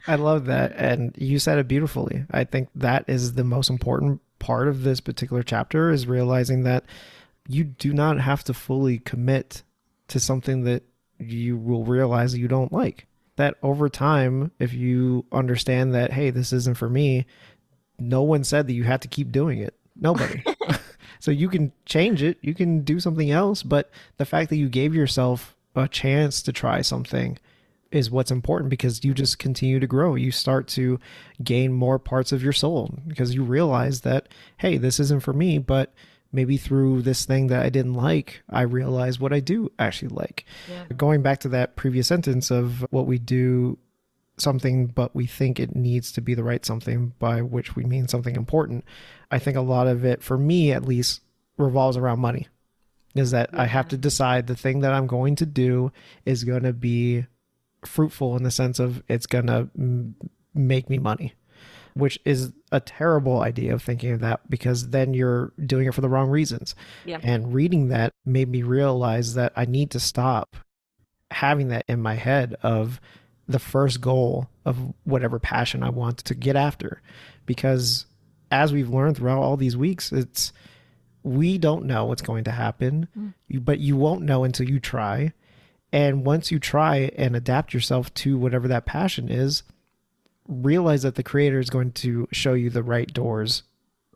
I 0.07 0.15
love 0.15 0.45
that. 0.45 0.73
And 0.75 1.15
you 1.17 1.39
said 1.39 1.57
it 1.57 1.67
beautifully. 1.67 2.25
I 2.31 2.43
think 2.43 2.69
that 2.75 3.05
is 3.07 3.33
the 3.33 3.43
most 3.45 3.69
important 3.69 4.21
part 4.39 4.67
of 4.67 4.83
this 4.83 4.99
particular 4.99 5.41
chapter 5.43 5.89
is 5.89 6.05
realizing 6.07 6.63
that 6.63 6.83
you 7.47 7.63
do 7.63 7.93
not 7.93 8.19
have 8.19 8.43
to 8.45 8.53
fully 8.53 8.99
commit 8.99 9.63
to 10.09 10.19
something 10.19 10.63
that 10.65 10.83
you 11.17 11.55
will 11.57 11.85
realize 11.85 12.35
you 12.35 12.47
don't 12.47 12.73
like. 12.73 13.07
That 13.37 13.55
over 13.63 13.87
time, 13.87 14.51
if 14.59 14.73
you 14.73 15.25
understand 15.31 15.93
that, 15.95 16.11
hey, 16.11 16.29
this 16.29 16.51
isn't 16.51 16.77
for 16.77 16.89
me, 16.89 17.25
no 18.01 18.23
one 18.23 18.43
said 18.43 18.67
that 18.67 18.73
you 18.73 18.83
had 18.83 19.01
to 19.01 19.07
keep 19.07 19.31
doing 19.31 19.59
it. 19.59 19.75
Nobody. 19.95 20.43
so 21.19 21.31
you 21.31 21.49
can 21.49 21.71
change 21.85 22.23
it, 22.23 22.37
you 22.41 22.53
can 22.53 22.81
do 22.81 22.99
something 22.99 23.31
else, 23.31 23.63
but 23.63 23.89
the 24.17 24.25
fact 24.25 24.49
that 24.49 24.57
you 24.57 24.69
gave 24.69 24.95
yourself 24.95 25.55
a 25.75 25.87
chance 25.87 26.41
to 26.43 26.53
try 26.53 26.81
something 26.81 27.37
is 27.91 28.11
what's 28.11 28.31
important 28.31 28.69
because 28.69 29.03
you 29.03 29.13
just 29.13 29.39
continue 29.39 29.79
to 29.79 29.87
grow. 29.87 30.15
You 30.15 30.31
start 30.31 30.67
to 30.69 30.99
gain 31.43 31.73
more 31.73 31.97
parts 31.97 32.31
of 32.31 32.43
your 32.43 32.53
soul 32.53 32.93
because 33.07 33.33
you 33.33 33.43
realize 33.43 34.01
that, 34.01 34.29
hey, 34.57 34.77
this 34.77 34.99
isn't 34.99 35.23
for 35.23 35.33
me, 35.33 35.57
but 35.57 35.93
maybe 36.31 36.57
through 36.57 37.01
this 37.01 37.25
thing 37.25 37.47
that 37.47 37.65
I 37.65 37.69
didn't 37.69 37.95
like, 37.95 38.41
I 38.49 38.61
realize 38.61 39.19
what 39.19 39.33
I 39.33 39.39
do 39.39 39.71
actually 39.79 40.09
like. 40.09 40.45
Yeah. 40.69 40.95
Going 40.95 41.23
back 41.23 41.39
to 41.39 41.49
that 41.49 41.75
previous 41.75 42.07
sentence 42.07 42.51
of 42.51 42.85
what 42.91 43.07
we 43.07 43.17
do 43.17 43.79
something, 44.41 44.87
but 44.87 45.15
we 45.15 45.25
think 45.25 45.59
it 45.59 45.75
needs 45.75 46.11
to 46.13 46.21
be 46.21 46.33
the 46.33 46.43
right 46.43 46.65
something, 46.65 47.13
by 47.19 47.41
which 47.41 47.75
we 47.75 47.83
mean 47.83 48.07
something 48.07 48.35
important. 48.35 48.85
I 49.31 49.39
think 49.39 49.57
a 49.57 49.61
lot 49.61 49.87
of 49.87 50.05
it, 50.05 50.23
for 50.23 50.37
me 50.37 50.71
at 50.71 50.85
least, 50.85 51.21
revolves 51.57 51.97
around 51.97 52.19
money. 52.19 52.47
Is 53.15 53.31
that 53.31 53.49
I 53.53 53.65
have 53.65 53.87
to 53.89 53.95
mm-hmm. 53.95 54.01
decide 54.01 54.47
the 54.47 54.55
thing 54.55 54.81
that 54.81 54.93
I'm 54.93 55.07
going 55.07 55.35
to 55.37 55.45
do 55.45 55.91
is 56.25 56.43
going 56.43 56.63
to 56.63 56.73
be 56.73 57.25
fruitful 57.83 58.37
in 58.37 58.43
the 58.43 58.51
sense 58.51 58.79
of 58.79 59.01
it's 59.07 59.25
going 59.25 59.47
to 59.47 59.69
m- 59.77 60.15
make 60.53 60.89
me 60.89 60.99
money, 60.99 61.33
which 61.95 62.19
is 62.23 62.53
a 62.71 62.79
terrible 62.79 63.41
idea 63.41 63.73
of 63.73 63.81
thinking 63.81 64.11
of 64.11 64.19
that 64.19 64.47
because 64.49 64.89
then 64.89 65.15
you're 65.15 65.53
doing 65.65 65.87
it 65.87 65.93
for 65.93 66.01
the 66.01 66.09
wrong 66.09 66.29
reasons. 66.29 66.75
Yeah. 67.03 67.19
And 67.23 67.53
reading 67.53 67.87
that 67.87 68.13
made 68.25 68.47
me 68.47 68.61
realize 68.61 69.33
that 69.33 69.53
I 69.55 69.65
need 69.65 69.89
to 69.91 69.99
stop 69.99 70.55
having 71.31 71.69
that 71.69 71.85
in 71.87 72.01
my 72.01 72.15
head 72.15 72.55
of 72.61 73.01
the 73.49 73.59
first 73.59 73.99
goal 73.99 74.47
of 74.63 74.77
whatever 75.03 75.39
passion 75.39 75.83
I 75.83 75.89
want 75.89 76.19
to 76.19 76.35
get 76.35 76.55
after. 76.55 77.01
Because 77.47 78.05
as 78.51 78.71
we've 78.71 78.89
learned 78.89 79.17
throughout 79.17 79.41
all 79.41 79.57
these 79.57 79.75
weeks, 79.75 80.11
it's 80.11 80.53
we 81.23 81.57
don't 81.57 81.85
know 81.85 82.05
what's 82.05 82.21
going 82.21 82.45
to 82.45 82.51
happen, 82.51 83.07
mm. 83.17 83.33
you, 83.47 83.59
but 83.59 83.79
you 83.79 83.97
won't 83.97 84.21
know 84.21 84.43
until 84.43 84.69
you 84.69 84.79
try. 84.79 85.33
And 85.91 86.23
once 86.23 86.51
you 86.51 86.59
try 86.59 87.11
and 87.17 87.35
adapt 87.35 87.73
yourself 87.73 88.13
to 88.15 88.37
whatever 88.37 88.67
that 88.67 88.85
passion 88.85 89.29
is, 89.29 89.63
realize 90.47 91.01
that 91.01 91.15
the 91.15 91.23
creator 91.23 91.59
is 91.59 91.71
going 91.71 91.91
to 91.93 92.27
show 92.31 92.53
you 92.53 92.69
the 92.69 92.83
right 92.83 93.11
doors 93.11 93.63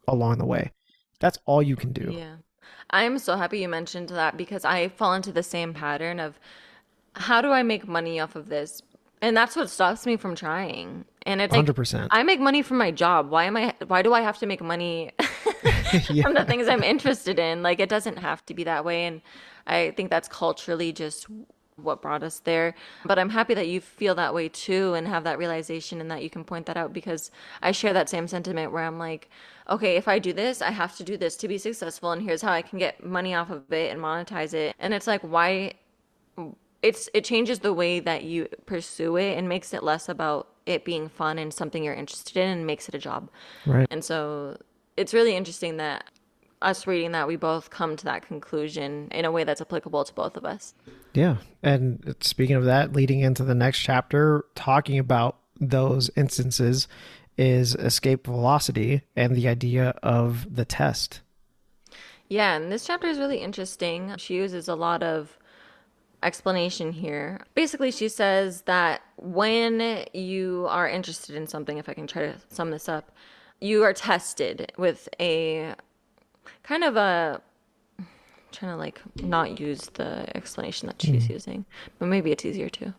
along 0.07 0.37
the 0.37 0.45
way. 0.45 0.71
That's 1.19 1.39
all 1.45 1.63
you 1.63 1.75
can 1.75 1.91
do. 1.91 2.13
Yeah. 2.15 2.35
I'm 2.91 3.17
so 3.17 3.35
happy 3.35 3.59
you 3.59 3.67
mentioned 3.67 4.09
that 4.09 4.37
because 4.37 4.63
I 4.63 4.89
fall 4.89 5.15
into 5.15 5.31
the 5.31 5.41
same 5.41 5.73
pattern 5.73 6.19
of 6.19 6.39
how 7.15 7.41
do 7.41 7.51
I 7.51 7.63
make 7.63 7.87
money 7.87 8.19
off 8.19 8.35
of 8.35 8.49
this? 8.49 8.81
And 9.23 9.37
that's 9.37 9.55
what 9.55 9.69
stops 9.69 10.05
me 10.05 10.17
from 10.17 10.35
trying. 10.35 11.05
And 11.25 11.39
it's 11.39 11.55
100%. 11.55 12.09
I 12.11 12.23
make 12.23 12.41
money 12.41 12.61
from 12.61 12.77
my 12.77 12.91
job. 12.91 13.29
Why 13.29 13.45
am 13.45 13.55
I 13.55 13.73
why 13.87 14.01
do 14.01 14.13
I 14.13 14.19
have 14.19 14.37
to 14.39 14.45
make 14.45 14.61
money 14.61 15.11
from 16.21 16.33
the 16.33 16.43
things 16.45 16.67
I'm 16.67 16.83
interested 16.83 17.39
in? 17.39 17.63
Like 17.63 17.79
it 17.79 17.87
doesn't 17.87 18.17
have 18.17 18.45
to 18.47 18.53
be 18.53 18.65
that 18.65 18.83
way 18.83 19.05
and 19.05 19.21
I 19.65 19.91
think 19.95 20.09
that's 20.09 20.27
culturally 20.27 20.91
just 20.91 21.27
what 21.77 22.01
brought 22.01 22.21
us 22.21 22.39
there. 22.39 22.75
But 23.05 23.17
I'm 23.17 23.29
happy 23.29 23.53
that 23.53 23.69
you 23.69 23.79
feel 23.79 24.13
that 24.15 24.33
way 24.33 24.49
too 24.49 24.93
and 24.93 25.07
have 25.07 25.23
that 25.23 25.37
realization 25.37 26.01
and 26.01 26.11
that 26.11 26.21
you 26.21 26.29
can 26.29 26.43
point 26.43 26.65
that 26.65 26.75
out 26.75 26.91
because 26.91 27.31
I 27.61 27.71
share 27.71 27.93
that 27.93 28.09
same 28.09 28.27
sentiment 28.27 28.73
where 28.73 28.83
I'm 28.83 28.99
like, 28.99 29.29
okay, 29.69 29.95
if 29.95 30.09
I 30.09 30.19
do 30.19 30.33
this, 30.33 30.61
I 30.61 30.71
have 30.71 30.97
to 30.97 31.03
do 31.03 31.15
this 31.15 31.37
to 31.37 31.47
be 31.47 31.57
successful 31.57 32.11
and 32.11 32.21
here's 32.21 32.41
how 32.41 32.51
I 32.51 32.61
can 32.61 32.77
get 32.77 33.05
money 33.05 33.33
off 33.33 33.49
of 33.49 33.71
it 33.71 33.89
and 33.89 34.01
monetize 34.01 34.53
it. 34.53 34.75
And 34.79 34.93
it's 34.93 35.07
like 35.07 35.21
why 35.21 35.75
it's 36.83 37.09
it 37.13 37.23
changes 37.23 37.59
the 37.59 37.73
way 37.73 37.99
that 38.01 38.23
you 38.23 38.47
pursue 38.65 39.15
it 39.15 39.37
and 39.37 39.49
makes 39.49 39.73
it 39.73 39.81
less 39.81 40.09
about 40.09 40.49
it 40.65 40.85
being 40.85 41.09
fun 41.09 41.39
and 41.39 41.53
something 41.53 41.83
you're 41.83 41.93
interested 41.93 42.37
in 42.37 42.49
and 42.49 42.67
makes 42.67 42.87
it 42.87 42.93
a 42.93 42.99
job. 42.99 43.29
Right. 43.65 43.87
And 43.89 44.03
so 44.03 44.57
it's 44.95 45.13
really 45.13 45.35
interesting 45.35 45.77
that 45.77 46.05
us 46.61 46.85
reading 46.87 47.11
that 47.11 47.27
we 47.27 47.35
both 47.35 47.69
come 47.69 47.95
to 47.97 48.05
that 48.05 48.25
conclusion 48.25 49.07
in 49.11 49.25
a 49.25 49.31
way 49.31 49.43
that's 49.43 49.59
applicable 49.59 50.03
to 50.05 50.13
both 50.13 50.37
of 50.37 50.45
us. 50.45 50.73
Yeah. 51.13 51.37
And 51.61 52.15
speaking 52.21 52.55
of 52.55 52.65
that, 52.65 52.93
leading 52.93 53.19
into 53.21 53.43
the 53.43 53.55
next 53.55 53.79
chapter, 53.79 54.45
talking 54.55 54.99
about 54.99 55.37
those 55.59 56.09
instances 56.15 56.87
is 57.37 57.75
escape 57.75 58.25
velocity 58.25 59.01
and 59.15 59.35
the 59.35 59.47
idea 59.47 59.95
of 60.03 60.55
the 60.55 60.65
test. 60.65 61.21
Yeah, 62.29 62.55
and 62.55 62.71
this 62.71 62.85
chapter 62.85 63.07
is 63.07 63.19
really 63.19 63.39
interesting. 63.39 64.13
She 64.17 64.35
uses 64.35 64.67
a 64.67 64.75
lot 64.75 65.03
of 65.03 65.37
explanation 66.23 66.91
here. 66.91 67.41
Basically, 67.55 67.91
she 67.91 68.09
says 68.09 68.61
that 68.63 69.01
when 69.17 70.05
you 70.13 70.67
are 70.69 70.87
interested 70.87 71.35
in 71.35 71.47
something, 71.47 71.77
if 71.77 71.89
I 71.89 71.93
can 71.93 72.07
try 72.07 72.23
to 72.23 72.35
sum 72.49 72.71
this 72.71 72.89
up, 72.89 73.11
you 73.59 73.83
are 73.83 73.93
tested 73.93 74.71
with 74.77 75.07
a 75.19 75.75
kind 76.63 76.83
of 76.83 76.97
a 76.97 77.41
trying 78.51 78.71
to 78.71 78.77
like 78.77 79.01
not 79.21 79.59
use 79.59 79.89
the 79.93 80.25
explanation 80.35 80.87
that 80.87 81.01
she's 81.01 81.25
hmm. 81.25 81.33
using, 81.33 81.65
but 81.99 82.07
maybe 82.07 82.31
it's 82.31 82.45
easier 82.45 82.69
to. 82.69 82.93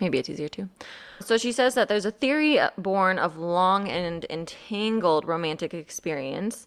Maybe 0.00 0.18
it's 0.18 0.28
easier 0.28 0.48
to. 0.48 0.68
So 1.20 1.38
she 1.38 1.52
says 1.52 1.74
that 1.74 1.88
there's 1.88 2.04
a 2.04 2.10
theory 2.10 2.58
born 2.76 3.18
of 3.18 3.36
long 3.36 3.88
and 3.88 4.26
entangled 4.28 5.26
romantic 5.26 5.72
experience. 5.74 6.66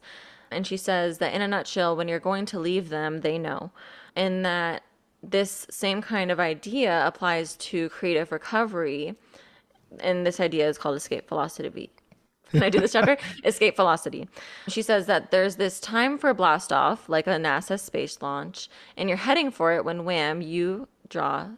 And 0.51 0.65
she 0.65 0.77
says 0.77 1.19
that 1.19 1.33
in 1.33 1.41
a 1.41 1.47
nutshell, 1.47 1.95
when 1.95 2.07
you're 2.07 2.19
going 2.19 2.45
to 2.47 2.59
leave 2.59 2.89
them, 2.89 3.21
they 3.21 3.37
know. 3.37 3.71
And 4.15 4.45
that 4.45 4.83
this 5.21 5.67
same 5.69 6.01
kind 6.01 6.31
of 6.31 6.39
idea 6.39 7.05
applies 7.05 7.55
to 7.57 7.89
creative 7.89 8.31
recovery. 8.31 9.15
And 9.99 10.25
this 10.25 10.39
idea 10.39 10.67
is 10.69 10.77
called 10.77 10.95
escape 10.95 11.27
velocity. 11.27 11.91
Can 12.51 12.63
I 12.63 12.69
do 12.69 12.79
this 12.79 12.93
chapter? 12.93 13.17
Escape 13.43 13.75
velocity. 13.75 14.27
She 14.67 14.81
says 14.81 15.05
that 15.05 15.29
there's 15.29 15.57
this 15.57 15.79
time 15.79 16.17
for 16.17 16.31
a 16.31 16.33
blast 16.33 16.73
off, 16.73 17.07
like 17.07 17.27
a 17.27 17.31
NASA 17.31 17.79
space 17.79 18.23
launch, 18.23 18.69
and 18.97 19.07
you're 19.07 19.19
heading 19.19 19.51
for 19.51 19.73
it 19.73 19.85
when 19.85 20.03
wham, 20.03 20.41
you 20.41 20.87
draw 21.09 21.49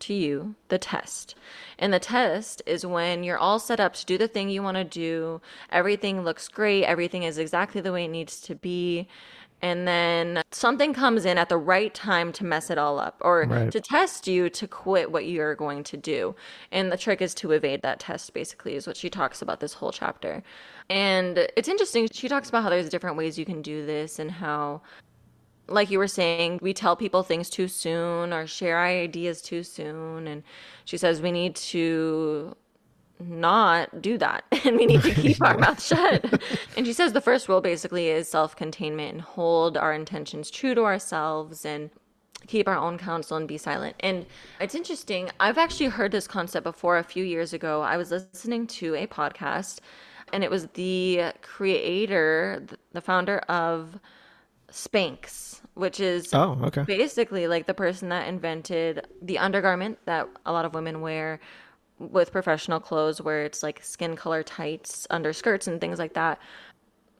to 0.00 0.14
you 0.14 0.54
the 0.68 0.78
test. 0.78 1.34
And 1.78 1.92
the 1.92 1.98
test 1.98 2.62
is 2.66 2.86
when 2.86 3.24
you're 3.24 3.38
all 3.38 3.58
set 3.58 3.80
up 3.80 3.94
to 3.94 4.06
do 4.06 4.16
the 4.16 4.28
thing 4.28 4.48
you 4.48 4.62
want 4.62 4.76
to 4.76 4.84
do. 4.84 5.40
Everything 5.70 6.22
looks 6.22 6.48
great. 6.48 6.84
Everything 6.84 7.24
is 7.24 7.38
exactly 7.38 7.80
the 7.80 7.92
way 7.92 8.04
it 8.04 8.08
needs 8.08 8.40
to 8.42 8.54
be. 8.54 9.08
And 9.60 9.88
then 9.88 10.42
something 10.52 10.94
comes 10.94 11.24
in 11.24 11.36
at 11.36 11.48
the 11.48 11.56
right 11.56 11.92
time 11.92 12.32
to 12.34 12.44
mess 12.44 12.70
it 12.70 12.78
all 12.78 12.98
up 12.98 13.16
or 13.20 13.44
Right. 13.48 13.72
to 13.72 13.80
test 13.80 14.26
you 14.28 14.48
to 14.50 14.68
quit 14.68 15.10
what 15.10 15.26
you're 15.26 15.54
going 15.54 15.82
to 15.84 15.96
do. 15.96 16.36
And 16.70 16.92
the 16.92 16.96
trick 16.96 17.20
is 17.20 17.34
to 17.34 17.50
evade 17.52 17.82
that 17.82 17.98
test, 17.98 18.32
basically, 18.34 18.76
is 18.76 18.86
what 18.86 18.96
she 18.96 19.10
talks 19.10 19.42
about 19.42 19.60
this 19.60 19.74
whole 19.74 19.90
chapter. 19.92 20.42
And 20.88 21.38
it's 21.56 21.68
interesting. 21.68 22.08
She 22.12 22.28
talks 22.28 22.48
about 22.48 22.62
how 22.62 22.70
there's 22.70 22.88
different 22.88 23.16
ways 23.16 23.38
you 23.38 23.44
can 23.44 23.62
do 23.62 23.84
this 23.84 24.18
and 24.18 24.30
how 24.30 24.82
like 25.70 25.90
you 25.90 25.98
were 25.98 26.08
saying, 26.08 26.58
we 26.62 26.72
tell 26.72 26.96
people 26.96 27.22
things 27.22 27.50
too 27.50 27.68
soon 27.68 28.32
or 28.32 28.46
share 28.46 28.80
ideas 28.80 29.42
too 29.42 29.62
soon. 29.62 30.26
And 30.26 30.42
she 30.86 30.96
says 30.96 31.20
we 31.20 31.30
need 31.30 31.56
to 31.56 32.56
not 33.20 34.00
do 34.00 34.16
that 34.18 34.44
and 34.64 34.76
we 34.76 34.86
need 34.86 35.02
to 35.02 35.12
keep 35.14 35.40
our 35.42 35.56
mouth 35.58 35.82
shut. 35.82 36.40
and 36.76 36.86
she 36.86 36.92
says 36.92 37.12
the 37.12 37.20
first 37.20 37.48
rule 37.48 37.60
basically 37.60 38.08
is 38.08 38.28
self 38.28 38.54
containment 38.56 39.12
and 39.12 39.20
hold 39.22 39.76
our 39.76 39.92
intentions 39.92 40.50
true 40.50 40.74
to 40.74 40.82
ourselves 40.84 41.64
and 41.64 41.90
keep 42.46 42.68
our 42.68 42.76
own 42.76 42.96
counsel 42.98 43.36
and 43.36 43.48
be 43.48 43.58
silent. 43.58 43.96
And 44.00 44.24
it's 44.60 44.74
interesting. 44.74 45.30
I've 45.40 45.58
actually 45.58 45.86
heard 45.86 46.12
this 46.12 46.28
concept 46.28 46.64
before 46.64 46.96
a 46.98 47.02
few 47.02 47.24
years 47.24 47.52
ago. 47.52 47.82
I 47.82 47.96
was 47.96 48.10
listening 48.10 48.66
to 48.68 48.94
a 48.94 49.06
podcast 49.06 49.80
and 50.32 50.44
it 50.44 50.50
was 50.50 50.66
the 50.74 51.32
creator, 51.42 52.64
the 52.92 53.00
founder 53.00 53.38
of 53.48 53.98
Spanx, 54.70 55.60
which 55.74 56.00
is 56.00 56.32
Oh, 56.34 56.58
okay. 56.64 56.82
basically 56.82 57.46
like 57.48 57.66
the 57.66 57.74
person 57.74 58.08
that 58.10 58.28
invented 58.28 59.06
the 59.22 59.38
undergarment 59.38 59.98
that 60.04 60.28
a 60.44 60.52
lot 60.52 60.64
of 60.64 60.74
women 60.74 61.00
wear 61.00 61.40
with 61.98 62.32
professional 62.32 62.80
clothes 62.80 63.20
where 63.20 63.44
it's 63.44 63.62
like 63.62 63.82
skin 63.82 64.16
color 64.16 64.42
tights 64.42 65.06
under 65.10 65.32
skirts 65.32 65.66
and 65.66 65.80
things 65.80 65.98
like 65.98 66.14
that 66.14 66.38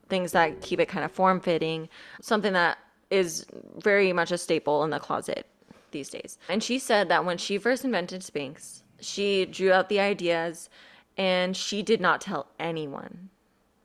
things 0.08 0.32
that 0.32 0.60
keep 0.62 0.80
it 0.80 0.86
kind 0.86 1.04
of 1.04 1.12
form 1.12 1.40
fitting 1.40 1.88
something 2.20 2.52
that 2.52 2.78
is 3.10 3.46
very 3.78 4.12
much 4.12 4.30
a 4.32 4.38
staple 4.38 4.84
in 4.84 4.90
the 4.90 4.98
closet 4.98 5.46
these 5.90 6.10
days. 6.10 6.36
And 6.50 6.62
she 6.62 6.78
said 6.78 7.08
that 7.08 7.24
when 7.24 7.38
she 7.38 7.58
first 7.58 7.84
invented 7.84 8.20
Spanx 8.22 8.82
she 9.00 9.46
drew 9.46 9.72
out 9.72 9.88
the 9.88 10.00
ideas 10.00 10.68
and 11.16 11.56
she 11.56 11.82
did 11.82 12.00
not 12.00 12.20
tell 12.20 12.48
anyone 12.58 13.30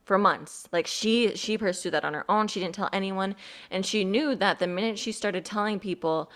for 0.05 0.17
months. 0.17 0.67
Like 0.71 0.87
she 0.87 1.35
she 1.35 1.57
pursued 1.57 1.93
that 1.93 2.05
on 2.05 2.13
her 2.13 2.29
own. 2.29 2.47
She 2.47 2.59
didn't 2.59 2.75
tell 2.75 2.89
anyone. 2.91 3.35
And 3.71 3.85
she 3.85 4.03
knew 4.03 4.35
that 4.35 4.59
the 4.59 4.67
minute 4.67 4.99
she 4.99 5.11
started 5.11 5.45
telling 5.45 5.79
people 5.79 6.31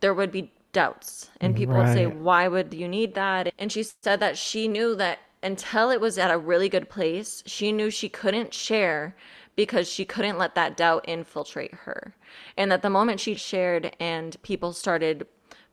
there 0.00 0.14
would 0.14 0.32
be 0.32 0.52
doubts 0.72 1.30
and 1.40 1.56
people 1.56 1.74
would 1.74 1.92
say 1.92 2.06
why 2.06 2.46
would 2.46 2.72
you 2.72 2.86
need 2.86 3.14
that 3.14 3.52
and 3.58 3.72
she 3.72 3.82
said 3.82 4.20
that 4.20 4.38
she 4.38 4.68
knew 4.68 4.94
that 4.94 5.18
until 5.42 5.90
it 5.90 6.00
was 6.00 6.18
at 6.18 6.30
a 6.30 6.38
really 6.38 6.68
good 6.68 6.88
place 6.88 7.42
she 7.46 7.72
knew 7.72 7.90
she 7.90 8.08
couldn't 8.08 8.54
share 8.54 9.16
because 9.56 9.88
she 9.88 10.04
couldn't 10.04 10.38
let 10.38 10.54
that 10.54 10.76
doubt 10.76 11.04
infiltrate 11.08 11.74
her 11.74 12.14
and 12.56 12.70
that 12.70 12.82
the 12.82 12.90
moment 12.90 13.18
she 13.18 13.34
shared 13.34 13.96
and 13.98 14.40
people 14.42 14.72
started 14.72 15.26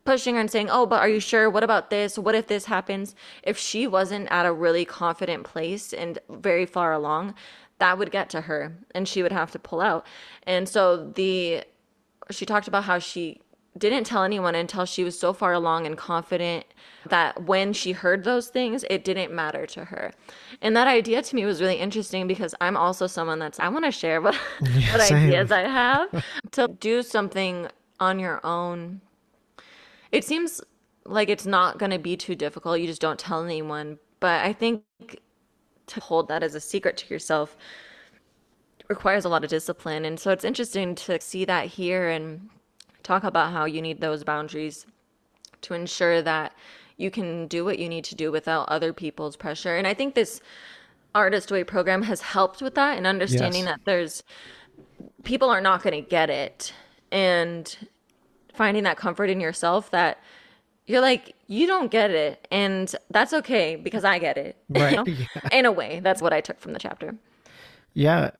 pushing 0.08 0.36
her 0.36 0.42
and 0.42 0.50
saying, 0.50 0.70
Oh, 0.72 0.86
but 0.86 1.02
are 1.02 1.10
you 1.10 1.20
sure? 1.20 1.50
What 1.50 1.64
about 1.64 1.90
this? 1.90 2.18
What 2.18 2.34
if 2.34 2.48
this 2.48 2.66
happens? 2.66 3.14
If 3.44 3.58
she 3.58 3.86
wasn't 3.86 4.30
at 4.32 4.46
a 4.46 4.54
really 4.54 4.86
confident 4.86 5.44
place 5.44 5.94
and 5.94 6.18
very 6.30 6.66
far 6.66 6.94
along, 6.94 7.36
that 7.80 7.98
would 8.00 8.10
get 8.10 8.30
to 8.32 8.42
her 8.42 8.76
and 8.96 9.08
she 9.08 9.22
would 9.22 9.34
have 9.34 9.52
to 9.52 9.60
pull 9.60 9.82
out. 9.82 10.08
And 10.44 10.68
so 10.68 11.12
the 11.12 11.64
she 12.32 12.46
talked 12.46 12.68
about 12.68 12.86
how 12.86 13.00
she 13.00 13.42
didn't 13.78 14.06
tell 14.06 14.24
anyone 14.24 14.56
until 14.56 14.86
she 14.86 15.04
was 15.04 15.20
so 15.20 15.34
far 15.34 15.54
along 15.54 15.86
and 15.86 15.98
confident 15.98 16.66
that 17.08 17.44
when 17.44 17.74
she 17.74 17.92
heard 17.92 18.24
those 18.24 18.48
things, 18.48 18.84
it 18.90 19.04
didn't 19.04 19.34
matter 19.34 19.66
to 19.68 19.86
her. 19.86 20.12
And 20.62 20.76
that 20.76 20.88
idea 20.88 21.22
to 21.22 21.36
me 21.36 21.46
was 21.46 21.62
really 21.62 21.76
interesting 21.76 22.28
because 22.28 22.54
I'm 22.60 22.76
also 22.76 23.08
someone 23.08 23.40
that's 23.40 23.60
I 23.60 23.70
want 23.70 23.86
to 23.86 23.92
share 23.92 24.22
what, 24.22 24.36
what 24.36 25.02
same. 25.02 25.28
ideas 25.28 25.52
I 25.52 25.62
have 25.62 26.24
to 26.52 26.68
do 26.68 27.04
something 27.04 27.68
on 28.00 28.20
your 28.20 28.46
own 28.46 29.02
it 30.12 30.24
seems 30.24 30.62
like 31.06 31.30
it's 31.30 31.46
not 31.46 31.78
going 31.78 31.92
to 31.92 32.00
be 32.00 32.18
too 32.18 32.36
difficult. 32.36 32.80
You 32.80 32.88
just 32.88 33.02
don't 33.02 33.20
tell 33.20 33.44
anyone. 33.44 34.00
But 34.20 34.46
I 34.46 34.54
think 34.54 34.84
to 35.88 36.00
hold 36.00 36.28
that 36.28 36.44
as 36.44 36.56
a 36.56 36.60
secret 36.60 36.98
to 36.98 37.14
yourself 37.14 37.56
requires 38.90 39.26
a 39.26 39.30
lot 39.30 39.44
of 39.44 39.50
discipline. 39.50 40.06
And 40.06 40.20
so 40.20 40.32
it's 40.32 40.46
interesting 40.46 40.96
to 40.96 41.20
see 41.22 41.46
that 41.46 41.68
here 41.68 42.10
and 42.10 42.50
talk 43.08 43.24
about 43.24 43.52
how 43.54 43.64
you 43.66 43.82
need 43.82 44.02
those 44.02 44.24
boundaries 44.24 44.86
to 45.62 45.74
ensure 45.74 46.22
that 46.22 46.54
you 46.98 47.10
can 47.10 47.48
do 47.48 47.64
what 47.64 47.80
you 47.80 47.88
need 47.88 48.04
to 48.06 48.16
do 48.16 48.32
without 48.32 48.68
other 48.70 48.92
people's 48.92 49.36
pressure. 49.38 49.78
And 49.78 49.88
I 49.88 49.94
think 49.94 50.14
this 50.14 50.42
Artist 51.16 51.52
Way 51.52 51.64
program 51.64 52.04
has 52.04 52.22
helped 52.22 52.62
with 52.62 52.76
that 52.76 52.98
and 52.98 53.08
understanding 53.08 53.64
Yes. 53.64 53.72
that 53.76 53.80
there's 53.86 54.24
people 55.24 55.50
are 55.50 55.62
not 55.62 55.82
going 55.84 56.04
to 56.04 56.08
get 56.10 56.30
it. 56.30 56.74
And 57.12 57.76
finding 58.54 58.84
that 58.84 58.98
comfort 58.98 59.30
in 59.30 59.40
yourself 59.40 59.90
that 59.92 60.18
you're 60.88 61.00
like 61.02 61.36
you 61.48 61.68
don't 61.68 61.92
get 61.92 62.10
it 62.12 62.48
and 62.50 62.96
that's 63.12 63.32
okay 63.32 63.76
because 63.76 64.04
i 64.04 64.18
get 64.18 64.36
it 64.38 64.56
you 64.74 64.82
know? 64.96 65.04
yeah. 65.06 65.26
in 65.52 65.66
a 65.66 65.72
way 65.72 66.00
that's 66.02 66.22
what 66.24 66.34
i 66.34 66.42
took 66.42 66.60
from 66.60 66.74
the 66.74 66.80
chapter 66.80 67.16
Yeah, 67.94 68.32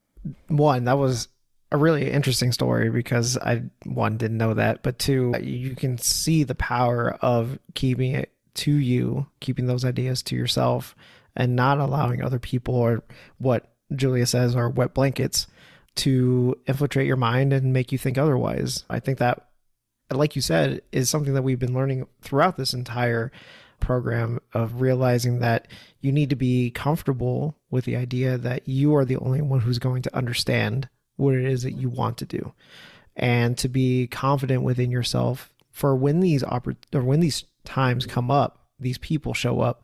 one 0.48 0.84
that 0.84 0.98
was 0.98 1.28
a 1.70 1.76
really 1.76 2.10
interesting 2.10 2.52
story 2.52 2.90
because 2.90 3.36
I 3.36 3.62
one 3.84 4.16
didn't 4.16 4.38
know 4.38 4.54
that, 4.54 4.82
but 4.82 4.98
two 4.98 5.34
you 5.40 5.74
can 5.74 5.98
see 5.98 6.44
the 6.44 6.54
power 6.54 7.16
of 7.20 7.58
keeping 7.74 8.12
it 8.12 8.32
to 8.54 8.72
you, 8.72 9.26
keeping 9.40 9.66
those 9.66 9.84
ideas 9.84 10.22
to 10.24 10.36
yourself, 10.36 10.96
and 11.36 11.54
not 11.54 11.78
allowing 11.78 12.22
other 12.22 12.38
people 12.38 12.74
or 12.74 13.02
what 13.38 13.72
Julia 13.94 14.26
says 14.26 14.56
are 14.56 14.70
wet 14.70 14.94
blankets 14.94 15.46
to 15.96 16.56
infiltrate 16.66 17.06
your 17.06 17.16
mind 17.16 17.52
and 17.52 17.72
make 17.72 17.92
you 17.92 17.98
think 17.98 18.18
otherwise. 18.18 18.84
I 18.88 19.00
think 19.00 19.18
that 19.18 19.48
like 20.10 20.36
you 20.36 20.42
said, 20.42 20.82
is 20.92 21.10
something 21.10 21.34
that 21.34 21.42
we've 21.42 21.58
been 21.58 21.74
learning 21.74 22.06
throughout 22.22 22.56
this 22.56 22.72
entire 22.72 23.30
program 23.80 24.40
of 24.54 24.80
realizing 24.80 25.38
that 25.40 25.68
you 26.00 26.12
need 26.12 26.30
to 26.30 26.36
be 26.36 26.70
comfortable 26.70 27.56
with 27.70 27.84
the 27.84 27.96
idea 27.96 28.38
that 28.38 28.66
you 28.66 28.94
are 28.94 29.04
the 29.04 29.18
only 29.18 29.42
one 29.42 29.60
who's 29.60 29.78
going 29.78 30.02
to 30.02 30.16
understand 30.16 30.88
what 31.18 31.34
it 31.34 31.44
is 31.44 31.62
that 31.62 31.72
you 31.72 31.90
want 31.90 32.16
to 32.18 32.24
do. 32.24 32.54
And 33.14 33.58
to 33.58 33.68
be 33.68 34.06
confident 34.06 34.62
within 34.62 34.90
yourself 34.90 35.52
for 35.70 35.94
when 35.94 36.20
these 36.20 36.42
oppor- 36.42 36.76
or 36.94 37.02
when 37.02 37.20
these 37.20 37.44
times 37.64 38.06
come 38.06 38.30
up 38.30 38.58
these 38.80 38.98
people 38.98 39.34
show 39.34 39.60
up 39.60 39.82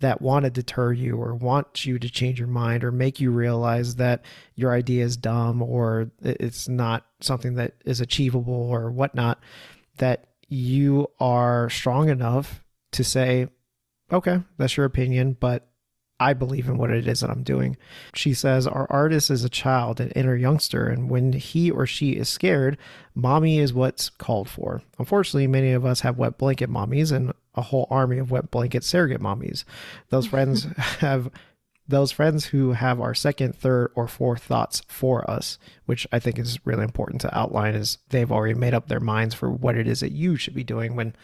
that 0.00 0.20
want 0.20 0.44
to 0.44 0.50
deter 0.50 0.92
you 0.92 1.16
or 1.16 1.34
want 1.34 1.86
you 1.86 1.98
to 1.98 2.10
change 2.10 2.38
your 2.38 2.48
mind 2.48 2.84
or 2.84 2.92
make 2.92 3.18
you 3.18 3.30
realize 3.30 3.96
that 3.96 4.22
your 4.54 4.72
idea 4.72 5.02
is 5.02 5.16
dumb 5.16 5.62
or 5.62 6.10
it's 6.22 6.68
not 6.68 7.06
something 7.20 7.54
that 7.54 7.72
is 7.86 8.00
achievable 8.00 8.52
or 8.52 8.90
whatnot, 8.90 9.40
that 9.96 10.26
you 10.48 11.06
are 11.18 11.70
strong 11.70 12.10
enough 12.10 12.62
to 12.92 13.02
say, 13.02 13.48
okay, 14.12 14.42
that's 14.58 14.76
your 14.76 14.84
opinion, 14.84 15.34
but 15.40 15.66
I 16.18 16.32
believe 16.32 16.66
in 16.66 16.78
what 16.78 16.90
it 16.90 17.06
is 17.06 17.20
that 17.20 17.30
I'm 17.30 17.42
doing. 17.42 17.76
She 18.14 18.32
says, 18.32 18.66
Our 18.66 18.86
artist 18.90 19.30
is 19.30 19.44
a 19.44 19.50
child, 19.50 20.00
an 20.00 20.10
inner 20.10 20.34
youngster, 20.34 20.88
and 20.88 21.10
when 21.10 21.34
he 21.34 21.70
or 21.70 21.86
she 21.86 22.12
is 22.12 22.28
scared, 22.28 22.78
mommy 23.14 23.58
is 23.58 23.74
what's 23.74 24.08
called 24.08 24.48
for. 24.48 24.82
Unfortunately, 24.98 25.46
many 25.46 25.72
of 25.72 25.84
us 25.84 26.00
have 26.00 26.18
wet 26.18 26.38
blanket 26.38 26.70
mommies 26.70 27.12
and 27.12 27.32
a 27.54 27.62
whole 27.62 27.86
army 27.90 28.18
of 28.18 28.30
wet 28.30 28.50
blanket 28.50 28.84
surrogate 28.84 29.20
mommies. 29.20 29.64
Those 30.08 30.26
friends 30.26 30.64
have 31.00 31.30
those 31.88 32.10
friends 32.10 32.46
who 32.46 32.72
have 32.72 33.00
our 33.00 33.14
second, 33.14 33.54
third, 33.54 33.92
or 33.94 34.08
fourth 34.08 34.42
thoughts 34.42 34.82
for 34.88 35.28
us, 35.30 35.58
which 35.84 36.06
I 36.10 36.18
think 36.18 36.38
is 36.38 36.58
really 36.64 36.82
important 36.82 37.20
to 37.20 37.38
outline, 37.38 37.74
is 37.74 37.98
they've 38.08 38.32
already 38.32 38.54
made 38.54 38.74
up 38.74 38.88
their 38.88 39.00
minds 39.00 39.34
for 39.34 39.50
what 39.50 39.76
it 39.76 39.86
is 39.86 40.00
that 40.00 40.12
you 40.12 40.36
should 40.36 40.54
be 40.54 40.64
doing 40.64 40.96
when 40.96 41.14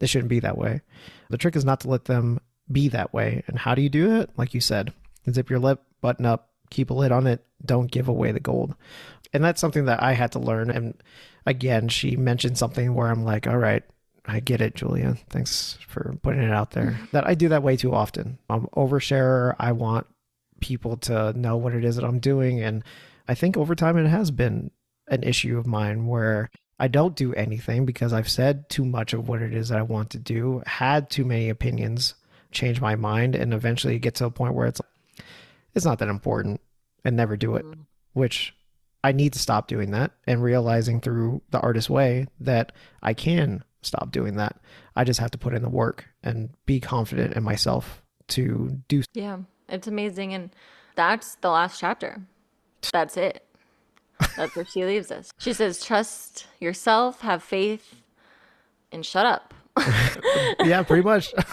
it 0.00 0.06
shouldn't 0.06 0.30
be 0.30 0.40
that 0.40 0.56
way. 0.56 0.80
The 1.28 1.36
trick 1.36 1.56
is 1.56 1.64
not 1.64 1.80
to 1.80 1.88
let 1.88 2.06
them 2.06 2.40
be 2.70 2.88
that 2.88 3.12
way. 3.12 3.42
And 3.46 3.58
how 3.58 3.74
do 3.74 3.82
you 3.82 3.88
do 3.88 4.20
it? 4.20 4.30
Like 4.36 4.54
you 4.54 4.60
said, 4.60 4.92
zip 5.30 5.50
your 5.50 5.58
lip, 5.58 5.82
button 6.00 6.26
up, 6.26 6.50
keep 6.70 6.90
a 6.90 6.94
lid 6.94 7.12
on 7.12 7.26
it, 7.26 7.44
don't 7.64 7.90
give 7.90 8.08
away 8.08 8.32
the 8.32 8.40
gold. 8.40 8.74
And 9.32 9.44
that's 9.44 9.60
something 9.60 9.86
that 9.86 10.02
I 10.02 10.12
had 10.12 10.32
to 10.32 10.38
learn. 10.38 10.70
And 10.70 10.94
again, 11.44 11.88
she 11.88 12.16
mentioned 12.16 12.58
something 12.58 12.94
where 12.94 13.08
I'm 13.08 13.24
like, 13.24 13.46
all 13.46 13.58
right, 13.58 13.82
I 14.24 14.40
get 14.40 14.60
it, 14.60 14.74
Julia. 14.74 15.16
Thanks 15.30 15.78
for 15.86 16.16
putting 16.22 16.42
it 16.42 16.50
out 16.50 16.72
there. 16.72 16.92
Mm-hmm. 16.92 17.04
that 17.12 17.26
I 17.26 17.34
do 17.34 17.48
that 17.50 17.62
way 17.62 17.76
too 17.76 17.94
often. 17.94 18.38
I'm 18.50 18.66
oversharer. 18.76 19.54
I 19.58 19.72
want 19.72 20.06
people 20.60 20.96
to 20.96 21.32
know 21.34 21.56
what 21.56 21.74
it 21.74 21.84
is 21.84 21.96
that 21.96 22.04
I'm 22.04 22.18
doing. 22.18 22.62
And 22.62 22.82
I 23.28 23.34
think 23.34 23.56
over 23.56 23.74
time 23.74 23.96
it 23.96 24.08
has 24.08 24.30
been 24.30 24.70
an 25.08 25.22
issue 25.22 25.58
of 25.58 25.66
mine 25.66 26.06
where 26.06 26.50
I 26.78 26.88
don't 26.88 27.16
do 27.16 27.32
anything 27.34 27.86
because 27.86 28.12
I've 28.12 28.28
said 28.28 28.68
too 28.68 28.84
much 28.84 29.12
of 29.12 29.28
what 29.28 29.42
it 29.42 29.54
is 29.54 29.68
that 29.68 29.78
I 29.78 29.82
want 29.82 30.10
to 30.10 30.18
do, 30.18 30.62
had 30.66 31.08
too 31.08 31.24
many 31.24 31.48
opinions, 31.48 32.14
change 32.50 32.80
my 32.80 32.96
mind, 32.96 33.34
and 33.34 33.52
eventually 33.52 33.98
get 33.98 34.14
to 34.16 34.26
a 34.26 34.30
point 34.30 34.54
where 34.54 34.66
it's 34.66 34.80
it's 35.74 35.84
not 35.84 35.98
that 35.98 36.08
important 36.08 36.60
and 37.04 37.16
never 37.16 37.36
do 37.36 37.56
it. 37.56 37.64
Mm. 37.64 37.86
Which 38.12 38.54
I 39.04 39.12
need 39.12 39.34
to 39.34 39.38
stop 39.38 39.68
doing 39.68 39.92
that 39.92 40.12
and 40.26 40.42
realizing 40.42 41.00
through 41.00 41.42
the 41.50 41.60
artist 41.60 41.88
way 41.88 42.26
that 42.40 42.72
I 43.02 43.14
can 43.14 43.62
stop 43.82 44.10
doing 44.10 44.36
that. 44.36 44.56
I 44.96 45.04
just 45.04 45.20
have 45.20 45.30
to 45.30 45.38
put 45.38 45.54
in 45.54 45.62
the 45.62 45.68
work 45.68 46.06
and 46.22 46.50
be 46.66 46.80
confident 46.80 47.34
in 47.34 47.42
myself 47.42 48.02
to 48.28 48.82
do. 48.88 49.02
Yeah, 49.14 49.38
it's 49.68 49.86
amazing. 49.86 50.34
And 50.34 50.50
that's 50.96 51.36
the 51.36 51.50
last 51.50 51.78
chapter. 51.78 52.20
That's 52.92 53.16
it. 53.16 53.44
That's 54.36 54.56
where 54.56 54.64
she 54.64 54.84
leaves 54.84 55.10
us. 55.10 55.30
She 55.38 55.52
says, 55.52 55.84
trust 55.84 56.46
yourself, 56.58 57.20
have 57.20 57.42
faith, 57.42 58.02
and 58.90 59.04
shut 59.04 59.26
up. 59.26 59.54
yeah, 60.64 60.82
pretty 60.82 61.02
much. 61.02 61.32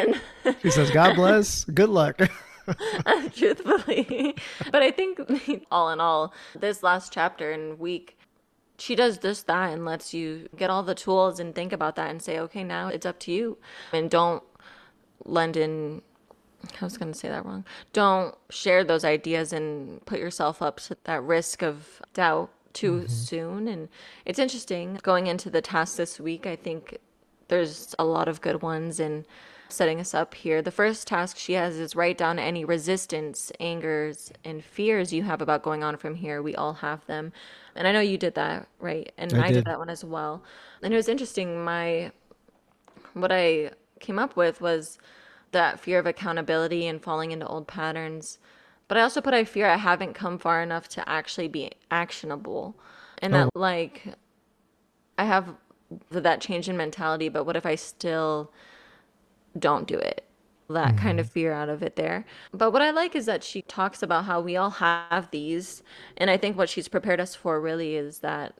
and 0.00 0.56
she 0.62 0.70
says, 0.70 0.90
God 0.90 1.16
bless, 1.16 1.64
good 1.64 1.88
luck. 1.88 2.18
Truthfully. 3.34 4.34
But 4.70 4.82
I 4.82 4.90
think, 4.90 5.20
all 5.70 5.90
in 5.90 6.00
all, 6.00 6.32
this 6.58 6.82
last 6.82 7.12
chapter 7.12 7.52
and 7.52 7.78
week, 7.78 8.18
she 8.78 8.94
does 8.94 9.18
this, 9.18 9.42
that, 9.44 9.72
and 9.72 9.84
lets 9.84 10.14
you 10.14 10.48
get 10.56 10.70
all 10.70 10.82
the 10.82 10.94
tools 10.94 11.38
and 11.38 11.54
think 11.54 11.72
about 11.72 11.96
that 11.96 12.10
and 12.10 12.22
say, 12.22 12.38
okay, 12.38 12.64
now 12.64 12.88
it's 12.88 13.06
up 13.06 13.18
to 13.20 13.32
you. 13.32 13.58
And 13.92 14.10
don't 14.10 14.42
lend 15.24 15.56
in 15.56 16.02
I 16.80 16.84
was 16.84 16.96
going 16.96 17.12
to 17.12 17.18
say 17.18 17.28
that 17.28 17.44
wrong. 17.44 17.64
Don't 17.92 18.34
share 18.50 18.84
those 18.84 19.04
ideas 19.04 19.52
and 19.52 20.04
put 20.06 20.18
yourself 20.18 20.62
up 20.62 20.80
to 20.80 20.96
that 21.04 21.22
risk 21.22 21.62
of 21.62 22.00
doubt 22.14 22.50
too 22.72 23.00
mm-hmm. 23.00 23.06
soon. 23.08 23.68
And 23.68 23.88
it's 24.24 24.38
interesting 24.38 24.98
going 25.02 25.26
into 25.26 25.50
the 25.50 25.60
task 25.60 25.96
this 25.96 26.18
week. 26.20 26.46
I 26.46 26.56
think 26.56 26.98
there's 27.48 27.94
a 27.98 28.04
lot 28.04 28.28
of 28.28 28.40
good 28.40 28.62
ones 28.62 29.00
in 29.00 29.26
setting 29.74 30.00
us 30.00 30.14
up 30.14 30.34
here. 30.34 30.62
The 30.62 30.70
first 30.70 31.06
task 31.06 31.36
she 31.36 31.54
has 31.54 31.78
is 31.78 31.96
write 31.96 32.18
down 32.18 32.38
any 32.38 32.64
resistance, 32.64 33.52
angers, 33.60 34.32
and 34.44 34.64
fears 34.64 35.12
you 35.12 35.22
have 35.24 35.42
about 35.42 35.62
going 35.62 35.82
on 35.82 35.96
from 35.96 36.14
here. 36.14 36.42
We 36.42 36.54
all 36.54 36.74
have 36.74 37.04
them. 37.06 37.32
And 37.74 37.86
I 37.88 37.92
know 37.92 38.00
you 38.00 38.18
did 38.18 38.34
that, 38.34 38.68
right? 38.78 39.12
And 39.18 39.32
I, 39.34 39.46
I 39.46 39.48
did. 39.48 39.54
did 39.54 39.64
that 39.66 39.78
one 39.78 39.90
as 39.90 40.04
well. 40.04 40.42
And 40.82 40.92
it 40.92 40.96
was 40.96 41.08
interesting. 41.08 41.64
My, 41.64 42.12
what 43.14 43.32
I 43.32 43.72
came 44.00 44.18
up 44.18 44.36
with 44.36 44.60
was, 44.60 44.98
that 45.54 45.80
fear 45.80 45.98
of 45.98 46.04
accountability 46.06 46.86
and 46.86 47.02
falling 47.02 47.30
into 47.30 47.46
old 47.46 47.66
patterns. 47.66 48.38
But 48.86 48.98
I 48.98 49.00
also 49.00 49.22
put 49.22 49.32
I 49.32 49.44
fear 49.44 49.66
I 49.66 49.78
haven't 49.78 50.12
come 50.12 50.38
far 50.38 50.62
enough 50.62 50.88
to 50.90 51.08
actually 51.08 51.48
be 51.48 51.70
actionable. 51.90 52.76
And 53.22 53.34
oh. 53.34 53.44
that 53.44 53.58
like 53.58 54.04
I 55.16 55.24
have 55.24 55.54
that 56.10 56.42
change 56.42 56.68
in 56.68 56.76
mentality, 56.76 57.30
but 57.30 57.44
what 57.44 57.56
if 57.56 57.64
I 57.64 57.76
still 57.76 58.52
don't 59.58 59.86
do 59.86 59.98
it? 59.98 60.24
That 60.70 60.88
mm-hmm. 60.88 60.98
kind 60.98 61.20
of 61.20 61.30
fear 61.30 61.52
out 61.52 61.68
of 61.68 61.82
it 61.82 61.96
there. 61.96 62.24
But 62.52 62.72
what 62.72 62.82
I 62.82 62.90
like 62.90 63.14
is 63.14 63.26
that 63.26 63.44
she 63.44 63.62
talks 63.62 64.02
about 64.02 64.24
how 64.24 64.40
we 64.40 64.56
all 64.56 64.70
have 64.70 65.30
these. 65.30 65.82
And 66.16 66.30
I 66.30 66.36
think 66.36 66.56
what 66.56 66.70
she's 66.70 66.88
prepared 66.88 67.20
us 67.20 67.34
for 67.34 67.60
really 67.60 67.96
is 67.96 68.20
that 68.20 68.54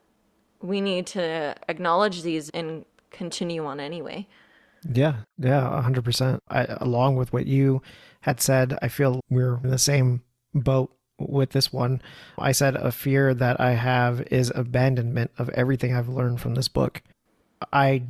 we 0.60 0.80
need 0.80 1.06
to 1.08 1.54
acknowledge 1.68 2.22
these 2.22 2.50
and 2.50 2.84
continue 3.10 3.64
on 3.64 3.80
anyway. 3.80 4.26
Yeah, 4.90 5.16
yeah, 5.38 5.80
hundred 5.80 6.04
percent. 6.04 6.42
Along 6.50 7.16
with 7.16 7.32
what 7.32 7.46
you 7.46 7.80
had 8.20 8.40
said, 8.40 8.78
I 8.82 8.88
feel 8.88 9.20
we're 9.30 9.58
in 9.64 9.70
the 9.70 9.78
same 9.78 10.22
boat 10.52 10.94
with 11.18 11.50
this 11.50 11.72
one. 11.72 12.02
I 12.38 12.52
said 12.52 12.76
a 12.76 12.92
fear 12.92 13.34
that 13.34 13.60
I 13.60 13.72
have 13.72 14.20
is 14.30 14.52
abandonment 14.54 15.30
of 15.38 15.48
everything 15.50 15.94
I've 15.94 16.08
learned 16.08 16.40
from 16.40 16.54
this 16.54 16.68
book. 16.68 17.02
I 17.72 18.02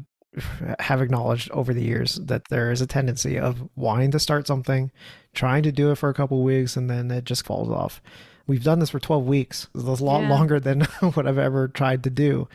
have 0.78 1.00
acknowledged 1.00 1.50
over 1.52 1.72
the 1.72 1.82
years 1.82 2.16
that 2.16 2.48
there 2.48 2.70
is 2.70 2.80
a 2.80 2.86
tendency 2.86 3.38
of 3.38 3.68
wanting 3.76 4.10
to 4.10 4.18
start 4.18 4.46
something, 4.46 4.90
trying 5.32 5.62
to 5.62 5.72
do 5.72 5.90
it 5.90 5.96
for 5.96 6.08
a 6.08 6.14
couple 6.14 6.42
weeks, 6.42 6.76
and 6.76 6.90
then 6.90 7.10
it 7.10 7.24
just 7.24 7.44
falls 7.44 7.70
off. 7.70 8.02
We've 8.46 8.64
done 8.64 8.78
this 8.78 8.90
for 8.90 9.00
12 9.00 9.24
weeks. 9.24 9.68
It's 9.74 9.84
a 9.84 10.04
lot 10.04 10.22
yeah. 10.22 10.30
longer 10.30 10.60
than 10.60 10.82
what 11.14 11.26
I've 11.26 11.38
ever 11.38 11.68
tried 11.68 12.04
to 12.04 12.10
do. 12.10 12.48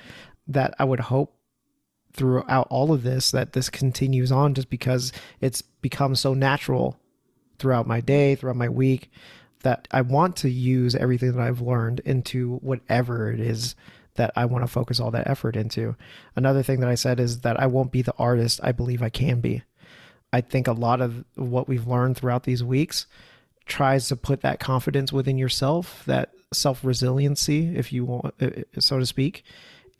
That 0.48 0.74
I 0.80 0.84
would 0.84 1.00
hope 1.00 1.36
throughout 2.14 2.68
all 2.70 2.92
of 2.92 3.04
this 3.04 3.32
that 3.32 3.54
this 3.54 3.70
continues 3.70 4.32
on 4.32 4.56
just 4.56 4.70
because 4.70 5.12
it's 5.42 5.62
become 5.62 6.16
so 6.16 6.34
natural 6.34 7.00
throughout 7.60 7.88
my 7.88 8.02
day, 8.02 8.36
throughout 8.36 8.56
my 8.56 8.70
week, 8.70 9.12
that 9.62 9.88
I 9.92 10.02
want 10.02 10.36
to 10.38 10.50
use 10.50 10.96
everything 10.96 11.34
that 11.34 11.42
I've 11.42 11.62
learned 11.62 12.00
into 12.02 12.58
whatever 12.58 13.32
it 13.32 13.40
is 13.40 13.76
that 14.16 14.32
I 14.36 14.46
want 14.46 14.64
to 14.64 14.72
focus 14.72 15.00
all 15.00 15.12
that 15.12 15.28
effort 15.28 15.56
into. 15.56 15.96
Another 16.36 16.64
thing 16.64 16.80
that 16.82 16.90
I 16.90 16.96
said 16.96 17.20
is 17.20 17.42
that 17.42 17.60
I 17.60 17.68
won't 17.68 17.92
be 17.92 18.02
the 18.02 18.16
artist 18.18 18.60
I 18.64 18.72
believe 18.72 19.02
I 19.02 19.10
can 19.10 19.40
be. 19.40 19.64
I 20.32 20.42
think 20.42 20.68
a 20.68 20.74
lot 20.74 21.02
of 21.02 21.24
what 21.36 21.68
we've 21.68 21.88
learned 21.88 22.18
throughout 22.18 22.44
these 22.44 22.64
weeks 22.64 23.08
tries 23.66 24.08
to 24.08 24.16
put 24.16 24.42
that 24.42 24.60
confidence 24.60 25.14
within 25.14 25.38
yourself, 25.38 26.04
that 26.06 26.32
self 26.54 26.84
resiliency, 26.84 27.76
if 27.76 27.94
you 27.94 28.06
want, 28.06 28.34
uh, 28.42 28.50
so 28.80 29.00
to 29.00 29.06
speak, 29.06 29.44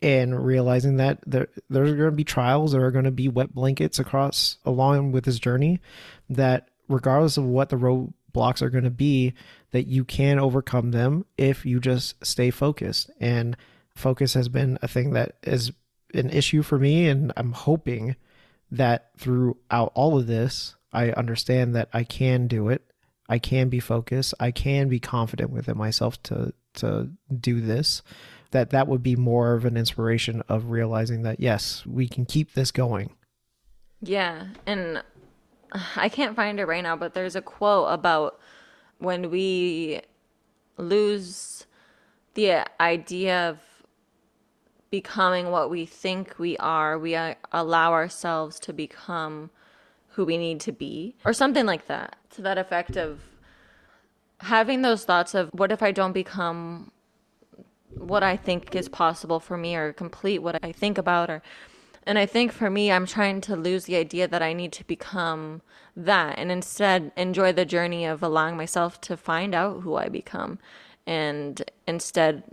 and 0.02 0.44
realizing 0.44 0.96
that 0.96 1.18
there 1.26 1.48
there's 1.68 1.92
going 1.92 2.10
to 2.10 2.16
be 2.16 2.24
trials 2.24 2.72
there 2.72 2.84
are 2.84 2.90
going 2.90 3.04
to 3.04 3.10
be 3.10 3.28
wet 3.28 3.54
blankets 3.54 3.98
across 3.98 4.56
along 4.64 5.12
with 5.12 5.24
this 5.24 5.38
journey 5.38 5.80
that 6.28 6.68
regardless 6.88 7.36
of 7.36 7.44
what 7.44 7.68
the 7.68 7.76
roadblocks 7.76 8.62
are 8.62 8.70
going 8.70 8.84
to 8.84 8.90
be 8.90 9.34
that 9.72 9.86
you 9.86 10.04
can 10.04 10.38
overcome 10.38 10.90
them 10.90 11.24
if 11.36 11.66
you 11.66 11.80
just 11.80 12.14
stay 12.24 12.50
focused 12.50 13.10
and 13.20 13.56
focus 14.00 14.34
has 14.34 14.48
been 14.48 14.78
a 14.82 14.88
thing 14.88 15.12
that 15.12 15.36
is 15.42 15.72
an 16.14 16.30
issue 16.30 16.62
for 16.62 16.78
me 16.78 17.08
and 17.08 17.32
I'm 17.36 17.52
hoping 17.52 18.16
that 18.70 19.10
throughout 19.18 19.92
all 19.94 20.18
of 20.18 20.26
this 20.26 20.74
I 20.92 21.10
understand 21.10 21.74
that 21.76 21.88
I 21.92 22.04
can 22.04 22.46
do 22.46 22.68
it. 22.68 22.82
I 23.28 23.38
can 23.38 23.68
be 23.68 23.80
focused. 23.80 24.34
I 24.40 24.50
can 24.50 24.88
be 24.88 24.98
confident 24.98 25.50
within 25.50 25.78
myself 25.78 26.20
to 26.24 26.52
to 26.74 27.10
do 27.34 27.60
this. 27.60 28.02
That 28.50 28.70
that 28.70 28.88
would 28.88 29.02
be 29.02 29.14
more 29.14 29.54
of 29.54 29.64
an 29.64 29.76
inspiration 29.76 30.42
of 30.48 30.70
realizing 30.70 31.22
that 31.22 31.38
yes, 31.38 31.86
we 31.86 32.08
can 32.08 32.24
keep 32.24 32.54
this 32.54 32.72
going. 32.72 33.14
Yeah, 34.02 34.46
and 34.66 35.02
I 35.94 36.08
can't 36.08 36.34
find 36.34 36.58
it 36.58 36.66
right 36.66 36.82
now, 36.82 36.96
but 36.96 37.14
there's 37.14 37.36
a 37.36 37.42
quote 37.42 37.92
about 37.92 38.40
when 38.98 39.30
we 39.30 40.00
lose 40.76 41.66
the 42.34 42.64
idea 42.80 43.50
of 43.50 43.58
becoming 44.90 45.50
what 45.50 45.70
we 45.70 45.86
think 45.86 46.38
we 46.38 46.56
are, 46.58 46.98
we 46.98 47.14
uh, 47.14 47.34
allow 47.52 47.92
ourselves 47.92 48.58
to 48.60 48.72
become 48.72 49.50
who 50.14 50.24
we 50.24 50.36
need 50.36 50.60
to 50.60 50.72
be, 50.72 51.14
or 51.24 51.32
something 51.32 51.64
like 51.64 51.86
that, 51.86 52.16
to 52.30 52.42
that 52.42 52.58
effect 52.58 52.96
of 52.96 53.20
having 54.40 54.82
those 54.82 55.04
thoughts 55.04 55.34
of 55.34 55.50
what 55.52 55.70
if 55.70 55.82
I 55.82 55.92
don't 55.92 56.12
become 56.12 56.90
what 57.94 58.22
I 58.22 58.36
think 58.36 58.74
is 58.74 58.88
possible 58.88 59.40
for 59.40 59.56
me 59.56 59.76
or 59.76 59.92
complete 59.92 60.38
what 60.38 60.62
I 60.64 60.72
think 60.72 60.96
about 60.96 61.28
or 61.28 61.42
and 62.04 62.18
I 62.18 62.24
think 62.24 62.52
for 62.52 62.70
me 62.70 62.90
I'm 62.90 63.06
trying 63.06 63.40
to 63.42 63.56
lose 63.56 63.84
the 63.84 63.96
idea 63.96 64.26
that 64.28 64.42
I 64.42 64.52
need 64.52 64.72
to 64.72 64.86
become 64.86 65.60
that 65.96 66.38
and 66.38 66.50
instead 66.50 67.12
enjoy 67.16 67.52
the 67.52 67.64
journey 67.64 68.06
of 68.06 68.22
allowing 68.22 68.56
myself 68.56 69.00
to 69.02 69.16
find 69.16 69.54
out 69.54 69.82
who 69.82 69.96
I 69.96 70.08
become 70.08 70.58
and 71.06 71.62
instead 71.86 72.44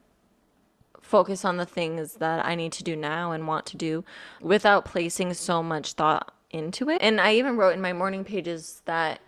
focus 1.07 1.45
on 1.45 1.57
the 1.57 1.65
things 1.65 2.15
that 2.15 2.45
I 2.45 2.55
need 2.55 2.73
to 2.73 2.83
do 2.83 2.95
now 2.95 3.31
and 3.31 3.47
want 3.47 3.65
to 3.67 3.77
do 3.77 4.03
without 4.41 4.85
placing 4.85 5.33
so 5.33 5.63
much 5.63 5.93
thought 5.93 6.33
into 6.51 6.89
it. 6.89 7.01
And 7.01 7.21
I 7.21 7.35
even 7.35 7.55
wrote 7.55 7.73
in 7.73 7.81
my 7.81 7.93
morning 7.93 8.23
pages 8.23 8.81
that 8.85 9.21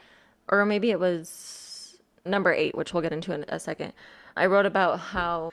or 0.49 0.65
maybe 0.65 0.91
it 0.91 0.99
was 0.99 1.97
number 2.25 2.51
8 2.51 2.75
which 2.75 2.93
we'll 2.93 3.01
get 3.01 3.13
into 3.13 3.33
in 3.33 3.45
a 3.47 3.59
second. 3.59 3.93
I 4.35 4.45
wrote 4.45 4.65
about 4.65 4.99
how 4.99 5.51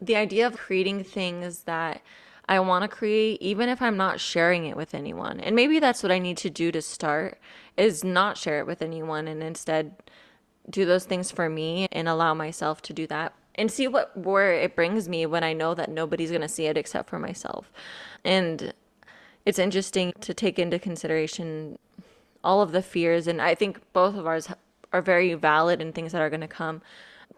the 0.00 0.16
idea 0.16 0.46
of 0.46 0.56
creating 0.56 1.04
things 1.04 1.64
that 1.64 2.02
I 2.48 2.60
want 2.60 2.82
to 2.82 2.88
create, 2.88 3.42
even 3.42 3.68
if 3.68 3.82
I'm 3.82 3.96
not 3.96 4.20
sharing 4.20 4.64
it 4.66 4.76
with 4.76 4.94
anyone. 4.94 5.38
And 5.38 5.54
maybe 5.54 5.80
that's 5.80 6.02
what 6.02 6.12
I 6.12 6.18
need 6.18 6.38
to 6.38 6.50
do 6.50 6.72
to 6.72 6.80
start 6.80 7.38
is 7.76 8.02
not 8.02 8.38
share 8.38 8.58
it 8.58 8.66
with 8.66 8.80
anyone 8.80 9.28
and 9.28 9.42
instead 9.42 9.94
do 10.70 10.84
those 10.84 11.04
things 11.04 11.30
for 11.30 11.48
me 11.48 11.86
and 11.92 12.08
allow 12.08 12.34
myself 12.34 12.82
to 12.82 12.92
do 12.92 13.06
that 13.08 13.34
and 13.58 13.70
see 13.72 13.88
what 13.88 14.16
where 14.16 14.54
it 14.54 14.76
brings 14.76 15.08
me 15.08 15.26
when 15.26 15.44
I 15.44 15.52
know 15.54 15.74
that 15.74 15.90
nobody's 15.90 16.30
going 16.30 16.42
to 16.42 16.48
see 16.48 16.66
it 16.66 16.78
except 16.78 17.10
for 17.10 17.18
myself. 17.18 17.72
And 18.24 18.72
it's 19.46 19.58
interesting 19.58 20.14
to 20.22 20.34
take 20.34 20.58
into 20.58 20.78
consideration 20.78 21.78
all 22.44 22.62
of 22.62 22.72
the 22.72 22.82
fears 22.82 23.26
and 23.28 23.42
I 23.42 23.54
think 23.56 23.80
both 23.92 24.16
of 24.16 24.26
ours 24.26 24.48
are 24.92 25.02
very 25.02 25.34
valid 25.34 25.82
and 25.82 25.94
things 25.94 26.12
that 26.12 26.22
are 26.22 26.30
going 26.30 26.42
to 26.42 26.48
come 26.48 26.82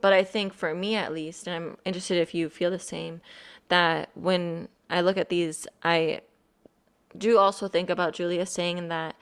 But 0.01 0.13
I 0.13 0.25
think 0.25 0.55
for 0.55 0.75
me 0.75 0.97
at 0.97 1.13
least, 1.13 1.47
and 1.47 1.57
I'm 1.57 1.79
interested 1.85 2.19
if 2.19 2.35
you 2.35 2.49
feel 2.51 2.71
the 2.71 2.79
same, 2.79 3.23
that 3.69 4.11
when 4.15 4.69
I 4.91 5.03
look 5.03 5.17
at 5.19 5.31
these, 5.31 5.67
I 5.83 6.23
do 7.17 7.39
also 7.39 7.69
think 7.69 7.91
about 7.91 8.15
Julia 8.15 8.47
saying 8.47 8.89
that 8.89 9.17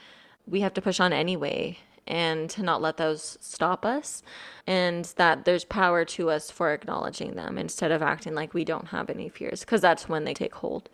we 0.46 0.60
have 0.60 0.74
to 0.74 0.82
push 0.82 1.00
on 1.00 1.12
anyway 1.12 1.78
and 2.08 2.50
to 2.50 2.62
not 2.62 2.82
let 2.82 2.96
those 2.96 3.38
stop 3.40 3.84
us 3.84 4.22
and 4.66 5.04
that 5.16 5.44
there's 5.44 5.64
power 5.64 6.04
to 6.04 6.30
us 6.30 6.50
for 6.50 6.72
acknowledging 6.72 7.34
them 7.34 7.56
instead 7.56 7.92
of 7.92 8.02
acting 8.02 8.34
like 8.34 8.54
we 8.54 8.64
don't 8.64 8.88
have 8.88 9.08
any 9.08 9.28
fears 9.28 9.60
because 9.60 9.80
that's 9.80 10.08
when 10.08 10.24
they 10.24 10.34
take 10.34 10.54
hold. 10.56 10.88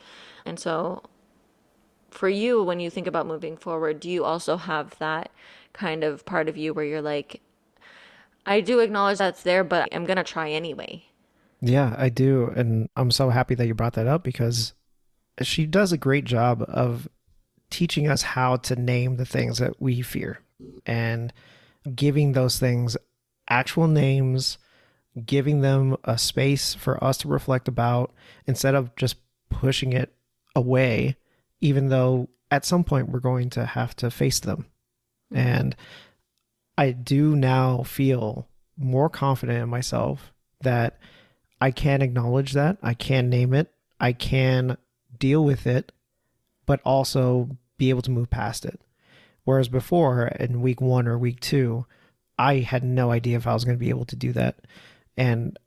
And 0.45 0.61
so 0.61 1.05
for 2.15 2.29
you 2.29 2.63
when 2.63 2.81
you 2.81 2.89
think 2.89 3.07
about 3.07 3.27
moving 3.27 3.57
forward 3.57 3.99
do 3.99 4.09
you 4.09 4.25
also 4.25 4.57
have 4.57 4.97
that 4.99 5.31
kind 5.73 6.05
of 6.05 6.25
part 6.25 6.49
of 6.49 6.57
you 6.57 6.73
where 6.73 6.85
you're 6.85 7.03
like 7.03 7.43
i 8.47 8.61
do 8.61 8.79
acknowledge 8.79 9.19
that's 9.19 9.43
there 9.43 9.65
but 9.65 9.89
i'm 9.93 10.05
gonna 10.05 10.25
try 10.25 10.49
anyway 10.49 11.03
yeah 11.61 11.95
i 11.99 12.09
do 12.09 12.53
and 12.55 12.89
i'm 12.97 13.11
so 13.11 13.31
happy 13.31 13.55
that 13.55 13.67
you 13.67 13.75
brought 13.75 13.95
that 13.95 14.07
up 14.07 14.23
because 14.23 14.75
she 15.43 15.67
does 15.67 15.93
a 15.93 15.99
great 15.99 16.25
job 16.25 16.65
of 16.69 17.09
teaching 17.69 18.09
us 18.09 18.23
how 18.23 18.57
to 18.57 18.77
name 18.77 19.17
the 19.17 19.27
things 19.27 19.59
that 19.59 19.81
we 19.83 20.01
fear 20.01 20.39
and 20.87 21.33
giving 21.95 22.33
those 22.33 22.59
things 22.59 22.97
actual 23.49 23.87
names, 23.87 24.59
giving 25.25 25.61
them 25.61 25.97
a 26.05 26.19
space 26.19 26.75
for 26.75 27.03
us 27.03 27.19
to 27.19 27.29
reflect 27.29 27.69
about 27.69 28.13
instead 28.47 28.75
of 28.75 28.95
just 28.97 29.17
pushing 29.51 29.93
it 29.93 30.13
away, 30.57 31.17
even 31.61 31.89
though 31.89 32.29
at 32.51 32.65
some 32.65 32.85
point 32.85 33.09
we're 33.09 33.21
going 33.21 33.51
to 33.51 33.65
have 33.65 33.95
to 33.97 34.11
face 34.11 34.41
them. 34.41 34.67
Mm-hmm. 35.33 35.37
And 35.37 35.77
I 36.77 36.93
do 36.93 37.37
now 37.37 37.83
feel 37.83 38.49
more 38.77 39.09
confident 39.09 39.63
in 39.63 39.69
myself 39.69 40.33
that 40.63 40.99
I 41.61 41.71
can 41.71 42.03
acknowledge 42.03 42.53
that, 42.53 42.79
I 42.83 42.95
can 42.95 43.31
name 43.31 43.55
it, 43.55 43.73
I 44.01 44.13
can 44.13 44.77
deal 45.19 45.45
with 45.45 45.67
it, 45.67 45.93
but 46.67 46.81
also 46.85 47.57
be 47.79 47.91
able 47.91 48.03
to 48.03 48.11
move 48.11 48.31
past 48.31 48.65
it. 48.65 48.81
Whereas 49.45 49.69
before, 49.69 50.27
in 50.27 50.63
week 50.63 50.81
one 50.81 51.07
or 51.07 51.19
week 51.19 51.41
two, 51.41 51.87
I 52.39 52.57
had 52.57 52.83
no 52.83 53.11
idea 53.11 53.37
if 53.37 53.47
I 53.47 53.55
was 53.55 53.65
going 53.65 53.77
to 53.77 53.85
be 53.85 53.91
able 53.91 54.07
to 54.07 54.17
do 54.17 54.33
that. 54.33 54.57
And 55.17 55.59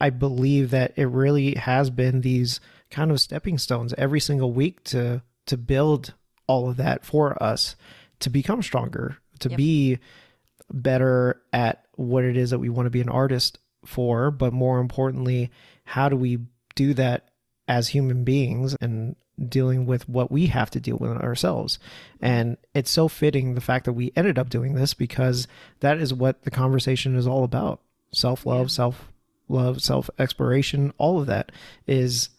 I 0.00 0.10
believe 0.10 0.70
that 0.70 0.92
it 0.96 1.06
really 1.06 1.54
has 1.54 1.90
been 1.90 2.20
these 2.20 2.60
kind 2.90 3.10
of 3.10 3.20
stepping 3.20 3.58
stones 3.58 3.94
every 3.98 4.20
single 4.20 4.52
week 4.52 4.84
to 4.84 5.22
to 5.46 5.56
build 5.56 6.14
all 6.46 6.70
of 6.70 6.76
that 6.76 7.04
for 7.04 7.40
us 7.42 7.76
to 8.20 8.30
become 8.30 8.62
stronger, 8.62 9.18
to 9.40 9.50
yep. 9.50 9.58
be 9.58 9.98
better 10.72 11.42
at 11.52 11.84
what 11.96 12.24
it 12.24 12.36
is 12.36 12.50
that 12.50 12.58
we 12.58 12.68
want 12.68 12.86
to 12.86 12.90
be 12.90 13.00
an 13.00 13.08
artist 13.08 13.58
for, 13.84 14.30
but 14.30 14.52
more 14.52 14.80
importantly, 14.80 15.50
how 15.84 16.08
do 16.08 16.16
we 16.16 16.38
do 16.74 16.94
that 16.94 17.30
as 17.68 17.88
human 17.88 18.24
beings 18.24 18.76
and 18.80 19.16
dealing 19.48 19.86
with 19.86 20.08
what 20.08 20.30
we 20.30 20.46
have 20.46 20.70
to 20.70 20.80
deal 20.80 20.96
with 20.96 21.10
ourselves. 21.10 21.78
And 22.20 22.56
it's 22.74 22.90
so 22.90 23.08
fitting 23.08 23.54
the 23.54 23.60
fact 23.60 23.84
that 23.84 23.92
we 23.92 24.12
ended 24.14 24.38
up 24.38 24.48
doing 24.48 24.74
this 24.74 24.94
because 24.94 25.48
that 25.80 25.98
is 25.98 26.14
what 26.14 26.42
the 26.42 26.50
conversation 26.50 27.16
is 27.16 27.26
all 27.26 27.44
about. 27.44 27.80
Self-love, 28.12 28.66
yeah. 28.66 28.72
self-love, 28.72 29.82
self-exploration, 29.82 30.92
all 30.98 31.20
of 31.20 31.26
that 31.26 31.52
is 31.86 32.30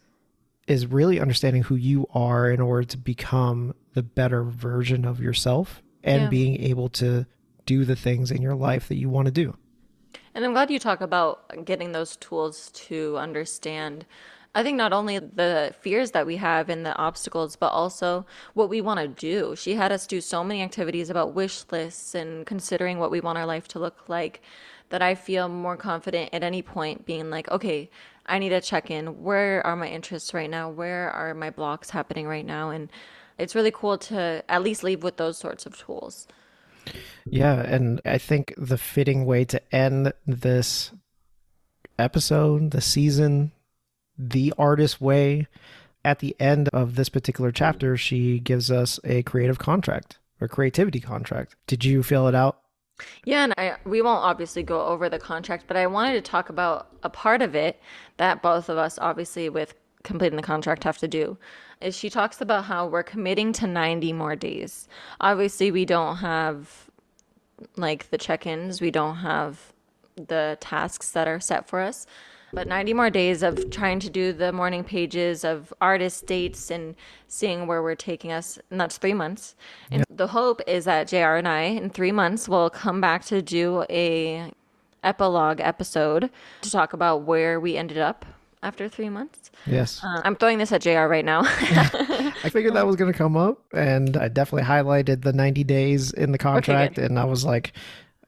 is 0.67 0.87
really 0.87 1.19
understanding 1.19 1.61
who 1.61 1.75
you 1.75 2.07
are 2.11 2.49
in 2.49 2.59
order 2.59 2.83
to 2.83 2.97
become 2.97 3.75
the 3.93 4.01
better 4.01 4.43
version 4.43 5.05
of 5.05 5.19
yourself 5.19 5.83
and 6.03 6.23
yeah. 6.23 6.29
being 6.29 6.59
able 6.59 6.89
to 6.89 7.25
do 7.67 7.85
the 7.85 7.95
things 7.95 8.31
in 8.31 8.41
your 8.41 8.55
life 8.55 8.87
that 8.87 8.95
you 8.95 9.07
want 9.07 9.27
to 9.27 9.31
do. 9.31 9.55
And 10.33 10.43
I'm 10.43 10.53
glad 10.53 10.71
you 10.71 10.79
talk 10.79 11.01
about 11.01 11.65
getting 11.65 11.91
those 11.91 12.15
tools 12.17 12.71
to 12.73 13.17
understand 13.17 14.05
I 14.55 14.63
think 14.63 14.77
not 14.77 14.93
only 14.93 15.19
the 15.19 15.75
fears 15.81 16.11
that 16.11 16.25
we 16.25 16.37
have 16.37 16.69
and 16.69 16.85
the 16.85 16.95
obstacles, 16.95 17.57
but 17.57 17.73
also 17.73 18.25
what 18.53 18.69
we 18.69 18.79
want 18.79 19.01
to 19.01 19.07
do. 19.09 19.53
She 19.57 19.75
had 19.75 19.91
us 19.91 20.07
do 20.07 20.21
so 20.21 20.45
many 20.45 20.63
activities 20.63 21.09
about 21.09 21.35
wish 21.35 21.65
lists 21.71 22.15
and 22.15 22.45
considering 22.45 22.97
what 22.97 23.11
we 23.11 23.19
want 23.19 23.37
our 23.37 23.45
life 23.45 23.67
to 23.69 23.79
look 23.79 24.07
like 24.07 24.41
that 24.89 25.01
I 25.01 25.13
feel 25.13 25.49
more 25.49 25.75
confident 25.75 26.29
at 26.31 26.41
any 26.41 26.61
point 26.61 27.05
being 27.05 27.29
like, 27.29 27.51
okay, 27.51 27.89
I 28.27 28.39
need 28.39 28.49
to 28.49 28.61
check 28.61 28.89
in. 28.89 29.23
Where 29.23 29.65
are 29.67 29.75
my 29.75 29.87
interests 29.87 30.33
right 30.33 30.49
now? 30.49 30.69
Where 30.69 31.11
are 31.11 31.33
my 31.33 31.49
blocks 31.49 31.89
happening 31.89 32.25
right 32.25 32.45
now? 32.45 32.69
And 32.69 32.89
it's 33.37 33.55
really 33.55 33.71
cool 33.71 33.97
to 33.97 34.41
at 34.47 34.63
least 34.63 34.83
leave 34.83 35.03
with 35.03 35.17
those 35.17 35.37
sorts 35.37 35.65
of 35.65 35.77
tools. 35.77 36.27
Yeah. 37.25 37.59
And 37.59 37.99
I 38.05 38.19
think 38.19 38.53
the 38.57 38.77
fitting 38.77 39.25
way 39.25 39.43
to 39.45 39.75
end 39.75 40.13
this 40.25 40.91
episode, 41.99 42.71
the 42.71 42.81
season, 42.81 43.51
the 44.17 44.53
artist 44.57 45.01
way. 45.01 45.47
At 46.03 46.19
the 46.19 46.35
end 46.39 46.69
of 46.71 46.95
this 46.95 47.09
particular 47.09 47.51
chapter, 47.51 47.97
she 47.97 48.39
gives 48.39 48.69
us 48.69 48.99
a 49.03 49.23
creative 49.23 49.57
contract 49.57 50.19
or 50.39 50.47
creativity 50.47 50.99
contract. 50.99 51.55
Did 51.65 51.83
you 51.83 52.03
fill 52.03 52.27
it 52.27 52.35
out? 52.35 52.59
Yeah, 53.23 53.43
and 53.43 53.53
I 53.57 53.75
we 53.85 54.01
won't 54.01 54.23
obviously 54.23 54.63
go 54.63 54.85
over 54.85 55.09
the 55.09 55.19
contract, 55.19 55.65
but 55.67 55.77
I 55.77 55.87
wanted 55.87 56.13
to 56.13 56.21
talk 56.31 56.49
about 56.49 56.87
a 57.03 57.09
part 57.09 57.41
of 57.41 57.55
it 57.55 57.81
that 58.17 58.41
both 58.41 58.69
of 58.69 58.77
us 58.77 58.97
obviously 59.01 59.49
with 59.49 59.73
completing 60.03 60.37
the 60.37 60.43
contract 60.43 60.83
have 60.83 60.99
to 60.99 61.07
do. 61.07 61.37
Is 61.81 61.97
she 61.97 62.09
talks 62.09 62.39
about 62.39 62.65
how 62.65 62.87
we're 62.87 63.03
committing 63.03 63.51
to 63.53 63.67
90 63.67 64.13
more 64.13 64.35
days. 64.35 64.87
Obviously, 65.19 65.71
we 65.71 65.83
don't 65.83 66.17
have 66.17 66.89
like 67.75 68.09
the 68.09 68.17
check-ins, 68.17 68.79
we 68.79 68.91
don't 68.91 69.17
have 69.17 69.73
the 70.15 70.57
tasks 70.61 71.11
that 71.11 71.27
are 71.27 71.39
set 71.39 71.67
for 71.67 71.81
us. 71.81 72.05
But 72.55 72.69
90 72.69 72.93
more 72.93 73.09
days 73.09 73.43
of 73.43 73.69
trying 73.69 73.99
to 73.99 74.09
do 74.09 74.31
the 74.31 74.53
morning 74.53 74.85
pages 74.85 75.43
of 75.43 75.73
artist 75.81 76.25
dates 76.25 76.71
and 76.71 76.95
seeing 77.27 77.67
where 77.67 77.83
we're 77.83 77.95
taking 77.95 78.31
us. 78.31 78.57
And 78.71 78.79
that's 78.79 78.97
three 78.97 79.13
months. 79.13 79.55
And 79.91 79.99
yep. 79.99 80.07
the 80.09 80.27
hope 80.27 80.61
is 80.65 80.85
that 80.85 81.09
JR 81.09 81.35
and 81.35 81.49
I, 81.49 81.63
in 81.63 81.89
three 81.89 82.13
months, 82.13 82.47
will 82.47 82.69
come 82.69 83.01
back 83.01 83.25
to 83.25 83.41
do 83.41 83.83
a 83.89 84.53
epilogue 85.03 85.59
episode 85.59 86.29
to 86.61 86.71
talk 86.71 86.93
about 86.93 87.23
where 87.23 87.59
we 87.59 87.75
ended 87.75 87.97
up 87.97 88.25
after 88.63 88.89
three 88.89 89.09
months. 89.09 89.51
Yes. 89.67 90.01
Uh, 90.03 90.21
I'm 90.23 90.35
throwing 90.35 90.57
this 90.57 90.71
at 90.71 90.81
JR 90.81 91.07
right 91.07 91.25
now. 91.25 91.41
I 91.45 92.49
figured 92.49 92.73
that 92.73 92.87
was 92.87 92.95
going 92.95 93.11
to 93.11 93.17
come 93.17 93.37
up, 93.37 93.59
and 93.73 94.17
I 94.17 94.27
definitely 94.27 94.67
highlighted 94.67 95.21
the 95.23 95.33
90 95.33 95.63
days 95.65 96.11
in 96.11 96.31
the 96.31 96.37
contract, 96.37 96.97
okay, 96.97 97.05
and 97.05 97.19
I 97.19 97.25
was 97.25 97.45
like, 97.45 97.73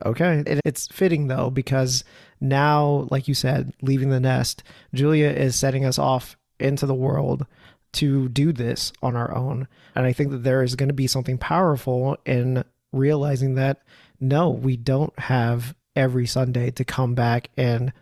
okay. 0.05 0.43
it's 0.65 0.87
fitting 0.87 1.27
though, 1.27 1.49
because 1.49 2.03
now, 2.39 3.07
like 3.09 3.27
you 3.27 3.33
said, 3.33 3.73
leaving 3.81 4.09
the 4.09 4.19
nest, 4.19 4.63
Julia 4.93 5.29
is 5.29 5.55
setting 5.55 5.85
us 5.85 5.97
off 5.97 6.37
into 6.59 6.85
the 6.85 6.95
world 6.95 7.45
to 7.93 8.29
do 8.29 8.51
this 8.51 8.93
on 9.01 9.15
our 9.15 9.35
own. 9.35 9.67
And 9.95 10.05
I 10.05 10.13
think 10.13 10.31
that 10.31 10.43
there 10.43 10.61
is 10.61 10.75
going 10.75 10.89
to 10.89 10.93
be 10.93 11.07
something 11.07 11.37
powerful 11.37 12.17
in 12.25 12.63
realizing 12.91 13.55
that 13.55 13.81
no, 14.19 14.49
we 14.49 14.77
don't 14.77 15.17
have 15.19 15.75
every 15.95 16.25
Sunday 16.25 16.71
to 16.71 16.83
come 16.83 17.13
back 17.13 17.49
and 17.55 17.93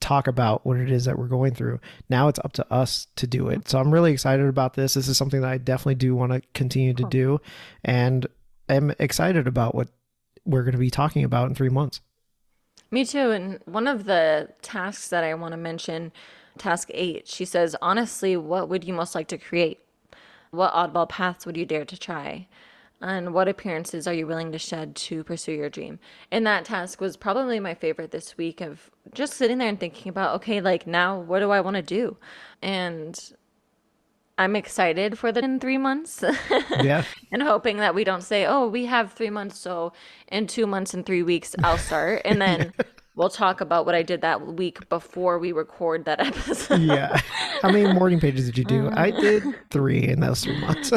talk 0.00 0.26
about 0.26 0.66
what 0.66 0.76
it 0.76 0.90
is 0.90 1.04
that 1.04 1.18
we're 1.18 1.28
going 1.28 1.54
through. 1.54 1.80
Now 2.08 2.28
it's 2.28 2.38
up 2.40 2.52
to 2.54 2.72
us 2.72 3.06
to 3.16 3.26
do 3.26 3.48
it. 3.48 3.68
So 3.68 3.78
I'm 3.78 3.92
really 3.92 4.12
excited 4.12 4.46
about 4.46 4.74
this. 4.74 4.94
This 4.94 5.08
is 5.08 5.16
something 5.16 5.40
that 5.40 5.50
I 5.50 5.58
definitely 5.58 5.94
do 5.96 6.14
want 6.14 6.32
to 6.32 6.42
continue 6.52 6.94
to 6.94 7.04
do 7.04 7.40
and 7.84 8.26
I'm 8.68 8.92
excited 8.98 9.46
about 9.46 9.74
what 9.74 9.88
we're 10.44 10.62
going 10.62 10.72
to 10.72 10.78
be 10.78 10.90
talking 10.90 11.24
about 11.24 11.48
in 11.48 11.54
3 11.54 11.68
months. 11.68 12.00
Me 12.90 13.04
too. 13.04 13.30
And 13.30 13.60
one 13.64 13.88
of 13.88 14.04
the 14.04 14.50
tasks 14.62 15.08
that 15.08 15.24
I 15.24 15.34
want 15.34 15.52
to 15.52 15.56
mention, 15.56 16.12
task 16.58 16.90
eight, 16.92 17.26
she 17.26 17.44
says, 17.44 17.74
honestly, 17.82 18.36
what 18.36 18.68
would 18.68 18.84
you 18.84 18.94
most 18.94 19.14
like 19.14 19.28
to 19.28 19.38
create? 19.38 19.80
What 20.50 20.72
oddball 20.72 21.08
paths 21.08 21.46
would 21.46 21.56
you 21.56 21.66
dare 21.66 21.84
to 21.84 21.98
try? 21.98 22.46
And 23.00 23.34
what 23.34 23.48
appearances 23.48 24.06
are 24.06 24.14
you 24.14 24.26
willing 24.26 24.52
to 24.52 24.58
shed 24.58 24.94
to 24.96 25.24
pursue 25.24 25.52
your 25.52 25.68
dream? 25.68 25.98
And 26.30 26.46
that 26.46 26.64
task 26.64 27.00
was 27.00 27.16
probably 27.16 27.58
my 27.58 27.74
favorite 27.74 28.12
this 28.12 28.36
week 28.36 28.60
of 28.60 28.90
just 29.12 29.34
sitting 29.34 29.58
there 29.58 29.68
and 29.68 29.80
thinking 29.80 30.08
about, 30.08 30.36
okay, 30.36 30.60
like 30.60 30.86
now 30.86 31.18
what 31.18 31.40
do 31.40 31.50
I 31.50 31.60
want 31.60 31.76
to 31.76 31.82
do? 31.82 32.16
And 32.62 33.20
I'm 34.36 34.56
excited 34.56 35.18
for 35.18 35.30
the 35.30 35.44
in 35.44 35.60
three 35.60 35.78
months. 35.78 36.24
yeah. 36.82 37.04
And 37.30 37.42
hoping 37.42 37.76
that 37.78 37.94
we 37.94 38.02
don't 38.02 38.22
say, 38.22 38.46
oh, 38.46 38.66
we 38.66 38.86
have 38.86 39.12
three 39.12 39.30
months. 39.30 39.58
So 39.58 39.92
in 40.28 40.46
two 40.46 40.66
months 40.66 40.92
and 40.92 41.06
three 41.06 41.22
weeks, 41.22 41.54
I'll 41.62 41.78
start. 41.78 42.22
And 42.24 42.42
then 42.42 42.72
we'll 43.14 43.28
talk 43.28 43.60
about 43.60 43.86
what 43.86 43.94
I 43.94 44.02
did 44.02 44.22
that 44.22 44.44
week 44.44 44.88
before 44.88 45.38
we 45.38 45.52
record 45.52 46.04
that 46.06 46.18
episode. 46.18 46.80
yeah. 46.80 47.20
How 47.62 47.70
many 47.70 47.92
morning 47.92 48.18
pages 48.18 48.46
did 48.46 48.58
you 48.58 48.64
do? 48.64 48.88
I 48.88 49.12
mm. 49.12 49.20
did 49.20 49.44
three 49.70 50.02
in 50.02 50.18
those 50.18 50.42
three 50.42 50.60
months. 50.60 50.90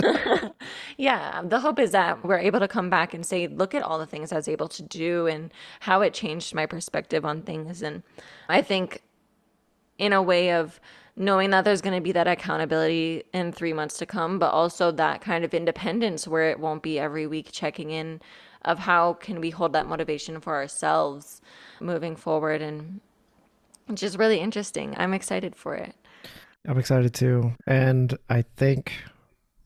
yeah. 0.98 1.44
The 1.44 1.60
hope 1.60 1.78
is 1.78 1.92
that 1.92 2.24
we're 2.26 2.40
able 2.40 2.60
to 2.60 2.68
come 2.68 2.90
back 2.90 3.14
and 3.14 3.24
say, 3.24 3.48
look 3.48 3.76
at 3.76 3.84
all 3.84 4.00
the 4.00 4.08
things 4.08 4.32
I 4.32 4.36
was 4.38 4.48
able 4.48 4.68
to 4.70 4.82
do 4.82 5.28
and 5.28 5.54
how 5.82 6.02
it 6.02 6.16
changed 6.16 6.56
my 6.56 6.66
perspective 6.66 7.24
on 7.24 7.44
things. 7.44 7.84
And 7.84 8.02
I 8.50 8.64
think 8.64 9.04
in 10.00 10.12
a 10.12 10.24
way 10.24 10.54
of, 10.54 10.80
knowing 11.18 11.50
that 11.50 11.66
there's 11.66 11.82
going 11.82 11.96
to 11.96 12.02
be 12.02 12.12
that 12.12 12.28
accountability 12.28 13.24
in 13.34 13.52
three 13.52 13.74
months 13.74 13.98
to 13.98 14.06
come, 14.06 14.38
but 14.38 14.52
also 14.52 14.92
that 14.92 15.20
kind 15.20 15.44
of 15.44 15.54
independence 15.54 16.28
where 16.28 16.50
it 16.50 16.60
won't 16.60 16.84
be 16.84 17.00
every 17.00 17.26
week 17.26 17.50
checking 17.52 17.90
in 17.90 18.22
of 18.64 18.80
how 18.80 19.14
can 19.14 19.42
we 19.42 19.50
hold 19.50 19.74
that 19.74 19.88
motivation 19.88 20.40
for 20.40 20.56
ourselves 20.56 21.42
moving 21.80 22.16
forward. 22.16 22.62
And 22.62 23.02
which 23.88 24.04
is 24.04 24.18
really 24.18 24.40
interesting. 24.40 24.94
I'm 24.98 25.14
excited 25.14 25.56
for 25.56 25.76
it. 25.76 25.96
I'm 26.68 26.78
excited 26.78 27.14
too. 27.14 27.54
And 27.66 28.16
I 28.30 28.44
think 28.56 28.92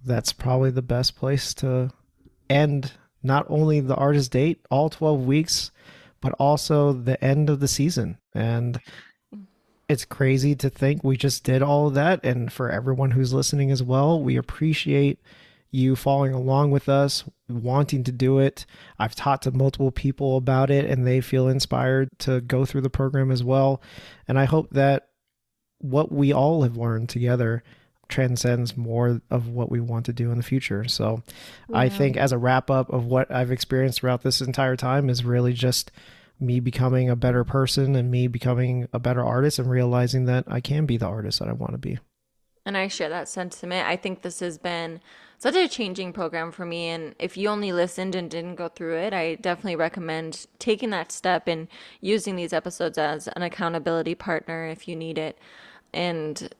that's 0.05 0.31
probably 0.31 0.71
the 0.71 0.81
best 0.81 1.15
place 1.15 1.53
to 1.55 1.91
end 2.49 2.93
not 3.23 3.45
only 3.49 3.79
the 3.79 3.95
artist 3.95 4.31
date, 4.31 4.65
all 4.71 4.89
12 4.89 5.25
weeks, 5.25 5.71
but 6.21 6.33
also 6.33 6.93
the 6.93 7.21
end 7.23 7.49
of 7.49 7.59
the 7.59 7.67
season. 7.67 8.17
And 8.33 8.79
it's 9.91 10.05
crazy 10.05 10.55
to 10.55 10.69
think 10.69 11.03
we 11.03 11.17
just 11.17 11.43
did 11.43 11.61
all 11.61 11.87
of 11.87 11.95
that. 11.95 12.23
And 12.23 12.51
for 12.51 12.69
everyone 12.69 13.11
who's 13.11 13.33
listening 13.33 13.71
as 13.71 13.83
well, 13.83 14.23
we 14.23 14.37
appreciate 14.37 15.19
you 15.69 15.97
following 15.97 16.33
along 16.33 16.71
with 16.71 16.87
us, 16.87 17.25
wanting 17.49 18.05
to 18.05 18.11
do 18.13 18.39
it. 18.39 18.65
I've 18.97 19.15
talked 19.15 19.43
to 19.43 19.51
multiple 19.51 19.91
people 19.91 20.37
about 20.37 20.71
it 20.71 20.85
and 20.85 21.05
they 21.05 21.19
feel 21.19 21.49
inspired 21.49 22.07
to 22.19 22.39
go 22.39 22.63
through 22.63 22.81
the 22.81 22.89
program 22.89 23.31
as 23.31 23.43
well. 23.43 23.81
And 24.29 24.39
I 24.39 24.45
hope 24.45 24.69
that 24.71 25.09
what 25.79 26.09
we 26.09 26.31
all 26.31 26.63
have 26.63 26.77
learned 26.77 27.09
together 27.09 27.61
transcends 28.07 28.77
more 28.77 29.21
of 29.29 29.49
what 29.49 29.69
we 29.69 29.81
want 29.81 30.05
to 30.05 30.13
do 30.13 30.31
in 30.31 30.37
the 30.37 30.43
future. 30.43 30.87
So 30.87 31.21
yeah. 31.69 31.79
I 31.79 31.89
think 31.89 32.15
as 32.15 32.31
a 32.31 32.37
wrap 32.37 32.71
up 32.71 32.89
of 32.93 33.05
what 33.05 33.29
I've 33.29 33.51
experienced 33.51 33.99
throughout 33.99 34.23
this 34.23 34.39
entire 34.39 34.77
time 34.77 35.09
is 35.09 35.25
really 35.25 35.51
just 35.51 35.91
me 36.41 36.59
becoming 36.59 37.09
a 37.09 37.15
better 37.15 37.43
person 37.43 37.95
and 37.95 38.09
me 38.09 38.27
becoming 38.27 38.87
a 38.93 38.99
better 38.99 39.23
artist 39.23 39.59
and 39.59 39.69
realizing 39.69 40.25
that 40.25 40.45
I 40.47 40.59
can 40.59 40.85
be 40.85 40.97
the 40.97 41.07
artist 41.07 41.39
that 41.39 41.47
I 41.47 41.53
want 41.53 41.73
to 41.73 41.77
be. 41.77 41.99
And 42.65 42.77
I 42.77 42.87
share 42.87 43.09
that 43.09 43.27
sentiment. 43.27 43.87
I 43.87 43.95
think 43.95 44.21
this 44.21 44.39
has 44.39 44.57
been 44.57 45.01
such 45.39 45.55
a 45.55 45.67
changing 45.67 46.13
program 46.13 46.51
for 46.51 46.65
me. 46.65 46.89
And 46.89 47.15
if 47.17 47.35
you 47.35 47.49
only 47.49 47.71
listened 47.71 48.13
and 48.13 48.29
didn't 48.29 48.55
go 48.55 48.67
through 48.67 48.97
it, 48.97 49.13
I 49.13 49.35
definitely 49.35 49.75
recommend 49.75 50.45
taking 50.59 50.91
that 50.91 51.11
step 51.11 51.47
and 51.47 51.67
using 52.01 52.35
these 52.35 52.53
episodes 52.53 52.99
as 52.99 53.27
an 53.29 53.41
accountability 53.41 54.13
partner 54.13 54.67
if 54.67 54.87
you 54.87 54.95
need 54.95 55.17
it. 55.17 55.39
And 55.93 56.53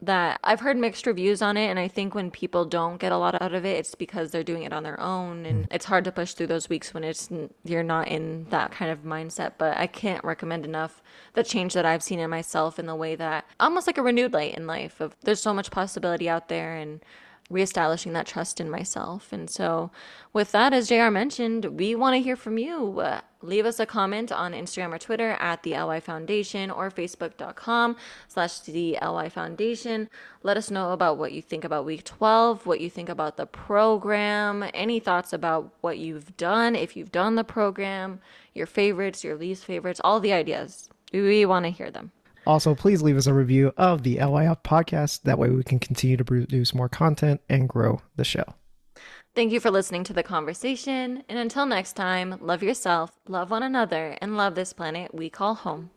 that 0.00 0.38
I've 0.44 0.60
heard 0.60 0.76
mixed 0.76 1.06
reviews 1.06 1.42
on 1.42 1.56
it. 1.56 1.66
And 1.66 1.78
I 1.78 1.88
think 1.88 2.14
when 2.14 2.30
people 2.30 2.64
don't 2.64 2.98
get 2.98 3.10
a 3.10 3.18
lot 3.18 3.40
out 3.42 3.52
of 3.52 3.64
it, 3.64 3.76
it's 3.78 3.94
because 3.94 4.30
they're 4.30 4.44
doing 4.44 4.62
it 4.62 4.72
on 4.72 4.84
their 4.84 5.00
own. 5.00 5.44
And 5.44 5.64
mm. 5.64 5.74
it's 5.74 5.86
hard 5.86 6.04
to 6.04 6.12
push 6.12 6.34
through 6.34 6.46
those 6.46 6.68
weeks 6.68 6.94
when 6.94 7.02
it's 7.02 7.28
you're 7.64 7.82
not 7.82 8.08
in 8.08 8.46
that 8.50 8.70
kind 8.70 8.90
of 8.90 9.02
mindset. 9.02 9.52
But 9.58 9.76
I 9.76 9.86
can't 9.86 10.24
recommend 10.24 10.64
enough 10.64 11.02
the 11.34 11.42
change 11.42 11.74
that 11.74 11.86
I've 11.86 12.02
seen 12.02 12.20
in 12.20 12.30
myself 12.30 12.78
in 12.78 12.86
the 12.86 12.94
way 12.94 13.16
that 13.16 13.44
almost 13.58 13.86
like 13.86 13.98
a 13.98 14.02
renewed 14.02 14.32
light 14.32 14.56
in 14.56 14.66
life 14.66 15.00
of 15.00 15.16
there's 15.22 15.42
so 15.42 15.52
much 15.52 15.70
possibility 15.70 16.28
out 16.28 16.48
there 16.48 16.76
and 16.76 17.00
reestablishing 17.50 18.12
that 18.12 18.26
trust 18.26 18.60
in 18.60 18.70
myself. 18.70 19.32
And 19.32 19.48
so, 19.50 19.90
with 20.32 20.52
that, 20.52 20.72
as 20.72 20.88
JR 20.88 21.10
mentioned, 21.10 21.64
we 21.64 21.94
want 21.94 22.14
to 22.14 22.22
hear 22.22 22.36
from 22.36 22.58
you. 22.58 23.00
Uh, 23.00 23.20
leave 23.42 23.66
us 23.66 23.78
a 23.78 23.86
comment 23.86 24.32
on 24.32 24.52
Instagram 24.52 24.94
or 24.94 24.98
Twitter 24.98 25.36
at 25.40 25.62
the 25.62 25.72
LY 25.72 26.00
Foundation 26.00 26.70
or 26.70 26.90
Facebook.com 26.90 27.96
slash 28.26 28.60
the 28.60 28.98
LY 29.00 29.28
Foundation. 29.28 30.08
Let 30.42 30.56
us 30.56 30.70
know 30.70 30.92
about 30.92 31.18
what 31.18 31.32
you 31.32 31.42
think 31.42 31.64
about 31.64 31.84
week 31.84 32.04
12, 32.04 32.66
what 32.66 32.80
you 32.80 32.90
think 32.90 33.08
about 33.08 33.36
the 33.36 33.46
program, 33.46 34.64
any 34.74 35.00
thoughts 35.00 35.32
about 35.32 35.72
what 35.80 35.98
you've 35.98 36.36
done, 36.36 36.74
if 36.74 36.96
you've 36.96 37.12
done 37.12 37.36
the 37.36 37.44
program, 37.44 38.20
your 38.54 38.66
favorites, 38.66 39.22
your 39.22 39.36
least 39.36 39.64
favorites, 39.64 40.00
all 40.02 40.20
the 40.20 40.32
ideas. 40.32 40.88
We 41.12 41.46
want 41.46 41.64
to 41.64 41.70
hear 41.70 41.90
them. 41.90 42.12
Also, 42.46 42.74
please 42.74 43.02
leave 43.02 43.16
us 43.16 43.26
a 43.26 43.34
review 43.34 43.72
of 43.76 44.02
the 44.02 44.16
LYF 44.16 44.62
podcast. 44.62 45.22
That 45.22 45.38
way 45.38 45.50
we 45.50 45.62
can 45.62 45.78
continue 45.78 46.16
to 46.16 46.24
produce 46.24 46.74
more 46.74 46.88
content 46.88 47.42
and 47.48 47.68
grow 47.68 48.00
the 48.16 48.24
show. 48.24 48.54
Thank 49.38 49.52
you 49.52 49.60
for 49.60 49.70
listening 49.70 50.02
to 50.02 50.12
the 50.12 50.24
conversation. 50.24 51.22
And 51.28 51.38
until 51.38 51.64
next 51.64 51.92
time, 51.92 52.38
love 52.40 52.60
yourself, 52.60 53.12
love 53.28 53.52
one 53.52 53.62
another, 53.62 54.18
and 54.20 54.36
love 54.36 54.56
this 54.56 54.72
planet 54.72 55.14
we 55.14 55.30
call 55.30 55.54
home. 55.54 55.90